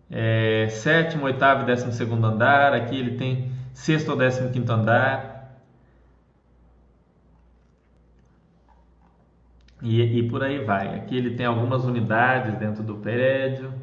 é, 0.09 0.67
sétimo, 0.69 1.25
oitavo 1.25 1.63
e 1.63 1.65
décimo 1.65 1.91
segundo 1.91 2.25
andar, 2.25 2.73
aqui 2.73 2.97
ele 2.97 3.15
tem 3.17 3.51
sexto 3.73 4.09
ou 4.09 4.17
décimo 4.17 4.49
quinto 4.51 4.71
andar, 4.71 5.39
E, 9.81 10.01
e 10.01 10.29
por 10.29 10.43
aí 10.43 10.59
vai. 10.63 10.95
Aqui 10.95 11.15
ele 11.15 11.35
tem 11.35 11.45
algumas 11.45 11.85
unidades 11.85 12.57
dentro 12.59 12.83
do 12.83 12.95
prédio. 12.97 13.73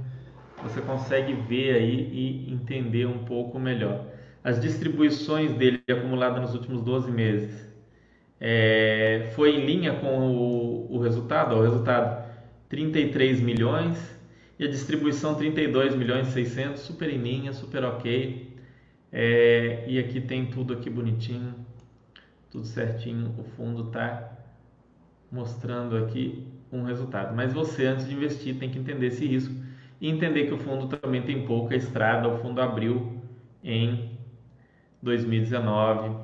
Você 0.63 0.81
consegue 0.81 1.33
ver 1.33 1.75
aí 1.75 2.11
e 2.13 2.53
entender 2.53 3.07
um 3.07 3.25
pouco 3.25 3.59
melhor. 3.59 4.05
As 4.47 4.61
distribuições 4.61 5.55
dele 5.55 5.83
acumuladas 5.91 6.41
nos 6.41 6.55
últimos 6.55 6.81
12 6.81 7.11
meses 7.11 7.69
é, 8.39 9.33
foi 9.35 9.57
em 9.57 9.67
linha 9.67 9.95
com 9.95 10.21
o, 10.21 10.95
o 10.95 11.01
resultado. 11.01 11.57
O 11.57 11.63
resultado 11.63 12.25
33 12.69 13.41
milhões 13.41 13.99
e 14.57 14.65
a 14.65 14.69
distribuição 14.71 15.35
32 15.35 15.97
milhões 15.97 16.29
600, 16.29 16.81
super 16.81 17.11
em 17.11 17.19
linha, 17.19 17.53
super 17.53 17.83
ok. 17.83 18.57
É, 19.11 19.85
e 19.89 19.99
aqui 19.99 20.21
tem 20.21 20.47
tudo 20.47 20.75
aqui 20.75 20.89
bonitinho, 20.89 21.53
tudo 22.49 22.67
certinho. 22.67 23.35
O 23.37 23.43
fundo 23.43 23.91
tá 23.91 24.31
mostrando 25.29 25.97
aqui 25.97 26.47
um 26.71 26.85
resultado. 26.85 27.35
Mas 27.35 27.53
você, 27.53 27.85
antes 27.87 28.07
de 28.07 28.15
investir, 28.15 28.57
tem 28.61 28.71
que 28.71 28.79
entender 28.79 29.09
esse 29.09 29.27
risco 29.27 29.53
e 30.01 30.09
entender 30.09 30.47
que 30.47 30.55
o 30.55 30.59
fundo 30.59 30.87
também 30.87 31.23
tem 31.23 31.45
pouca 31.45 31.75
estrada. 31.75 32.29
O 32.29 32.39
fundo 32.39 32.61
abriu 32.61 33.21
em 33.65 34.16
2019, 35.03 36.17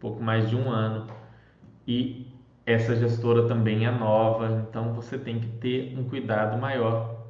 pouco 0.00 0.22
mais 0.22 0.48
de 0.48 0.56
um 0.56 0.70
ano, 0.70 1.06
e 1.86 2.26
essa 2.64 2.96
gestora 2.96 3.46
também 3.46 3.86
é 3.86 3.90
nova, 3.90 4.66
então 4.68 4.92
você 4.92 5.16
tem 5.16 5.38
que 5.38 5.46
ter 5.46 5.96
um 5.96 6.04
cuidado 6.04 6.58
maior. 6.58 7.24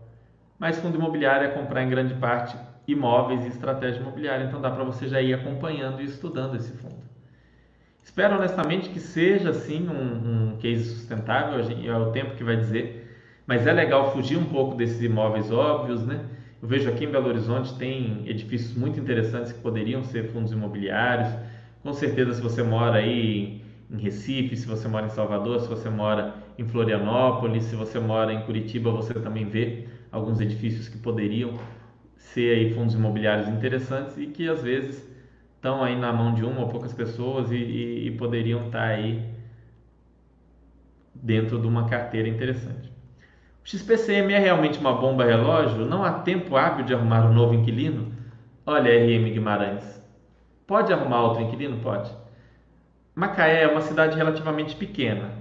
Mas 0.59 0.79
fundo 0.79 0.97
imobiliário 0.97 1.47
é 1.47 1.51
comprar 1.51 1.83
em 1.83 1.91
grande 1.91 2.15
parte 2.15 2.57
imóveis 2.89 3.45
e 3.45 3.49
estratégia 3.49 4.01
imobiliária, 4.01 4.45
então 4.45 4.61
dá 4.61 4.71
para 4.71 4.85
você 4.85 5.09
já 5.09 5.21
ir 5.21 5.35
acompanhando 5.35 6.01
e 6.01 6.05
estudando 6.05 6.57
esse 6.57 6.73
fundo. 6.73 7.05
Espero 8.03 8.37
honestamente 8.37 8.89
que 8.89 9.01
seja 9.01 9.51
assim 9.51 9.89
um, 9.89 10.53
um 10.53 10.57
case 10.57 10.85
sustentável, 10.85 11.59
é 11.59 11.99
o 11.99 12.13
tempo 12.13 12.37
que 12.37 12.45
vai 12.45 12.57
dizer, 12.57 13.15
mas 13.47 13.67
é 13.67 13.73
legal 13.73 14.13
fugir 14.13 14.39
um 14.39 14.47
pouco 14.47 14.75
desses 14.75 15.03
imóveis 15.03 15.51
óbvios, 15.51 16.07
né? 16.07 16.25
Eu 16.63 16.69
vejo 16.69 16.89
aqui 16.89 17.05
em 17.05 17.11
Belo 17.11 17.29
Horizonte 17.29 17.75
tem 17.79 18.23
edifícios 18.29 18.75
muito 18.75 18.99
interessantes 18.99 19.53
que 19.53 19.61
poderiam 19.61 20.03
ser 20.03 20.31
fundos 20.33 20.53
imobiliários. 20.53 21.29
Com 21.83 21.93
certeza, 21.93 22.33
se 22.33 22.41
você 22.43 22.63
mora 22.63 22.97
aí 22.99 23.61
em 23.91 23.99
Recife, 23.99 24.57
se 24.57 24.67
você 24.67 24.89
mora 24.89 25.07
em 25.07 25.11
Salvador, 25.11 25.61
se 25.61 25.69
você 25.69 25.89
mora 25.89 26.35
em 26.59 26.65
Florianópolis, 26.65 27.65
se 27.65 27.77
você 27.77 27.99
mora 28.01 28.33
em 28.33 28.43
Curitiba, 28.43 28.91
você 28.91 29.15
também 29.15 29.47
vê 29.49 29.85
alguns 30.11 30.41
edifícios 30.41 30.89
que 30.89 30.99
poderiam 30.99 31.59
ser 32.17 32.57
aí 32.57 32.75
fundos 32.75 32.95
imobiliários 32.95 33.49
interessantes 33.49 34.17
e 34.19 34.27
que 34.27 34.49
às 34.49 34.63
vezes 34.63 35.07
estão 35.55 35.83
aí 35.85 35.97
na 35.97 36.13
mão 36.13 36.35
de 36.35 36.45
uma 36.45 36.63
ou 36.63 36.69
poucas 36.69 36.93
pessoas 36.93 37.51
e, 37.51 37.57
e, 37.57 38.07
e 38.09 38.11
poderiam 38.13 38.67
estar 38.67 38.81
tá 38.81 38.87
aí 38.87 39.23
dentro 41.15 41.59
de 41.59 41.67
uma 41.67 41.89
carteira 41.89 42.29
interessante. 42.29 42.86
XPCM 43.67 44.33
é 44.33 44.39
realmente 44.39 44.79
uma 44.79 44.93
bomba 44.93 45.25
relógio? 45.25 45.85
Não 45.85 46.05
há 46.05 46.21
tempo 46.21 46.55
hábil 46.55 46.85
de 46.85 46.95
arrumar 46.95 47.27
um 47.27 47.35
novo 47.35 47.53
inquilino? 47.53 48.13
Olha, 48.65 48.93
RM 48.93 49.25
Guimarães. 49.33 50.01
Pode 50.69 50.93
arrumar 50.93 51.25
outro 51.25 51.43
inquilino? 51.43 51.79
Pode. 51.79 52.09
Macaé 53.13 53.65
é 53.65 53.67
uma 53.67 53.81
cidade 53.81 54.17
relativamente 54.17 54.77
pequena. 54.77 55.33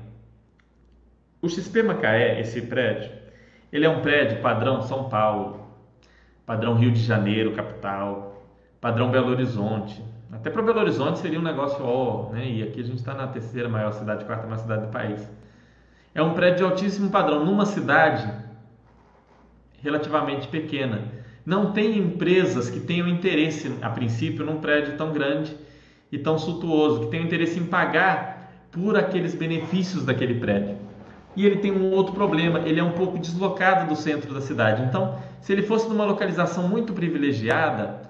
O 1.40 1.48
XP 1.48 1.84
Macaé, 1.84 2.42
esse 2.42 2.64
prédio, 2.64 3.12
ele 3.72 3.86
é 3.86 3.90
um 3.90 4.02
prédio 4.02 4.42
padrão 4.42 4.82
São 4.82 5.08
Paulo, 5.08 5.68
padrão 6.48 6.74
Rio 6.74 6.92
de 6.92 7.04
Janeiro, 7.04 7.54
capital, 7.54 8.44
padrão 8.82 9.12
Belo 9.12 9.30
Horizonte, 9.30 10.04
até 10.32 10.50
para 10.50 10.64
Belo 10.64 10.80
Horizonte 10.80 11.20
seria 11.20 11.40
um 11.40 11.44
negócio 11.44 11.86
ó, 11.86 12.32
né? 12.32 12.44
E 12.44 12.64
aqui 12.64 12.80
a 12.80 12.84
gente 12.84 12.98
está 12.98 13.14
na 13.14 13.28
terceira 13.28 13.70
maior 13.70 13.92
cidade, 13.92 14.26
quarta 14.26 14.48
maior 14.48 14.58
cidade 14.58 14.88
do 14.88 14.92
país. 14.92 15.32
É 16.16 16.24
um 16.24 16.34
prédio 16.34 16.60
de 16.60 16.64
altíssimo 16.64 17.10
padrão 17.10 17.44
numa 17.44 17.66
cidade 17.66 18.26
relativamente 19.84 20.48
pequena. 20.48 21.02
Não 21.46 21.74
tem 21.74 21.98
empresas 21.98 22.70
que 22.70 22.80
tenham 22.80 23.10
interesse, 23.10 23.76
a 23.82 23.90
princípio, 23.90 24.46
num 24.46 24.62
prédio 24.62 24.96
tão 24.96 25.12
grande 25.12 25.54
e 26.10 26.18
tão 26.18 26.38
suntuoso, 26.38 27.02
que 27.02 27.08
tenham 27.08 27.26
interesse 27.26 27.60
em 27.60 27.66
pagar 27.66 28.50
por 28.72 28.96
aqueles 28.98 29.36
benefícios 29.36 30.06
daquele 30.06 30.36
prédio. 30.36 30.78
E 31.36 31.46
ele 31.46 31.58
tem 31.58 31.74
um 31.74 31.92
outro 31.92 32.14
problema, 32.14 32.60
ele 32.60 32.80
é 32.80 32.84
um 32.84 32.94
pouco 32.94 33.20
deslocado 33.20 33.90
do 33.90 33.96
centro 33.98 34.34
da 34.34 34.40
cidade. 34.40 34.84
Então, 34.84 35.20
se 35.42 35.52
ele 35.52 35.64
fosse 35.64 35.90
numa 35.90 36.06
localização 36.06 36.66
muito 36.66 36.94
privilegiada, 36.94 38.10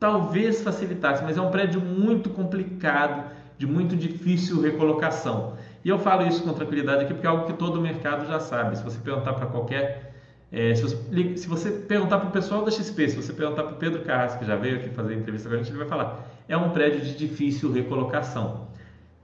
talvez 0.00 0.62
facilitasse, 0.62 1.22
mas 1.22 1.38
é 1.38 1.40
um 1.40 1.52
prédio 1.52 1.80
muito 1.80 2.28
complicado, 2.28 3.30
de 3.56 3.68
muito 3.68 3.94
difícil 3.94 4.60
recolocação. 4.60 5.54
E 5.86 5.88
eu 5.88 6.00
falo 6.00 6.26
isso 6.26 6.42
com 6.42 6.52
tranquilidade 6.52 7.04
aqui 7.04 7.14
porque 7.14 7.28
é 7.28 7.30
algo 7.30 7.46
que 7.46 7.52
todo 7.52 7.80
mercado 7.80 8.26
já 8.26 8.40
sabe. 8.40 8.76
Se 8.76 8.82
você 8.82 8.98
perguntar 8.98 9.34
para 9.34 9.46
qualquer. 9.46 10.14
É, 10.50 10.74
se, 10.74 10.82
você, 10.82 10.96
se, 11.36 11.46
você, 11.46 11.70
perguntar 11.70 12.18
para 12.18 12.28
o 12.28 12.32
pessoal 12.32 12.64
da 12.64 12.72
XP, 12.72 13.08
se 13.08 13.14
você 13.14 13.32
perguntar 13.32 13.62
para 13.62 13.74
o 13.74 13.76
Pedro 13.76 14.02
Carras, 14.02 14.34
que 14.34 14.44
já 14.44 14.56
veio 14.56 14.78
aqui 14.78 14.88
fazer 14.88 15.14
entrevista 15.14 15.48
com 15.48 15.54
a 15.54 15.58
gente, 15.58 15.70
ele 15.70 15.78
vai 15.78 15.86
falar: 15.86 16.26
é 16.48 16.56
um 16.56 16.70
prédio 16.70 17.02
de 17.02 17.16
difícil 17.16 17.72
recolocação. 17.72 18.66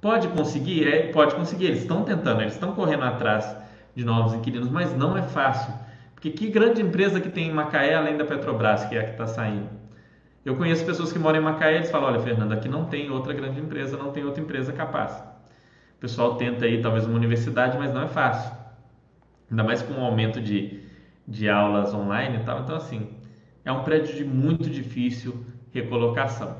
Pode 0.00 0.28
conseguir? 0.28 0.86
É, 0.86 1.10
pode 1.10 1.34
conseguir. 1.34 1.64
Eles 1.64 1.80
estão 1.80 2.04
tentando, 2.04 2.42
eles 2.42 2.54
estão 2.54 2.72
correndo 2.76 3.02
atrás 3.02 3.56
de 3.92 4.04
novos 4.04 4.32
inquilinos, 4.32 4.70
mas 4.70 4.96
não 4.96 5.18
é 5.18 5.22
fácil. 5.22 5.74
Porque 6.14 6.30
que 6.30 6.48
grande 6.48 6.80
empresa 6.80 7.20
que 7.20 7.28
tem 7.28 7.48
em 7.48 7.52
Macaé, 7.52 7.96
além 7.96 8.16
da 8.16 8.24
Petrobras, 8.24 8.84
que 8.84 8.94
é 8.94 9.00
a 9.00 9.04
que 9.04 9.10
está 9.10 9.26
saindo? 9.26 9.68
Eu 10.44 10.54
conheço 10.54 10.86
pessoas 10.86 11.12
que 11.12 11.18
moram 11.18 11.40
em 11.40 11.42
Macaé 11.42 11.72
e 11.72 11.76
eles 11.78 11.90
falam: 11.90 12.06
olha, 12.06 12.20
Fernando, 12.20 12.52
aqui 12.52 12.68
não 12.68 12.84
tem 12.84 13.10
outra 13.10 13.32
grande 13.32 13.58
empresa, 13.58 13.96
não 13.96 14.12
tem 14.12 14.24
outra 14.24 14.40
empresa 14.40 14.72
capaz. 14.72 15.31
Pessoal 16.02 16.34
tenta 16.34 16.64
aí 16.64 16.82
talvez 16.82 17.06
uma 17.06 17.14
universidade, 17.14 17.78
mas 17.78 17.94
não 17.94 18.02
é 18.02 18.08
fácil. 18.08 18.52
Ainda 19.48 19.62
mais 19.62 19.82
com 19.82 19.94
o 19.94 20.04
aumento 20.04 20.40
de, 20.40 20.80
de 21.28 21.48
aulas 21.48 21.94
online 21.94 22.38
e 22.38 22.40
tal. 22.40 22.58
Então, 22.62 22.74
assim, 22.74 23.08
é 23.64 23.70
um 23.70 23.84
prédio 23.84 24.16
de 24.16 24.24
muito 24.24 24.68
difícil 24.68 25.46
recolocação. 25.70 26.56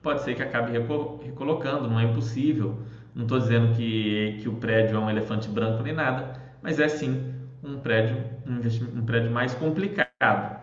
Pode 0.00 0.22
ser 0.22 0.34
que 0.34 0.42
acabe 0.42 0.72
recolocando, 0.72 1.86
não 1.86 2.00
é 2.00 2.04
impossível. 2.04 2.78
Não 3.14 3.24
estou 3.24 3.38
dizendo 3.38 3.74
que, 3.76 4.38
que 4.40 4.48
o 4.48 4.54
prédio 4.54 4.96
é 4.96 4.98
um 4.98 5.10
elefante 5.10 5.50
branco 5.50 5.82
nem 5.82 5.92
nada, 5.92 6.40
mas 6.62 6.80
é 6.80 6.88
sim 6.88 7.30
um 7.62 7.78
prédio, 7.78 8.24
um, 8.46 9.00
um 9.00 9.04
prédio 9.04 9.30
mais 9.30 9.52
complicado. 9.52 10.62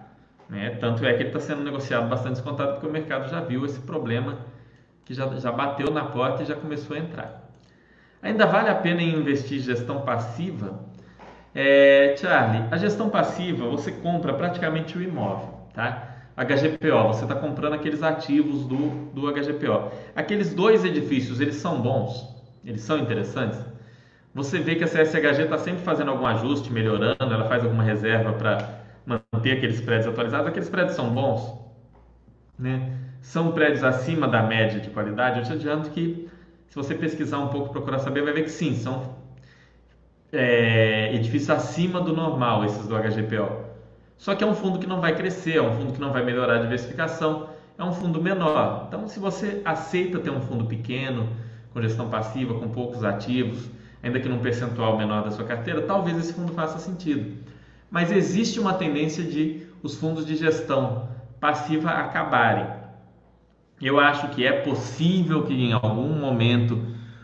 Né? 0.50 0.72
Tanto 0.80 1.06
é 1.06 1.14
que 1.14 1.22
ele 1.22 1.30
está 1.30 1.40
sendo 1.40 1.64
negociado 1.64 2.10
bastante 2.10 2.34
descontado 2.34 2.72
porque 2.72 2.88
o 2.88 2.92
mercado 2.92 3.30
já 3.30 3.40
viu 3.40 3.64
esse 3.68 3.80
problema 3.82 4.40
que 5.06 5.14
já, 5.14 5.28
já 5.36 5.52
bateu 5.52 5.92
na 5.92 6.06
porta 6.06 6.42
e 6.42 6.48
já 6.48 6.56
começou 6.56 6.98
a 6.98 7.00
entrar. 7.00 7.49
Ainda 8.22 8.46
vale 8.46 8.70
a 8.70 8.76
pena 8.76 9.02
investir 9.02 9.60
em 9.60 9.62
gestão 9.62 10.02
passiva? 10.02 10.80
É, 11.56 12.16
Charlie, 12.18 12.66
a 12.70 12.78
gestão 12.78 13.10
passiva 13.10 13.68
você 13.68 13.92
compra 13.92 14.34
praticamente 14.34 14.98
o 14.98 15.02
imóvel, 15.02 15.68
tá? 15.74 16.10
HGPO, 16.38 17.08
você 17.08 17.24
está 17.24 17.36
comprando 17.36 17.74
aqueles 17.74 18.02
ativos 18.02 18.66
do, 18.66 19.12
do 19.14 19.32
HGPO. 19.32 19.92
Aqueles 20.16 20.54
dois 20.54 20.86
edifícios, 20.86 21.42
eles 21.42 21.56
são 21.56 21.82
bons? 21.82 22.34
Eles 22.64 22.82
são 22.82 22.98
interessantes? 22.98 23.60
Você 24.34 24.60
vê 24.60 24.76
que 24.76 24.84
a 24.84 24.88
CSHG 24.88 25.44
está 25.44 25.58
sempre 25.58 25.82
fazendo 25.82 26.12
algum 26.12 26.26
ajuste, 26.26 26.72
melhorando, 26.72 27.18
ela 27.20 27.46
faz 27.46 27.64
alguma 27.64 27.84
reserva 27.84 28.32
para 28.34 28.80
manter 29.06 29.58
aqueles 29.58 29.82
prédios 29.82 30.08
atualizados. 30.08 30.48
Aqueles 30.48 30.70
prédios 30.70 30.96
são 30.96 31.10
bons? 31.10 31.60
Né? 32.58 32.94
São 33.22 33.52
prédios 33.52 33.84
acima 33.84 34.28
da 34.28 34.44
média 34.44 34.80
de 34.80 34.90
qualidade? 34.92 35.40
Eu 35.40 35.46
te 35.46 35.54
adianto 35.54 35.90
que, 35.90 36.29
se 36.70 36.76
você 36.76 36.96
pesquisar 36.96 37.40
um 37.40 37.48
pouco, 37.48 37.70
procurar 37.70 38.00
saber, 38.00 38.24
vai 38.24 38.34
ver 38.34 38.44
que 38.44 38.52
sim, 38.52 38.76
são 38.76 39.16
é, 40.32 41.14
edifícios 41.14 41.50
acima 41.50 42.00
do 42.00 42.16
normal, 42.16 42.64
esses 42.64 42.88
do 42.88 42.96
HGPO. 42.96 43.70
Só 44.18 44.36
que 44.36 44.44
é 44.44 44.48
um 44.48 44.54
fundo 44.54 44.78
que 44.78 44.86
não 44.86 45.02
vai 45.02 45.16
crescer, 45.16 45.56
é 45.58 45.62
um 45.62 45.76
fundo 45.76 45.94
que 45.94 46.00
não 46.00 46.12
vai 46.12 46.24
melhorar 46.24 46.58
a 46.58 46.62
diversificação, 46.62 47.50
é 47.78 47.84
um 47.84 47.94
fundo 47.94 48.22
menor. 48.22 48.86
Então, 48.88 49.08
se 49.08 49.20
você 49.20 49.62
aceita 49.66 50.20
ter 50.20 50.30
um 50.30 50.42
fundo 50.42 50.66
pequeno, 50.66 51.30
com 51.74 51.82
gestão 51.82 52.10
passiva, 52.10 52.54
com 52.54 52.68
poucos 52.70 53.04
ativos, 53.04 53.70
ainda 54.04 54.20
que 54.20 54.28
num 54.28 54.40
percentual 54.40 54.98
menor 54.98 55.24
da 55.24 55.32
sua 55.32 55.46
carteira, 55.46 55.82
talvez 55.82 56.18
esse 56.18 56.34
fundo 56.34 56.54
faça 56.54 56.78
sentido. 56.80 57.38
Mas 57.90 58.12
existe 58.12 58.60
uma 58.60 58.74
tendência 58.74 59.24
de 59.24 59.68
os 59.82 59.96
fundos 59.96 60.26
de 60.26 60.36
gestão 60.36 61.08
passiva 61.40 61.90
acabarem. 61.90 62.79
Eu 63.82 64.00
acho 64.00 64.30
que 64.30 64.46
é 64.46 64.52
possível 64.52 65.44
que 65.44 65.54
em 65.54 65.74
algum 65.74 66.10
momento 66.20 66.80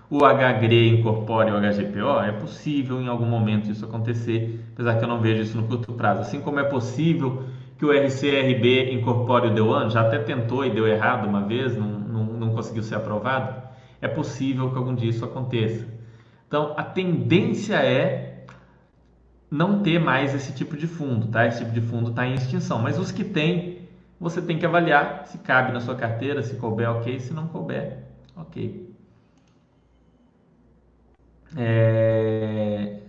o 0.09 0.19
HGRE 0.19 0.89
incorpore 0.89 1.51
o 1.51 1.59
HGPO? 1.59 2.21
É 2.21 2.31
possível 2.31 3.01
em 3.01 3.07
algum 3.07 3.25
momento 3.25 3.69
isso 3.69 3.83
acontecer, 3.83 4.63
apesar 4.73 4.97
que 4.97 5.03
eu 5.03 5.07
não 5.07 5.19
vejo 5.19 5.41
isso 5.41 5.57
no 5.57 5.67
curto 5.67 5.93
prazo. 5.93 6.21
Assim 6.21 6.39
como 6.39 6.59
é 6.59 6.63
possível 6.63 7.43
que 7.77 7.85
o 7.85 7.91
RCRB 7.91 8.93
incorpore 8.93 9.47
o 9.47 9.53
DEUAN, 9.53 9.89
já 9.89 10.01
até 10.01 10.19
tentou 10.19 10.65
e 10.65 10.69
deu 10.69 10.87
errado 10.87 11.27
uma 11.27 11.41
vez, 11.41 11.75
não, 11.75 11.87
não, 11.87 12.23
não 12.23 12.49
conseguiu 12.51 12.83
ser 12.83 12.95
aprovado, 12.95 13.61
é 14.01 14.07
possível 14.07 14.71
que 14.71 14.77
algum 14.77 14.95
dia 14.95 15.09
isso 15.09 15.25
aconteça. 15.25 15.85
Então, 16.47 16.73
a 16.77 16.83
tendência 16.83 17.75
é 17.75 18.45
não 19.49 19.81
ter 19.81 19.99
mais 19.99 20.33
esse 20.33 20.53
tipo 20.53 20.77
de 20.77 20.87
fundo, 20.87 21.27
tá? 21.27 21.45
Esse 21.45 21.59
tipo 21.59 21.71
de 21.71 21.81
fundo 21.81 22.11
está 22.11 22.25
em 22.25 22.35
extinção, 22.35 22.79
mas 22.79 22.97
os 22.97 23.11
que 23.11 23.23
tem, 23.23 23.74
você 24.19 24.41
tem 24.41 24.57
que 24.57 24.65
avaliar 24.65 25.25
se 25.27 25.37
cabe 25.39 25.71
na 25.71 25.79
sua 25.79 25.95
carteira, 25.95 26.41
se 26.41 26.55
couber, 26.55 26.89
ok, 26.89 27.19
se 27.19 27.33
não 27.33 27.47
couber, 27.47 27.99
ok. 28.35 28.95
É... 31.57 32.99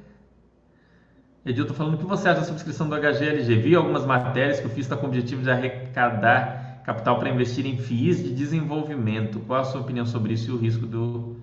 Edil, 1.45 1.67
falando 1.69 1.95
o 1.95 1.99
que 1.99 2.05
você 2.05 2.29
acha 2.29 2.41
da 2.41 2.47
subscrição 2.47 2.89
do 2.89 2.97
HGLG? 2.97 3.57
Vi 3.57 3.75
algumas 3.77 4.05
matérias 4.05 4.59
que 4.59 4.67
o 4.67 4.71
FIS 4.71 4.87
está 4.87 4.97
com 4.97 5.07
o 5.07 5.09
objetivo 5.09 5.43
de 5.43 5.51
arrecadar 5.51 6.83
capital 6.85 7.19
para 7.19 7.29
investir 7.29 7.67
em 7.67 7.79
FIIs 7.79 8.23
de 8.23 8.35
desenvolvimento. 8.35 9.41
Qual 9.41 9.61
a 9.61 9.65
sua 9.65 9.81
opinião 9.81 10.07
sobre 10.07 10.35
isso 10.35 10.51
e 10.51 10.55
o 10.55 10.57
risco 10.57 10.87
do 10.87 11.37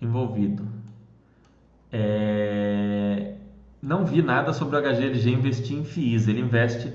envolvido? 0.00 0.66
É... 1.90 3.34
Não 3.80 4.04
vi 4.04 4.22
nada 4.22 4.52
sobre 4.52 4.76
o 4.76 4.82
HGLG 4.82 5.30
investir 5.30 5.76
em 5.78 5.84
FIIs. 5.84 6.28
Ele 6.28 6.40
investe 6.40 6.92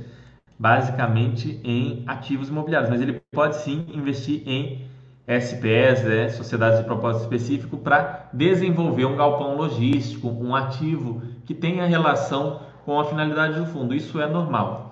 basicamente 0.60 1.62
em 1.64 2.04
ativos 2.06 2.50
imobiliários, 2.50 2.90
mas 2.90 3.02
ele 3.02 3.22
pode 3.32 3.56
sim 3.56 3.86
investir 3.94 4.44
em 4.46 4.90
SPS, 5.26 6.04
né, 6.04 6.30
sociedades 6.30 6.80
de 6.80 6.86
propósito 6.86 7.24
específico, 7.24 7.78
para 7.78 8.30
desenvolver 8.34 9.06
um 9.06 9.16
galpão 9.16 9.56
logístico, 9.56 10.28
um 10.28 10.54
ativo 10.54 11.22
que 11.46 11.54
tenha 11.54 11.86
relação 11.86 12.62
com 12.84 13.00
a 13.00 13.06
finalidade 13.06 13.58
do 13.58 13.66
fundo. 13.68 13.96
Isso 13.96 14.20
é 14.20 14.28
normal. 14.28 14.92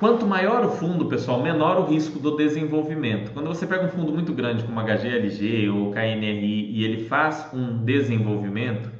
Quanto 0.00 0.26
maior 0.26 0.64
o 0.64 0.70
fundo, 0.70 1.06
pessoal, 1.06 1.42
menor 1.42 1.76
o 1.78 1.84
risco 1.84 2.18
do 2.18 2.36
desenvolvimento. 2.36 3.32
Quando 3.32 3.48
você 3.48 3.66
pega 3.66 3.84
um 3.84 3.88
fundo 3.88 4.12
muito 4.12 4.32
grande 4.32 4.64
como 4.64 4.80
HGLG 4.80 5.68
ou 5.68 5.90
KNRI 5.90 6.70
e 6.70 6.84
ele 6.84 7.04
faz 7.04 7.48
um 7.52 7.84
desenvolvimento, 7.84 8.90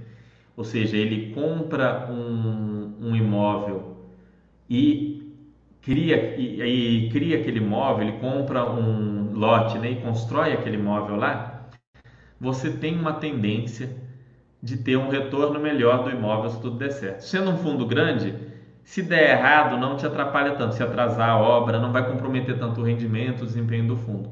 ou 0.57 0.65
seja, 0.65 0.97
ele 0.97 1.33
compra 1.33 2.09
um, 2.11 2.97
um 3.01 3.17
imóvel 3.17 3.97
e 4.69 5.18
cria 5.89 6.37
e, 6.37 7.07
e, 7.07 7.09
cria 7.09 7.39
aquele 7.39 7.61
imóvel, 7.61 8.07
ele 8.07 8.19
compra 8.19 8.63
um 8.71 9.33
lote 9.33 9.79
né, 9.79 9.93
e 9.93 9.97
constrói 9.97 10.53
aquele 10.53 10.77
imóvel 10.77 11.17
lá, 11.17 11.67
você 12.39 12.71
tem 12.71 12.95
uma 12.95 13.15
tendência 13.15 13.89
de 14.63 14.77
ter 14.77 14.99
um 14.99 15.09
retorno 15.09 15.59
melhor 15.59 16.05
do 16.05 16.11
imóvel 16.11 16.51
se 16.51 16.61
tudo 16.61 16.77
der 16.77 16.91
certo. 16.91 17.23
Sendo 17.23 17.53
um 17.53 17.57
fundo 17.57 17.87
grande, 17.87 18.35
se 18.85 19.01
der 19.01 19.31
errado, 19.31 19.79
não 19.79 19.97
te 19.97 20.05
atrapalha 20.05 20.57
tanto. 20.57 20.75
Se 20.75 20.83
atrasar 20.83 21.31
a 21.31 21.39
obra, 21.39 21.79
não 21.79 21.91
vai 21.91 22.07
comprometer 22.07 22.59
tanto 22.59 22.83
o 22.83 22.85
rendimento, 22.85 23.43
o 23.43 23.47
desempenho 23.47 23.87
do 23.87 23.97
fundo. 23.97 24.31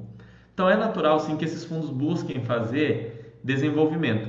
Então 0.52 0.68
é 0.68 0.76
natural 0.76 1.20
sim 1.20 1.38
que 1.38 1.44
esses 1.46 1.64
fundos 1.64 1.88
busquem 1.88 2.42
fazer 2.42 3.38
desenvolvimento. 3.42 4.28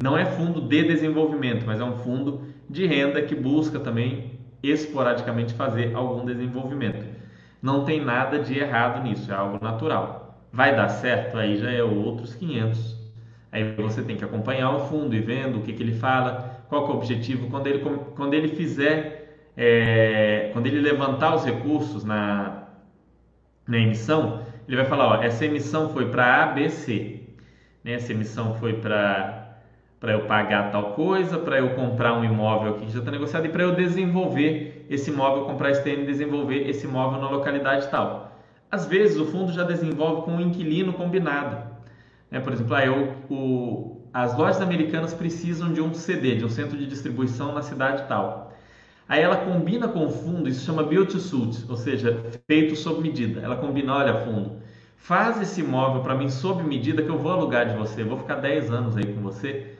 Não 0.00 0.16
é 0.16 0.24
fundo 0.24 0.60
de 0.60 0.84
desenvolvimento, 0.84 1.64
mas 1.66 1.80
é 1.80 1.84
um 1.84 1.98
fundo 1.98 2.42
de 2.70 2.86
renda 2.86 3.20
que 3.20 3.34
busca 3.34 3.80
também 3.80 4.31
esporadicamente 4.62 5.54
fazer 5.54 5.94
algum 5.94 6.24
desenvolvimento. 6.24 7.04
Não 7.60 7.84
tem 7.84 8.04
nada 8.04 8.38
de 8.38 8.58
errado 8.58 9.02
nisso, 9.02 9.30
é 9.30 9.34
algo 9.34 9.62
natural. 9.62 10.44
Vai 10.52 10.74
dar 10.76 10.88
certo? 10.88 11.38
Aí 11.38 11.56
já 11.56 11.70
é 11.70 11.82
outros 11.82 12.34
500. 12.34 12.96
Aí 13.50 13.74
você 13.74 14.02
tem 14.02 14.16
que 14.16 14.24
acompanhar 14.24 14.70
o 14.70 14.80
fundo 14.80 15.14
e 15.14 15.20
vendo 15.20 15.58
o 15.58 15.62
que, 15.62 15.72
que 15.72 15.82
ele 15.82 15.92
fala, 15.92 16.64
qual 16.68 16.86
é 16.86 16.88
o 16.88 16.96
objetivo. 16.96 17.48
Quando 17.48 17.66
ele, 17.66 17.78
quando 18.16 18.34
ele 18.34 18.48
fizer, 18.48 19.50
é, 19.56 20.50
quando 20.52 20.66
ele 20.66 20.80
levantar 20.80 21.34
os 21.34 21.44
recursos 21.44 22.04
na, 22.04 22.64
na 23.66 23.78
emissão, 23.78 24.42
ele 24.66 24.76
vai 24.76 24.86
falar: 24.86 25.18
ó, 25.18 25.22
essa 25.22 25.44
emissão 25.44 25.90
foi 25.90 26.10
para 26.10 26.44
A, 26.44 26.46
B, 26.46 26.68
C. 26.68 27.20
Né? 27.84 27.92
Essa 27.92 28.12
emissão 28.12 28.54
foi 28.54 28.74
para 28.74 29.41
para 30.02 30.14
eu 30.14 30.22
pagar 30.22 30.72
tal 30.72 30.94
coisa, 30.94 31.38
para 31.38 31.58
eu 31.58 31.76
comprar 31.76 32.18
um 32.18 32.24
imóvel 32.24 32.74
aqui 32.74 32.86
que 32.86 32.92
já 32.92 32.98
está 32.98 33.12
negociado 33.12 33.46
e 33.46 33.48
para 33.48 33.62
eu 33.62 33.72
desenvolver 33.72 34.84
esse 34.90 35.10
imóvel, 35.10 35.44
comprar 35.44 35.70
esse 35.70 35.80
terreno 35.80 36.02
e 36.02 36.06
desenvolver 36.06 36.68
esse 36.68 36.86
imóvel 36.86 37.20
na 37.20 37.30
localidade 37.30 37.86
tal. 37.86 38.36
Às 38.68 38.84
vezes 38.84 39.16
o 39.16 39.26
fundo 39.26 39.52
já 39.52 39.62
desenvolve 39.62 40.22
com 40.22 40.32
um 40.32 40.40
inquilino 40.40 40.92
combinado. 40.92 41.56
Né? 42.28 42.40
Por 42.40 42.52
exemplo, 42.52 42.74
ah, 42.74 42.84
eu, 42.84 43.14
o, 43.30 44.00
as 44.12 44.36
lojas 44.36 44.60
americanas 44.60 45.14
precisam 45.14 45.72
de 45.72 45.80
um 45.80 45.94
CD, 45.94 46.34
de 46.34 46.44
um 46.44 46.48
centro 46.48 46.76
de 46.76 46.86
distribuição 46.88 47.54
na 47.54 47.62
cidade 47.62 48.02
tal. 48.08 48.52
Aí 49.08 49.22
ela 49.22 49.36
combina 49.36 49.86
com 49.86 50.04
o 50.06 50.10
fundo, 50.10 50.48
isso 50.48 50.66
chama 50.66 50.82
build 50.82 51.12
to 51.12 51.20
suit, 51.20 51.64
ou 51.68 51.76
seja, 51.76 52.24
feito 52.48 52.74
sob 52.74 53.00
medida. 53.00 53.40
Ela 53.40 53.54
combina, 53.54 53.94
olha 53.94 54.14
fundo, 54.24 54.54
faz 54.96 55.40
esse 55.40 55.60
imóvel 55.60 56.02
para 56.02 56.16
mim 56.16 56.28
sob 56.28 56.60
medida 56.64 57.04
que 57.04 57.08
eu 57.08 57.18
vou 57.18 57.30
alugar 57.30 57.68
de 57.68 57.76
você, 57.76 58.02
vou 58.02 58.18
ficar 58.18 58.34
10 58.36 58.72
anos 58.72 58.96
aí 58.96 59.06
com 59.06 59.20
você 59.20 59.71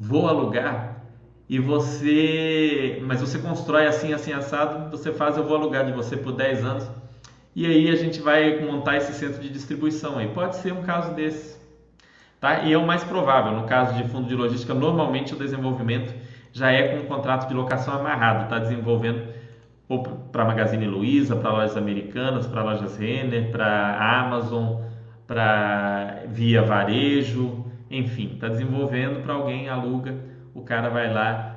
vou 0.00 0.26
alugar 0.26 0.96
e 1.46 1.58
você, 1.58 3.02
mas 3.04 3.20
você 3.20 3.38
constrói 3.38 3.86
assim, 3.86 4.14
assim, 4.14 4.32
assado, 4.32 4.90
você 4.90 5.12
faz, 5.12 5.36
eu 5.36 5.44
vou 5.44 5.56
alugar 5.56 5.84
de 5.84 5.92
você 5.92 6.16
por 6.16 6.32
10 6.32 6.64
anos 6.64 6.90
e 7.54 7.66
aí 7.66 7.90
a 7.90 7.96
gente 7.96 8.20
vai 8.20 8.64
montar 8.64 8.96
esse 8.96 9.12
centro 9.12 9.42
de 9.42 9.50
distribuição 9.50 10.16
aí. 10.16 10.28
Pode 10.28 10.56
ser 10.56 10.72
um 10.72 10.82
caso 10.82 11.12
desse, 11.12 11.60
tá? 12.40 12.60
E 12.60 12.72
é 12.72 12.78
o 12.78 12.86
mais 12.86 13.04
provável, 13.04 13.52
no 13.52 13.66
caso 13.66 13.94
de 13.94 14.08
fundo 14.08 14.26
de 14.26 14.34
logística, 14.34 14.72
normalmente 14.72 15.34
o 15.34 15.36
desenvolvimento 15.36 16.14
já 16.50 16.70
é 16.70 16.88
com 16.88 17.04
um 17.04 17.06
contrato 17.06 17.46
de 17.46 17.52
locação 17.52 17.94
amarrado, 17.94 18.48
tá 18.48 18.58
desenvolvendo 18.58 19.28
para 20.32 20.44
Magazine 20.44 20.86
Luiza, 20.86 21.36
para 21.36 21.50
lojas 21.50 21.76
americanas, 21.76 22.46
para 22.46 22.62
lojas 22.62 22.96
Renner, 22.96 23.50
para 23.50 24.20
Amazon, 24.20 24.82
para 25.26 26.22
Via 26.28 26.62
Varejo, 26.62 27.59
enfim, 27.90 28.34
está 28.34 28.48
desenvolvendo 28.48 29.22
para 29.22 29.34
alguém, 29.34 29.68
aluga, 29.68 30.14
o 30.54 30.62
cara 30.62 30.88
vai 30.88 31.12
lá, 31.12 31.56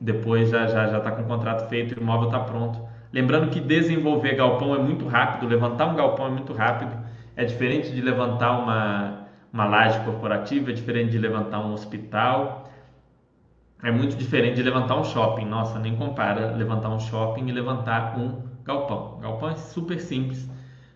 depois 0.00 0.50
já 0.50 0.66
já 0.66 0.86
já 0.86 0.98
está 0.98 1.10
com 1.10 1.22
o 1.22 1.26
contrato 1.26 1.68
feito 1.68 1.98
o 1.98 2.02
imóvel 2.02 2.28
está 2.28 2.40
pronto. 2.40 2.80
Lembrando 3.12 3.50
que 3.50 3.60
desenvolver 3.60 4.34
galpão 4.34 4.74
é 4.74 4.78
muito 4.78 5.06
rápido, 5.06 5.48
levantar 5.48 5.86
um 5.86 5.94
galpão 5.96 6.26
é 6.26 6.30
muito 6.30 6.52
rápido, 6.52 6.96
é 7.36 7.44
diferente 7.44 7.90
de 7.92 8.00
levantar 8.00 8.58
uma, 8.58 9.28
uma 9.52 9.64
laje 9.66 10.00
corporativa, 10.04 10.70
é 10.70 10.74
diferente 10.74 11.10
de 11.10 11.18
levantar 11.18 11.60
um 11.60 11.72
hospital, 11.72 12.70
é 13.82 13.90
muito 13.90 14.16
diferente 14.16 14.56
de 14.56 14.62
levantar 14.62 14.96
um 14.96 15.04
shopping. 15.04 15.44
Nossa, 15.44 15.78
nem 15.78 15.96
compara 15.96 16.52
levantar 16.56 16.88
um 16.90 16.98
shopping 16.98 17.46
e 17.48 17.52
levantar 17.52 18.18
um 18.18 18.42
galpão. 18.64 19.18
galpão 19.20 19.50
é 19.50 19.56
super 19.56 20.00
simples, 20.00 20.48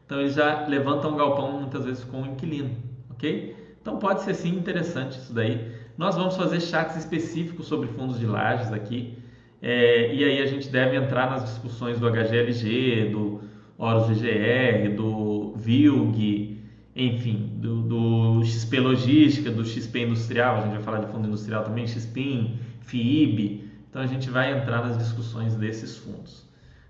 então 0.04 0.20
eles 0.20 0.34
já 0.34 0.66
levantam 0.66 1.12
um 1.12 1.16
galpão 1.16 1.52
muitas 1.52 1.84
vezes 1.84 2.04
com 2.04 2.22
um 2.22 2.26
inquilino, 2.26 2.76
ok? 3.10 3.57
Então 3.80 3.98
pode 3.98 4.22
ser 4.22 4.34
sim 4.34 4.50
interessante 4.50 5.18
isso 5.18 5.32
daí. 5.32 5.72
Nós 5.96 6.16
vamos 6.16 6.36
fazer 6.36 6.60
chats 6.60 6.96
específicos 6.96 7.66
sobre 7.66 7.88
fundos 7.88 8.18
de 8.18 8.26
lajes 8.26 8.72
aqui. 8.72 9.18
É, 9.60 10.14
e 10.14 10.24
aí 10.24 10.40
a 10.40 10.46
gente 10.46 10.68
deve 10.68 10.96
entrar 10.96 11.30
nas 11.30 11.44
discussões 11.44 11.98
do 11.98 12.08
HGLG, 12.08 13.10
do 13.10 13.40
Horus 13.76 14.08
VGR, 14.08 14.94
do 14.96 15.54
VILG, 15.56 16.58
enfim, 16.94 17.52
do, 17.56 17.82
do, 17.82 18.44
XP 18.44 18.80
Logística, 18.80 19.50
do 19.50 19.64
XP 19.64 20.00
Industrial, 20.00 20.56
a 20.56 20.60
gente 20.62 20.72
vai 20.72 20.82
falar 20.82 20.98
de 20.98 21.06
fundo 21.06 21.28
industrial 21.28 21.62
também, 21.64 21.86
XPIN, 21.86 22.58
FIIB. 22.80 23.70
Então 23.88 24.02
a 24.02 24.06
gente 24.06 24.28
vai 24.30 24.52
entrar 24.52 24.84
nas 24.84 24.98
discussões 24.98 25.54
desses 25.54 25.96
fundos. 25.96 26.44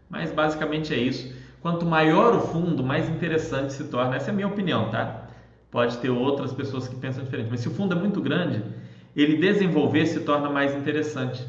Mas 0.09 0.33
basicamente 0.33 0.95
é 0.95 0.99
isso. 0.99 1.35
Quanto 1.61 1.85
maior 1.85 2.35
o 2.35 2.41
fundo, 2.41 2.83
mais 2.83 3.09
interessante 3.09 3.73
se 3.73 3.85
torna. 3.85 4.17
Essa 4.17 4.31
é 4.31 4.33
a 4.33 4.35
minha 4.35 4.49
opinião, 4.49 4.91
tá? 4.91 5.28
Pode 5.71 5.99
ter 5.99 6.11
outras 6.11 6.53
pessoas 6.53 6.89
que 6.89 6.97
pensam 6.97 7.25
diferente, 7.25 7.49
mas 7.51 7.61
se 7.61 7.69
o 7.69 7.71
fundo 7.71 7.95
é 7.95 7.99
muito 7.99 8.21
grande, 8.21 8.63
ele 9.15 9.37
desenvolver 9.37 10.07
se 10.07 10.21
torna 10.21 10.49
mais 10.49 10.75
interessante 10.75 11.45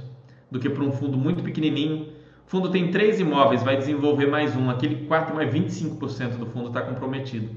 do 0.52 0.60
que 0.60 0.70
para 0.70 0.84
um 0.84 0.92
fundo 0.92 1.18
muito 1.18 1.44
pequenininho. 1.44 2.08
O 2.46 2.50
fundo 2.50 2.70
tem 2.70 2.92
três 2.92 3.20
imóveis, 3.20 3.64
vai 3.64 3.78
desenvolver 3.78 4.26
mais 4.26 4.56
um, 4.56 4.70
aquele 4.70 5.06
quarto 5.08 5.34
mais 5.34 5.54
25% 5.54 6.38
do 6.38 6.46
fundo 6.48 6.68
está 6.68 6.82
comprometido. 6.82 7.50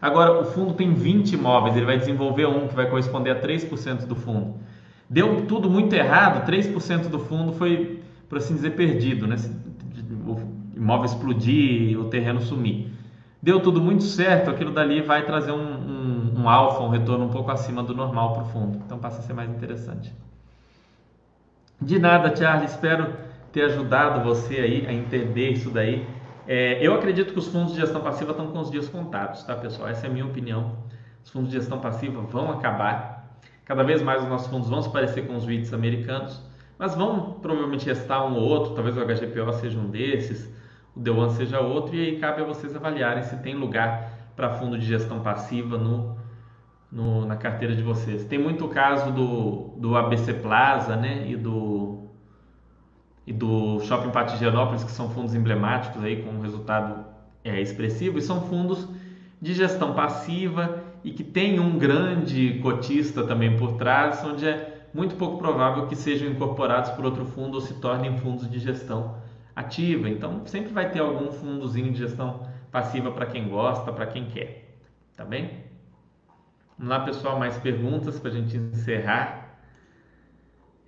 Agora, 0.00 0.40
o 0.40 0.44
fundo 0.44 0.74
tem 0.74 0.94
20 0.94 1.32
imóveis, 1.32 1.76
ele 1.76 1.86
vai 1.86 1.98
desenvolver 1.98 2.46
um 2.46 2.68
que 2.68 2.74
vai 2.74 2.88
corresponder 2.88 3.30
a 3.30 3.40
3% 3.40 4.06
do 4.06 4.14
fundo. 4.14 4.54
Deu 5.10 5.46
tudo 5.46 5.68
muito 5.68 5.94
errado, 5.94 6.46
3% 6.46 7.08
do 7.08 7.18
fundo 7.18 7.52
foi, 7.52 8.00
por 8.28 8.38
assim 8.38 8.54
dizer, 8.54 8.76
perdido, 8.76 9.26
né? 9.26 9.36
O 10.26 10.38
imóvel 10.76 11.06
explodir, 11.06 11.98
o 11.98 12.04
terreno 12.04 12.40
sumir. 12.40 12.92
Deu 13.40 13.60
tudo 13.60 13.80
muito 13.80 14.02
certo, 14.02 14.50
aquilo 14.50 14.72
dali 14.72 15.00
vai 15.00 15.24
trazer 15.24 15.52
um, 15.52 15.56
um, 15.56 16.40
um 16.40 16.48
alfa, 16.48 16.82
um 16.82 16.88
retorno 16.88 17.26
um 17.26 17.30
pouco 17.30 17.50
acima 17.50 17.82
do 17.82 17.94
normal 17.94 18.32
para 18.34 18.42
o 18.42 18.46
fundo. 18.46 18.78
Então 18.84 18.98
passa 18.98 19.20
a 19.20 19.22
ser 19.22 19.32
mais 19.32 19.48
interessante. 19.48 20.12
De 21.80 21.98
nada, 21.98 22.34
Charlie, 22.34 22.66
espero 22.66 23.14
ter 23.52 23.62
ajudado 23.62 24.24
você 24.24 24.56
aí 24.56 24.86
a 24.86 24.92
entender 24.92 25.50
isso 25.50 25.70
daí. 25.70 26.04
É, 26.46 26.84
eu 26.84 26.94
acredito 26.94 27.32
que 27.32 27.38
os 27.38 27.46
fundos 27.46 27.74
de 27.74 27.80
gestão 27.80 28.00
passiva 28.00 28.32
estão 28.32 28.48
com 28.48 28.58
os 28.58 28.70
dias 28.70 28.88
contados, 28.88 29.44
tá, 29.44 29.54
pessoal? 29.54 29.88
Essa 29.88 30.06
é 30.06 30.10
a 30.10 30.12
minha 30.12 30.26
opinião. 30.26 30.72
Os 31.24 31.30
fundos 31.30 31.50
de 31.50 31.56
gestão 31.56 31.78
passiva 31.78 32.20
vão 32.22 32.50
acabar. 32.50 33.38
Cada 33.64 33.84
vez 33.84 34.02
mais 34.02 34.22
os 34.22 34.28
nossos 34.28 34.48
fundos 34.48 34.68
vão 34.68 34.82
se 34.82 34.90
parecer 34.90 35.26
com 35.26 35.36
os 35.36 35.44
REITs 35.44 35.72
americanos, 35.72 36.42
mas 36.78 36.94
vão 36.94 37.34
provavelmente 37.34 37.86
restar 37.86 38.26
um 38.26 38.34
ou 38.34 38.42
outro. 38.42 38.74
Talvez 38.74 38.96
o 38.96 39.04
HGPO 39.04 39.52
seja 39.52 39.78
um 39.78 39.90
desses, 39.90 40.50
o 40.98 41.16
One 41.16 41.32
seja 41.32 41.60
outro, 41.60 41.94
e 41.94 42.00
aí 42.00 42.18
cabe 42.18 42.42
a 42.42 42.44
vocês 42.44 42.74
avaliarem 42.74 43.22
se 43.22 43.36
tem 43.36 43.54
lugar 43.54 44.12
para 44.34 44.50
fundo 44.54 44.76
de 44.76 44.84
gestão 44.84 45.20
passiva 45.20 45.78
no, 45.78 46.16
no, 46.90 47.24
na 47.24 47.36
carteira 47.36 47.74
de 47.74 47.82
vocês. 47.82 48.24
Tem 48.24 48.38
muito 48.38 48.66
caso 48.68 49.12
do, 49.12 49.74
do 49.76 49.96
ABC 49.96 50.34
Plaza 50.34 50.96
né, 50.96 51.24
e 51.28 51.36
do 51.36 52.04
e 53.26 53.32
do 53.32 53.78
Shopping 53.80 54.08
Pátio 54.08 54.38
que 54.86 54.90
são 54.90 55.10
fundos 55.10 55.34
emblemáticos 55.34 56.02
aí 56.02 56.22
com 56.22 56.30
um 56.30 56.40
resultado 56.40 57.04
é, 57.44 57.60
expressivo, 57.60 58.16
e 58.16 58.22
são 58.22 58.40
fundos 58.48 58.88
de 59.40 59.52
gestão 59.52 59.92
passiva 59.92 60.82
e 61.04 61.10
que 61.10 61.22
tem 61.22 61.60
um 61.60 61.78
grande 61.78 62.58
cotista 62.62 63.22
também 63.22 63.54
por 63.54 63.72
trás, 63.72 64.24
onde 64.24 64.48
é 64.48 64.86
muito 64.94 65.14
pouco 65.16 65.36
provável 65.36 65.86
que 65.86 65.94
sejam 65.94 66.26
incorporados 66.26 66.90
por 66.92 67.04
outro 67.04 67.26
fundo 67.26 67.56
ou 67.56 67.60
se 67.60 67.74
tornem 67.74 68.16
fundos 68.16 68.50
de 68.50 68.58
gestão 68.58 69.16
ativa. 69.58 70.08
Então, 70.08 70.46
sempre 70.46 70.72
vai 70.72 70.90
ter 70.90 71.00
algum 71.00 71.32
fundozinho 71.32 71.92
de 71.92 71.98
gestão 71.98 72.46
passiva 72.70 73.10
para 73.10 73.26
quem 73.26 73.48
gosta, 73.48 73.92
para 73.92 74.06
quem 74.06 74.26
quer. 74.26 74.78
Tá 75.16 75.24
bem? 75.24 75.64
Vamos 76.78 76.90
lá, 76.90 77.00
pessoal, 77.00 77.38
mais 77.38 77.58
perguntas 77.58 78.20
para 78.20 78.30
a 78.30 78.34
gente 78.34 78.56
encerrar. 78.56 79.58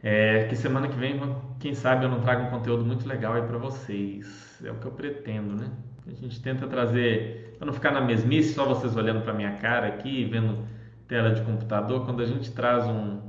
É, 0.03 0.45
que 0.45 0.57
semana 0.57 0.89
que 0.89 0.97
vem, 0.97 1.21
quem 1.59 1.75
sabe 1.75 2.05
eu 2.05 2.09
não 2.09 2.21
trago 2.21 2.45
um 2.45 2.51
conteúdo 2.51 2.85
muito 2.85 3.07
legal 3.09 3.35
aí 3.35 3.43
para 3.43 3.59
vocês. 3.59 4.62
É 4.64 4.71
o 4.71 4.77
que 4.77 4.87
eu 4.87 4.93
pretendo, 4.93 5.57
né? 5.57 5.68
A 6.07 6.12
gente 6.12 6.41
tenta 6.41 6.66
trazer, 6.66 7.57
para 7.59 7.66
não 7.66 7.73
ficar 7.73 7.91
na 7.91 8.01
mesmice, 8.01 8.55
só 8.55 8.64
vocês 8.64 8.97
olhando 8.97 9.23
para 9.23 9.35
minha 9.35 9.57
cara 9.57 9.89
aqui, 9.89 10.25
vendo 10.25 10.64
tela 11.09 11.35
de 11.35 11.43
computador. 11.43 12.05
Quando 12.07 12.23
a 12.23 12.27
gente 12.27 12.53
traz 12.53 12.87
um, 12.87 13.21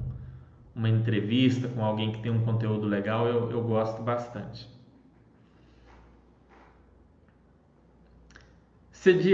uma 0.75 0.87
entrevista 0.87 1.67
com 1.67 1.83
alguém 1.83 2.11
que 2.11 2.21
tem 2.21 2.31
um 2.31 2.45
conteúdo 2.45 2.85
legal, 2.87 3.27
eu, 3.27 3.51
eu 3.51 3.61
gosto 3.63 4.01
bastante. 4.03 4.80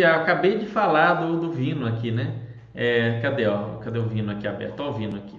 Acabei 0.06 0.58
de 0.58 0.66
falar 0.66 1.16
do, 1.16 1.40
do 1.40 1.52
Vino 1.52 1.86
aqui, 1.86 2.12
né? 2.12 2.42
É, 2.74 3.20
cadê, 3.22 3.48
ó? 3.48 3.78
Cadê 3.78 4.00
o 4.00 4.08
Vino 4.08 4.32
aqui 4.32 4.48
aberto? 4.48 4.80
Olha 4.80 4.92
o 4.92 4.94
Vino 4.94 5.18
aqui. 5.18 5.38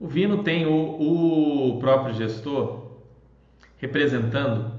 O 0.00 0.06
Vino 0.06 0.44
tem 0.44 0.64
o, 0.66 1.74
o 1.74 1.78
próprio 1.78 2.14
gestor 2.14 2.88
representando 3.78 4.72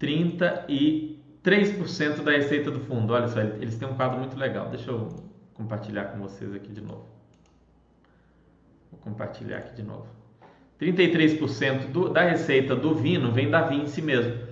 33% 0.00 2.22
da 2.22 2.30
receita 2.30 2.70
do 2.70 2.78
fundo. 2.80 3.12
Olha 3.12 3.28
só, 3.28 3.40
eles 3.40 3.76
têm 3.76 3.88
um 3.88 3.94
quadro 3.94 4.20
muito 4.20 4.38
legal. 4.38 4.68
Deixa 4.68 4.90
eu 4.90 5.08
compartilhar 5.54 6.04
com 6.06 6.20
vocês 6.20 6.54
aqui 6.54 6.72
de 6.72 6.80
novo. 6.80 7.04
Vou 8.90 9.00
compartilhar 9.00 9.58
aqui 9.58 9.74
de 9.74 9.82
novo. 9.82 10.06
33% 10.80 11.90
do, 11.90 12.08
da 12.10 12.22
receita 12.22 12.76
do 12.76 12.94
Vino 12.94 13.32
vem 13.32 13.50
da 13.50 13.62
Vinci 13.62 14.02
mesmo. 14.02 14.46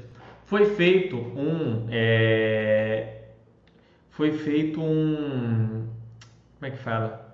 Foi 0.44 0.74
feito 0.74 1.16
um. 1.16 1.86
É, 1.90 3.13
foi 4.16 4.32
feito 4.32 4.80
um. 4.80 5.86
Como 6.58 6.66
é 6.66 6.70
que 6.70 6.78
fala? 6.78 7.24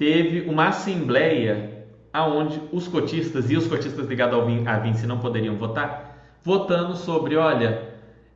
teve 0.00 0.48
uma 0.48 0.68
assembleia 0.68 1.84
aonde 2.10 2.58
os 2.72 2.88
cotistas 2.88 3.50
e 3.50 3.56
os 3.58 3.66
cotistas 3.66 4.06
ligados 4.06 4.34
ao 4.34 4.48
à 4.66 4.78
Vinci 4.78 5.06
não 5.06 5.18
poderiam 5.18 5.56
votar, 5.56 6.38
votando 6.42 6.96
sobre, 6.96 7.36
olha, 7.36 7.82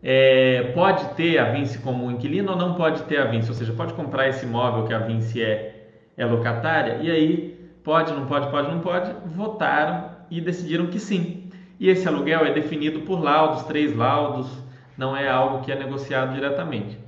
é, 0.02 0.72
pode 0.74 1.07
ter 1.14 1.38
a 1.38 1.50
Vinci 1.52 1.78
como 1.78 2.11
inquilino 2.11 2.52
ou 2.52 2.59
não 2.59 2.74
pode 2.74 3.05
ter 3.05 3.16
a 3.16 3.24
Vinci, 3.24 3.48
ou 3.48 3.55
seja, 3.55 3.72
pode 3.72 3.94
comprar 3.94 4.28
esse 4.28 4.44
imóvel 4.44 4.84
que 4.84 4.92
a 4.92 4.98
Vinci 4.98 5.42
é, 5.42 5.88
é 6.18 6.26
locatária, 6.26 6.98
e 7.00 7.11
aí 7.11 7.70
pode, 7.82 8.12
não 8.12 8.26
pode, 8.26 8.50
pode, 8.50 8.68
não 8.68 8.80
pode, 8.80 9.11
votaram 9.34 10.11
e 10.30 10.42
decidiram 10.42 10.88
que 10.88 10.98
sim. 10.98 11.48
E 11.80 11.88
esse 11.88 12.07
aluguel 12.07 12.44
é 12.44 12.52
definido 12.52 13.00
por 13.00 13.22
laudos, 13.22 13.62
três 13.62 13.96
laudos, 13.96 14.50
não 14.98 15.16
é 15.16 15.26
algo 15.26 15.64
que 15.64 15.72
é 15.72 15.76
negociado 15.76 16.34
diretamente. 16.34 17.03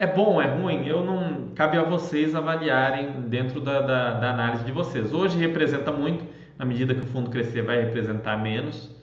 É 0.00 0.06
bom, 0.06 0.40
é 0.40 0.46
ruim? 0.46 0.86
Eu 0.86 1.04
não 1.04 1.48
cabe 1.56 1.76
a 1.76 1.82
vocês 1.82 2.32
avaliarem 2.32 3.22
dentro 3.22 3.60
da, 3.60 3.80
da, 3.80 4.10
da, 4.12 4.30
análise 4.30 4.64
de 4.64 4.70
vocês. 4.70 5.12
Hoje 5.12 5.36
representa 5.36 5.90
muito, 5.90 6.24
na 6.56 6.64
medida 6.64 6.94
que 6.94 7.00
o 7.00 7.06
fundo 7.08 7.28
crescer, 7.30 7.62
vai 7.62 7.82
representar 7.82 8.36
menos 8.36 8.94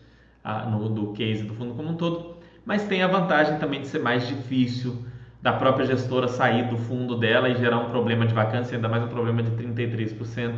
no, 0.72 0.88
do 0.88 1.12
case 1.12 1.44
do 1.44 1.54
fundo 1.56 1.74
como 1.74 1.90
um 1.90 1.98
todo, 1.98 2.38
mas 2.64 2.88
tem 2.88 3.04
a 3.04 3.08
vantagem 3.08 3.60
também 3.60 3.82
de 3.82 3.88
ser 3.88 4.00
mais 4.00 4.26
difícil 4.26 5.06
da 5.42 5.52
própria 5.52 5.86
gestora 5.86 6.30
sair 6.30 6.70
do 6.70 6.78
fundo 6.78 7.18
dela 7.18 7.50
e 7.50 7.56
gerar 7.58 7.80
um 7.80 7.90
problema 7.90 8.26
de 8.26 8.34
vacância, 8.34 8.78
ainda 8.78 8.88
mais 8.88 9.04
um 9.04 9.10
problema 9.10 9.44
de 9.44 9.52
33% 9.52 10.56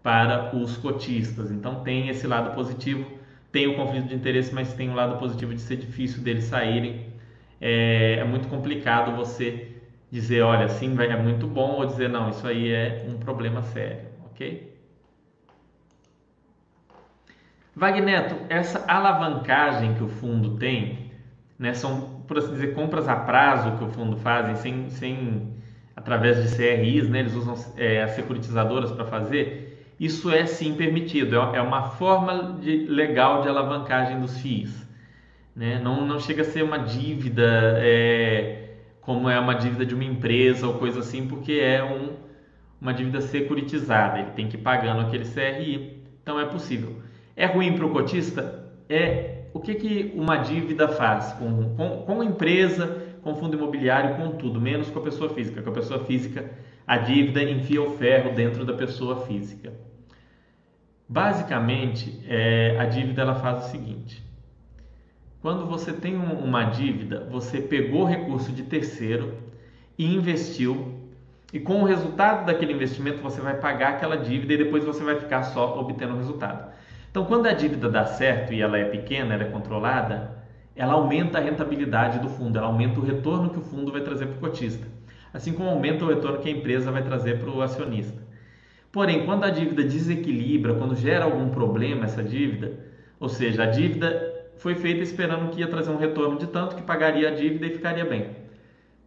para 0.00 0.54
os 0.54 0.76
cotistas. 0.76 1.50
Então 1.50 1.82
tem 1.82 2.08
esse 2.08 2.24
lado 2.24 2.54
positivo, 2.54 3.04
tem 3.50 3.66
o 3.66 3.74
conflito 3.74 4.06
de 4.06 4.14
interesse, 4.14 4.54
mas 4.54 4.72
tem 4.74 4.90
o 4.90 4.94
lado 4.94 5.18
positivo 5.18 5.52
de 5.52 5.60
ser 5.60 5.76
difícil 5.76 6.22
deles 6.22 6.44
saírem 6.44 7.05
é, 7.60 8.18
é 8.20 8.24
muito 8.24 8.48
complicado 8.48 9.14
você 9.16 9.72
dizer, 10.10 10.42
olha, 10.42 10.68
sim, 10.68 10.94
é 11.00 11.16
muito 11.16 11.46
bom, 11.46 11.72
ou 11.76 11.86
dizer, 11.86 12.08
não, 12.08 12.30
isso 12.30 12.46
aí 12.46 12.70
é 12.70 13.04
um 13.08 13.18
problema 13.18 13.62
sério, 13.62 14.06
ok? 14.24 14.74
Wagneto, 17.74 18.36
essa 18.48 18.84
alavancagem 18.88 19.94
que 19.94 20.02
o 20.02 20.08
fundo 20.08 20.56
tem, 20.56 21.10
né, 21.58 21.74
são, 21.74 22.22
por 22.26 22.38
assim 22.38 22.52
dizer, 22.52 22.74
compras 22.74 23.08
a 23.08 23.16
prazo 23.16 23.76
que 23.76 23.84
o 23.84 23.88
fundo 23.88 24.16
faz, 24.16 24.58
sem, 24.60 24.88
sem 24.88 25.54
através 25.94 26.42
de 26.42 26.56
CRIs, 26.56 27.08
né, 27.08 27.20
eles 27.20 27.34
usam 27.34 27.54
é, 27.76 28.02
as 28.02 28.12
securitizadoras 28.12 28.92
para 28.92 29.04
fazer, 29.04 29.94
isso 29.98 30.30
é 30.30 30.46
sim 30.46 30.74
permitido, 30.74 31.34
é, 31.34 31.58
é 31.58 31.62
uma 31.62 31.90
forma 31.90 32.58
de, 32.60 32.86
legal 32.86 33.42
de 33.42 33.48
alavancagem 33.48 34.20
dos 34.20 34.38
FIIs. 34.38 34.85
Né? 35.56 35.80
Não, 35.82 36.06
não 36.06 36.20
chega 36.20 36.42
a 36.42 36.44
ser 36.44 36.62
uma 36.62 36.78
dívida 36.78 37.74
é, 37.78 38.74
como 39.00 39.30
é 39.30 39.40
uma 39.40 39.54
dívida 39.54 39.86
de 39.86 39.94
uma 39.94 40.04
empresa 40.04 40.66
ou 40.66 40.74
coisa 40.74 41.00
assim, 41.00 41.26
porque 41.26 41.54
é 41.54 41.82
um, 41.82 42.10
uma 42.78 42.92
dívida 42.92 43.22
securitizada, 43.22 44.18
ele 44.18 44.30
tem 44.32 44.48
que 44.48 44.56
ir 44.56 44.60
pagando 44.60 45.00
aquele 45.00 45.24
CRI, 45.24 46.02
então 46.22 46.38
é 46.38 46.44
possível. 46.44 47.00
É 47.34 47.46
ruim 47.46 47.74
para 47.74 47.86
o 47.86 47.90
cotista? 47.90 48.70
É. 48.88 49.32
O 49.54 49.60
que, 49.60 49.74
que 49.74 50.12
uma 50.14 50.36
dívida 50.36 50.86
faz 50.86 51.32
com, 51.32 51.74
com, 51.74 52.02
com 52.02 52.22
empresa, 52.22 53.02
com 53.22 53.34
fundo 53.34 53.56
imobiliário, 53.56 54.16
com 54.16 54.36
tudo, 54.36 54.60
menos 54.60 54.90
com 54.90 54.98
a 54.98 55.02
pessoa 55.02 55.30
física. 55.30 55.62
Com 55.62 55.70
a 55.70 55.72
pessoa 55.72 56.04
física, 56.04 56.50
a 56.86 56.98
dívida 56.98 57.42
enfia 57.42 57.80
o 57.80 57.96
ferro 57.96 58.34
dentro 58.34 58.66
da 58.66 58.74
pessoa 58.74 59.24
física. 59.24 59.72
Basicamente, 61.08 62.22
é, 62.28 62.76
a 62.78 62.84
dívida 62.84 63.22
ela 63.22 63.34
faz 63.36 63.64
o 63.66 63.70
seguinte: 63.70 64.25
quando 65.46 65.64
você 65.64 65.92
tem 65.92 66.16
uma 66.16 66.64
dívida, 66.64 67.24
você 67.30 67.60
pegou 67.60 68.04
recurso 68.04 68.50
de 68.50 68.64
terceiro 68.64 69.32
e 69.96 70.04
investiu 70.12 71.08
E 71.52 71.60
com 71.60 71.82
o 71.82 71.84
resultado 71.84 72.44
daquele 72.44 72.72
investimento 72.72 73.22
você 73.22 73.40
vai 73.40 73.54
pagar 73.54 73.90
aquela 73.90 74.16
dívida 74.16 74.54
e 74.54 74.58
depois 74.58 74.84
você 74.84 75.04
vai 75.04 75.20
ficar 75.20 75.44
só 75.44 75.78
obtendo 75.78 76.14
o 76.14 76.16
resultado. 76.16 76.72
Então, 77.08 77.24
quando 77.26 77.46
a 77.46 77.52
dívida 77.52 77.88
dá 77.88 78.04
certo 78.06 78.52
e 78.52 78.60
ela 78.60 78.76
é 78.76 78.86
pequena, 78.86 79.34
ela 79.34 79.44
é 79.44 79.48
controlada, 79.48 80.36
ela 80.74 80.94
aumenta 80.94 81.38
a 81.38 81.40
rentabilidade 81.40 82.18
do 82.18 82.28
fundo, 82.28 82.58
ela 82.58 82.66
aumenta 82.66 82.98
o 82.98 83.04
retorno 83.04 83.50
que 83.50 83.58
o 83.60 83.62
fundo 83.62 83.92
vai 83.92 84.00
trazer 84.00 84.26
para 84.26 84.38
o 84.38 84.40
cotista, 84.40 84.84
assim 85.32 85.52
como 85.52 85.70
aumenta 85.70 86.04
o 86.04 86.08
retorno 86.08 86.40
que 86.40 86.48
a 86.48 86.52
empresa 86.52 86.90
vai 86.90 87.04
trazer 87.04 87.38
para 87.38 87.50
o 87.50 87.62
acionista. 87.62 88.20
Porém, 88.90 89.24
quando 89.24 89.44
a 89.44 89.50
dívida 89.50 89.84
desequilibra, 89.84 90.74
quando 90.74 90.96
gera 90.96 91.24
algum 91.24 91.50
problema 91.50 92.04
essa 92.04 92.22
dívida, 92.24 92.80
ou 93.20 93.28
seja, 93.28 93.62
a 93.62 93.66
dívida 93.66 94.35
foi 94.58 94.74
feita 94.74 95.02
esperando 95.02 95.50
que 95.50 95.60
ia 95.60 95.68
trazer 95.68 95.90
um 95.90 95.98
retorno 95.98 96.38
de 96.38 96.46
tanto 96.46 96.76
que 96.76 96.82
pagaria 96.82 97.28
a 97.28 97.34
dívida 97.34 97.66
e 97.66 97.70
ficaria 97.70 98.04
bem. 98.04 98.30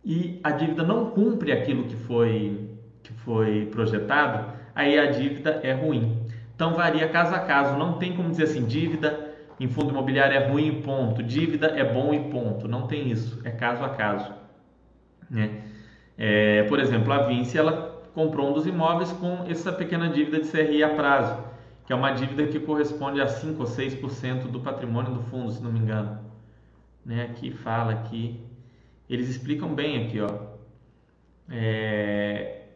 E 0.04 0.40
a 0.44 0.52
dívida 0.52 0.84
não 0.84 1.12
cumpre 1.12 1.52
aquilo 1.52 1.84
que 1.84 1.96
foi, 1.96 2.70
que 3.04 3.14
foi 3.14 3.68
projetado, 3.72 4.54
aí 4.74 4.98
a 4.98 5.08
dívida 5.08 5.60
é 5.64 5.74
ruim. 5.74 6.26
Então 6.56 6.74
varia 6.74 7.08
caso 7.08 7.34
a 7.36 7.40
caso, 7.40 7.78
não 7.78 7.94
tem 7.94 8.16
como 8.16 8.30
dizer 8.30 8.44
assim, 8.44 8.66
dívida 8.66 9.30
em 9.60 9.68
fundo 9.68 9.90
imobiliário 9.90 10.38
é 10.38 10.48
ruim 10.48 10.82
ponto, 10.82 11.22
dívida 11.22 11.68
é 11.68 11.84
bom 11.84 12.14
e 12.14 12.30
ponto. 12.30 12.68
Não 12.68 12.88
tem 12.88 13.12
isso, 13.12 13.42
é 13.44 13.52
caso 13.52 13.84
a 13.84 13.90
caso. 13.90 14.34
Né? 15.30 15.64
É, 16.18 16.64
por 16.64 16.80
exemplo, 16.80 17.12
a 17.12 17.24
Vinci 17.24 17.58
ela 17.58 18.02
comprou 18.14 18.50
um 18.50 18.54
dos 18.54 18.66
imóveis 18.66 19.12
com 19.12 19.46
essa 19.48 19.72
pequena 19.72 20.10
dívida 20.10 20.40
de 20.40 20.50
CRI 20.50 20.84
a 20.84 20.90
prazo, 20.90 21.38
que 21.90 21.94
é 21.94 21.96
uma 21.96 22.12
dívida 22.12 22.46
que 22.46 22.60
corresponde 22.60 23.20
a 23.20 23.28
5 23.28 23.60
ou 23.60 23.68
6% 23.68 24.44
do 24.44 24.60
patrimônio 24.60 25.12
do 25.12 25.24
fundo, 25.24 25.52
se 25.52 25.60
não 25.60 25.72
me 25.72 25.80
engano. 25.80 26.20
Né? 27.04 27.24
Aqui 27.24 27.50
fala 27.50 27.94
aqui, 27.94 28.40
eles 29.10 29.28
explicam 29.28 29.74
bem 29.74 30.06
aqui, 30.06 30.22
ó. 30.22 30.30
É, 31.50 32.68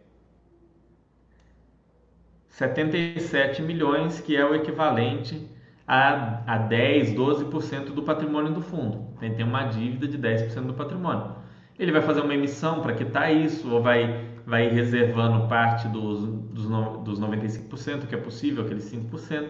77 2.50 3.62
milhões, 3.62 4.20
que 4.20 4.36
é 4.36 4.44
o 4.44 4.56
equivalente 4.56 5.48
a, 5.88 6.42
a 6.52 6.58
10, 6.58 7.14
12% 7.14 7.94
do 7.94 8.02
patrimônio 8.02 8.52
do 8.52 8.64
fundo. 8.64 9.10
Então, 9.18 9.36
tem 9.36 9.46
uma 9.46 9.66
dívida 9.66 10.08
de 10.08 10.18
10% 10.18 10.66
do 10.66 10.74
patrimônio. 10.74 11.36
Ele 11.78 11.92
vai 11.92 12.02
fazer 12.02 12.22
uma 12.22 12.34
emissão 12.34 12.82
para 12.82 12.96
quitar 12.96 13.32
isso 13.32 13.72
ou 13.72 13.80
vai, 13.80 14.26
vai 14.46 14.70
reservando 14.70 15.48
parte 15.48 15.88
dos, 15.88 16.26
dos, 16.26 16.66
dos 17.04 17.20
95%, 17.20 18.08
que 18.08 18.16
é 18.16 18.18
possível, 18.18 18.64
aqueles 18.64 18.92
5%. 18.92 19.50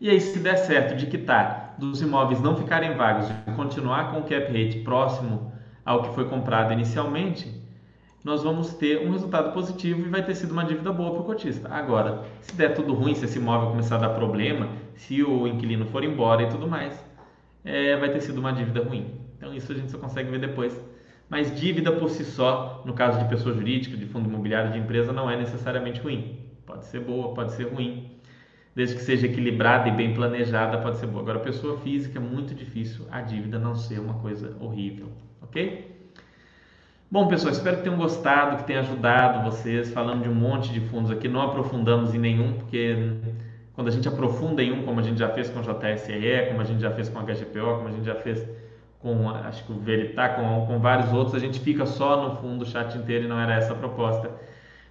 E 0.00 0.10
aí, 0.10 0.20
se 0.20 0.38
der 0.38 0.56
certo 0.56 0.96
de 0.96 1.06
quitar, 1.06 1.74
dos 1.78 2.00
imóveis 2.00 2.40
não 2.40 2.56
ficarem 2.56 2.94
vagos 2.94 3.28
e 3.30 3.50
continuar 3.52 4.10
com 4.10 4.18
o 4.18 4.22
cap 4.22 4.46
rate 4.46 4.80
próximo 4.80 5.52
ao 5.84 6.02
que 6.02 6.14
foi 6.14 6.28
comprado 6.28 6.72
inicialmente, 6.72 7.62
nós 8.24 8.42
vamos 8.42 8.74
ter 8.74 9.04
um 9.04 9.10
resultado 9.10 9.52
positivo 9.52 10.06
e 10.06 10.08
vai 10.08 10.24
ter 10.24 10.34
sido 10.34 10.52
uma 10.52 10.64
dívida 10.64 10.92
boa 10.92 11.10
para 11.10 11.20
o 11.20 11.24
cotista. 11.24 11.68
Agora, 11.68 12.24
se 12.40 12.54
der 12.54 12.74
tudo 12.74 12.94
ruim, 12.94 13.14
se 13.14 13.24
esse 13.24 13.38
imóvel 13.38 13.70
começar 13.70 13.96
a 13.96 14.00
dar 14.00 14.10
problema, 14.10 14.68
se 14.94 15.22
o 15.22 15.46
inquilino 15.46 15.86
for 15.86 16.04
embora 16.04 16.42
e 16.42 16.48
tudo 16.48 16.68
mais, 16.68 17.04
é, 17.64 17.96
vai 17.96 18.10
ter 18.10 18.20
sido 18.20 18.38
uma 18.38 18.52
dívida 18.52 18.82
ruim. 18.82 19.20
Então 19.36 19.52
isso 19.52 19.72
a 19.72 19.74
gente 19.74 19.90
só 19.90 19.98
consegue 19.98 20.30
ver 20.30 20.38
depois. 20.38 20.80
Mas 21.32 21.58
dívida 21.58 21.90
por 21.90 22.10
si 22.10 22.26
só, 22.26 22.82
no 22.84 22.92
caso 22.92 23.18
de 23.18 23.24
pessoa 23.24 23.54
jurídica, 23.54 23.96
de 23.96 24.04
fundo 24.04 24.28
imobiliário, 24.28 24.70
de 24.70 24.78
empresa, 24.78 25.14
não 25.14 25.30
é 25.30 25.34
necessariamente 25.34 25.98
ruim. 25.98 26.36
Pode 26.66 26.84
ser 26.84 27.00
boa, 27.00 27.32
pode 27.32 27.52
ser 27.52 27.72
ruim. 27.72 28.18
Desde 28.76 28.96
que 28.96 29.00
seja 29.00 29.26
equilibrada 29.26 29.88
e 29.88 29.92
bem 29.92 30.12
planejada, 30.12 30.76
pode 30.76 30.98
ser 30.98 31.06
boa. 31.06 31.22
Agora, 31.22 31.38
pessoa 31.38 31.78
física, 31.78 32.18
é 32.18 32.20
muito 32.20 32.54
difícil 32.54 33.06
a 33.10 33.22
dívida 33.22 33.58
não 33.58 33.74
ser 33.74 33.98
uma 33.98 34.12
coisa 34.12 34.54
horrível, 34.60 35.06
ok? 35.40 36.06
Bom, 37.10 37.26
pessoal, 37.28 37.50
espero 37.50 37.78
que 37.78 37.84
tenham 37.84 37.96
gostado, 37.96 38.58
que 38.58 38.64
tenha 38.64 38.80
ajudado 38.80 39.50
vocês, 39.50 39.90
falando 39.90 40.24
de 40.24 40.28
um 40.28 40.34
monte 40.34 40.70
de 40.70 40.80
fundos 40.80 41.10
aqui. 41.10 41.28
Não 41.28 41.40
aprofundamos 41.40 42.14
em 42.14 42.18
nenhum, 42.18 42.58
porque 42.58 42.94
quando 43.72 43.88
a 43.88 43.90
gente 43.90 44.06
aprofunda 44.06 44.62
em 44.62 44.70
um, 44.70 44.82
como 44.82 45.00
a 45.00 45.02
gente 45.02 45.18
já 45.18 45.30
fez 45.30 45.48
com 45.48 45.60
o 45.60 45.62
JSE, 45.62 46.48
como 46.48 46.60
a 46.60 46.64
gente 46.64 46.82
já 46.82 46.90
fez 46.90 47.08
com 47.08 47.18
a 47.18 47.22
HGPO, 47.22 47.76
como 47.76 47.88
a 47.88 47.90
gente 47.90 48.04
já 48.04 48.16
fez 48.16 48.46
com, 49.02 49.28
acho 49.28 49.64
que 49.64 49.72
o 49.72 49.78
Veritá, 49.78 50.30
com, 50.30 50.66
com 50.66 50.78
vários 50.78 51.12
outros, 51.12 51.34
a 51.34 51.38
gente 51.38 51.60
fica 51.60 51.84
só 51.84 52.28
no 52.28 52.36
fundo 52.36 52.62
o 52.62 52.66
chat 52.66 52.96
inteiro 52.96 53.24
e 53.24 53.28
não 53.28 53.38
era 53.38 53.54
essa 53.54 53.72
a 53.72 53.76
proposta. 53.76 54.30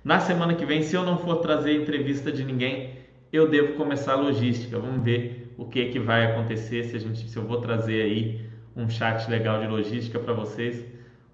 Na 0.04 0.20
semana 0.20 0.54
que 0.54 0.66
vem, 0.66 0.84
se 0.84 0.96
eu 0.96 1.04
não 1.04 1.18
for 1.18 1.38
trazer 1.38 1.82
entrevista 1.82 2.32
de 2.32 2.44
ninguém, 2.44 2.96
eu 3.32 3.50
devo 3.50 3.74
começar 3.74 4.14
a 4.14 4.16
logística. 4.18 4.78
Vamos 4.78 5.04
ver 5.04 5.54
o 5.58 5.66
que, 5.66 5.86
que 5.86 6.00
vai 6.00 6.32
acontecer, 6.32 6.84
se, 6.84 6.96
a 6.96 7.00
gente, 7.00 7.30
se 7.30 7.38
eu 7.38 7.44
vou 7.44 7.62
trazer 7.62 8.02
aí 8.02 8.46
um 8.76 8.90
chat 8.90 9.30
legal 9.30 9.60
de 9.60 9.68
logística 9.68 10.20
para 10.20 10.34
vocês 10.34 10.86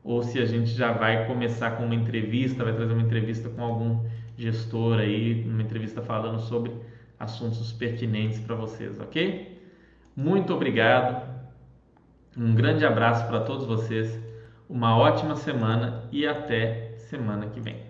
ou 0.07 0.23
se 0.23 0.39
a 0.39 0.45
gente 0.45 0.69
já 0.69 0.93
vai 0.93 1.27
começar 1.27 1.71
com 1.71 1.83
uma 1.83 1.93
entrevista, 1.93 2.63
vai 2.63 2.73
trazer 2.73 2.93
uma 2.93 3.01
entrevista 3.01 3.49
com 3.49 3.61
algum 3.61 4.05
gestor 4.37 4.99
aí, 4.99 5.43
uma 5.45 5.61
entrevista 5.61 6.01
falando 6.01 6.39
sobre 6.39 6.71
assuntos 7.19 7.73
pertinentes 7.73 8.39
para 8.39 8.55
vocês, 8.55 8.97
ok? 9.01 9.59
Muito 10.15 10.53
obrigado, 10.53 11.36
um 12.37 12.53
grande 12.53 12.85
abraço 12.85 13.25
para 13.25 13.39
todos 13.39 13.65
vocês, 13.65 14.19
uma 14.69 14.95
ótima 14.95 15.35
semana 15.35 16.03
e 16.11 16.27
até 16.27 16.93
semana 16.97 17.47
que 17.47 17.59
vem. 17.59 17.86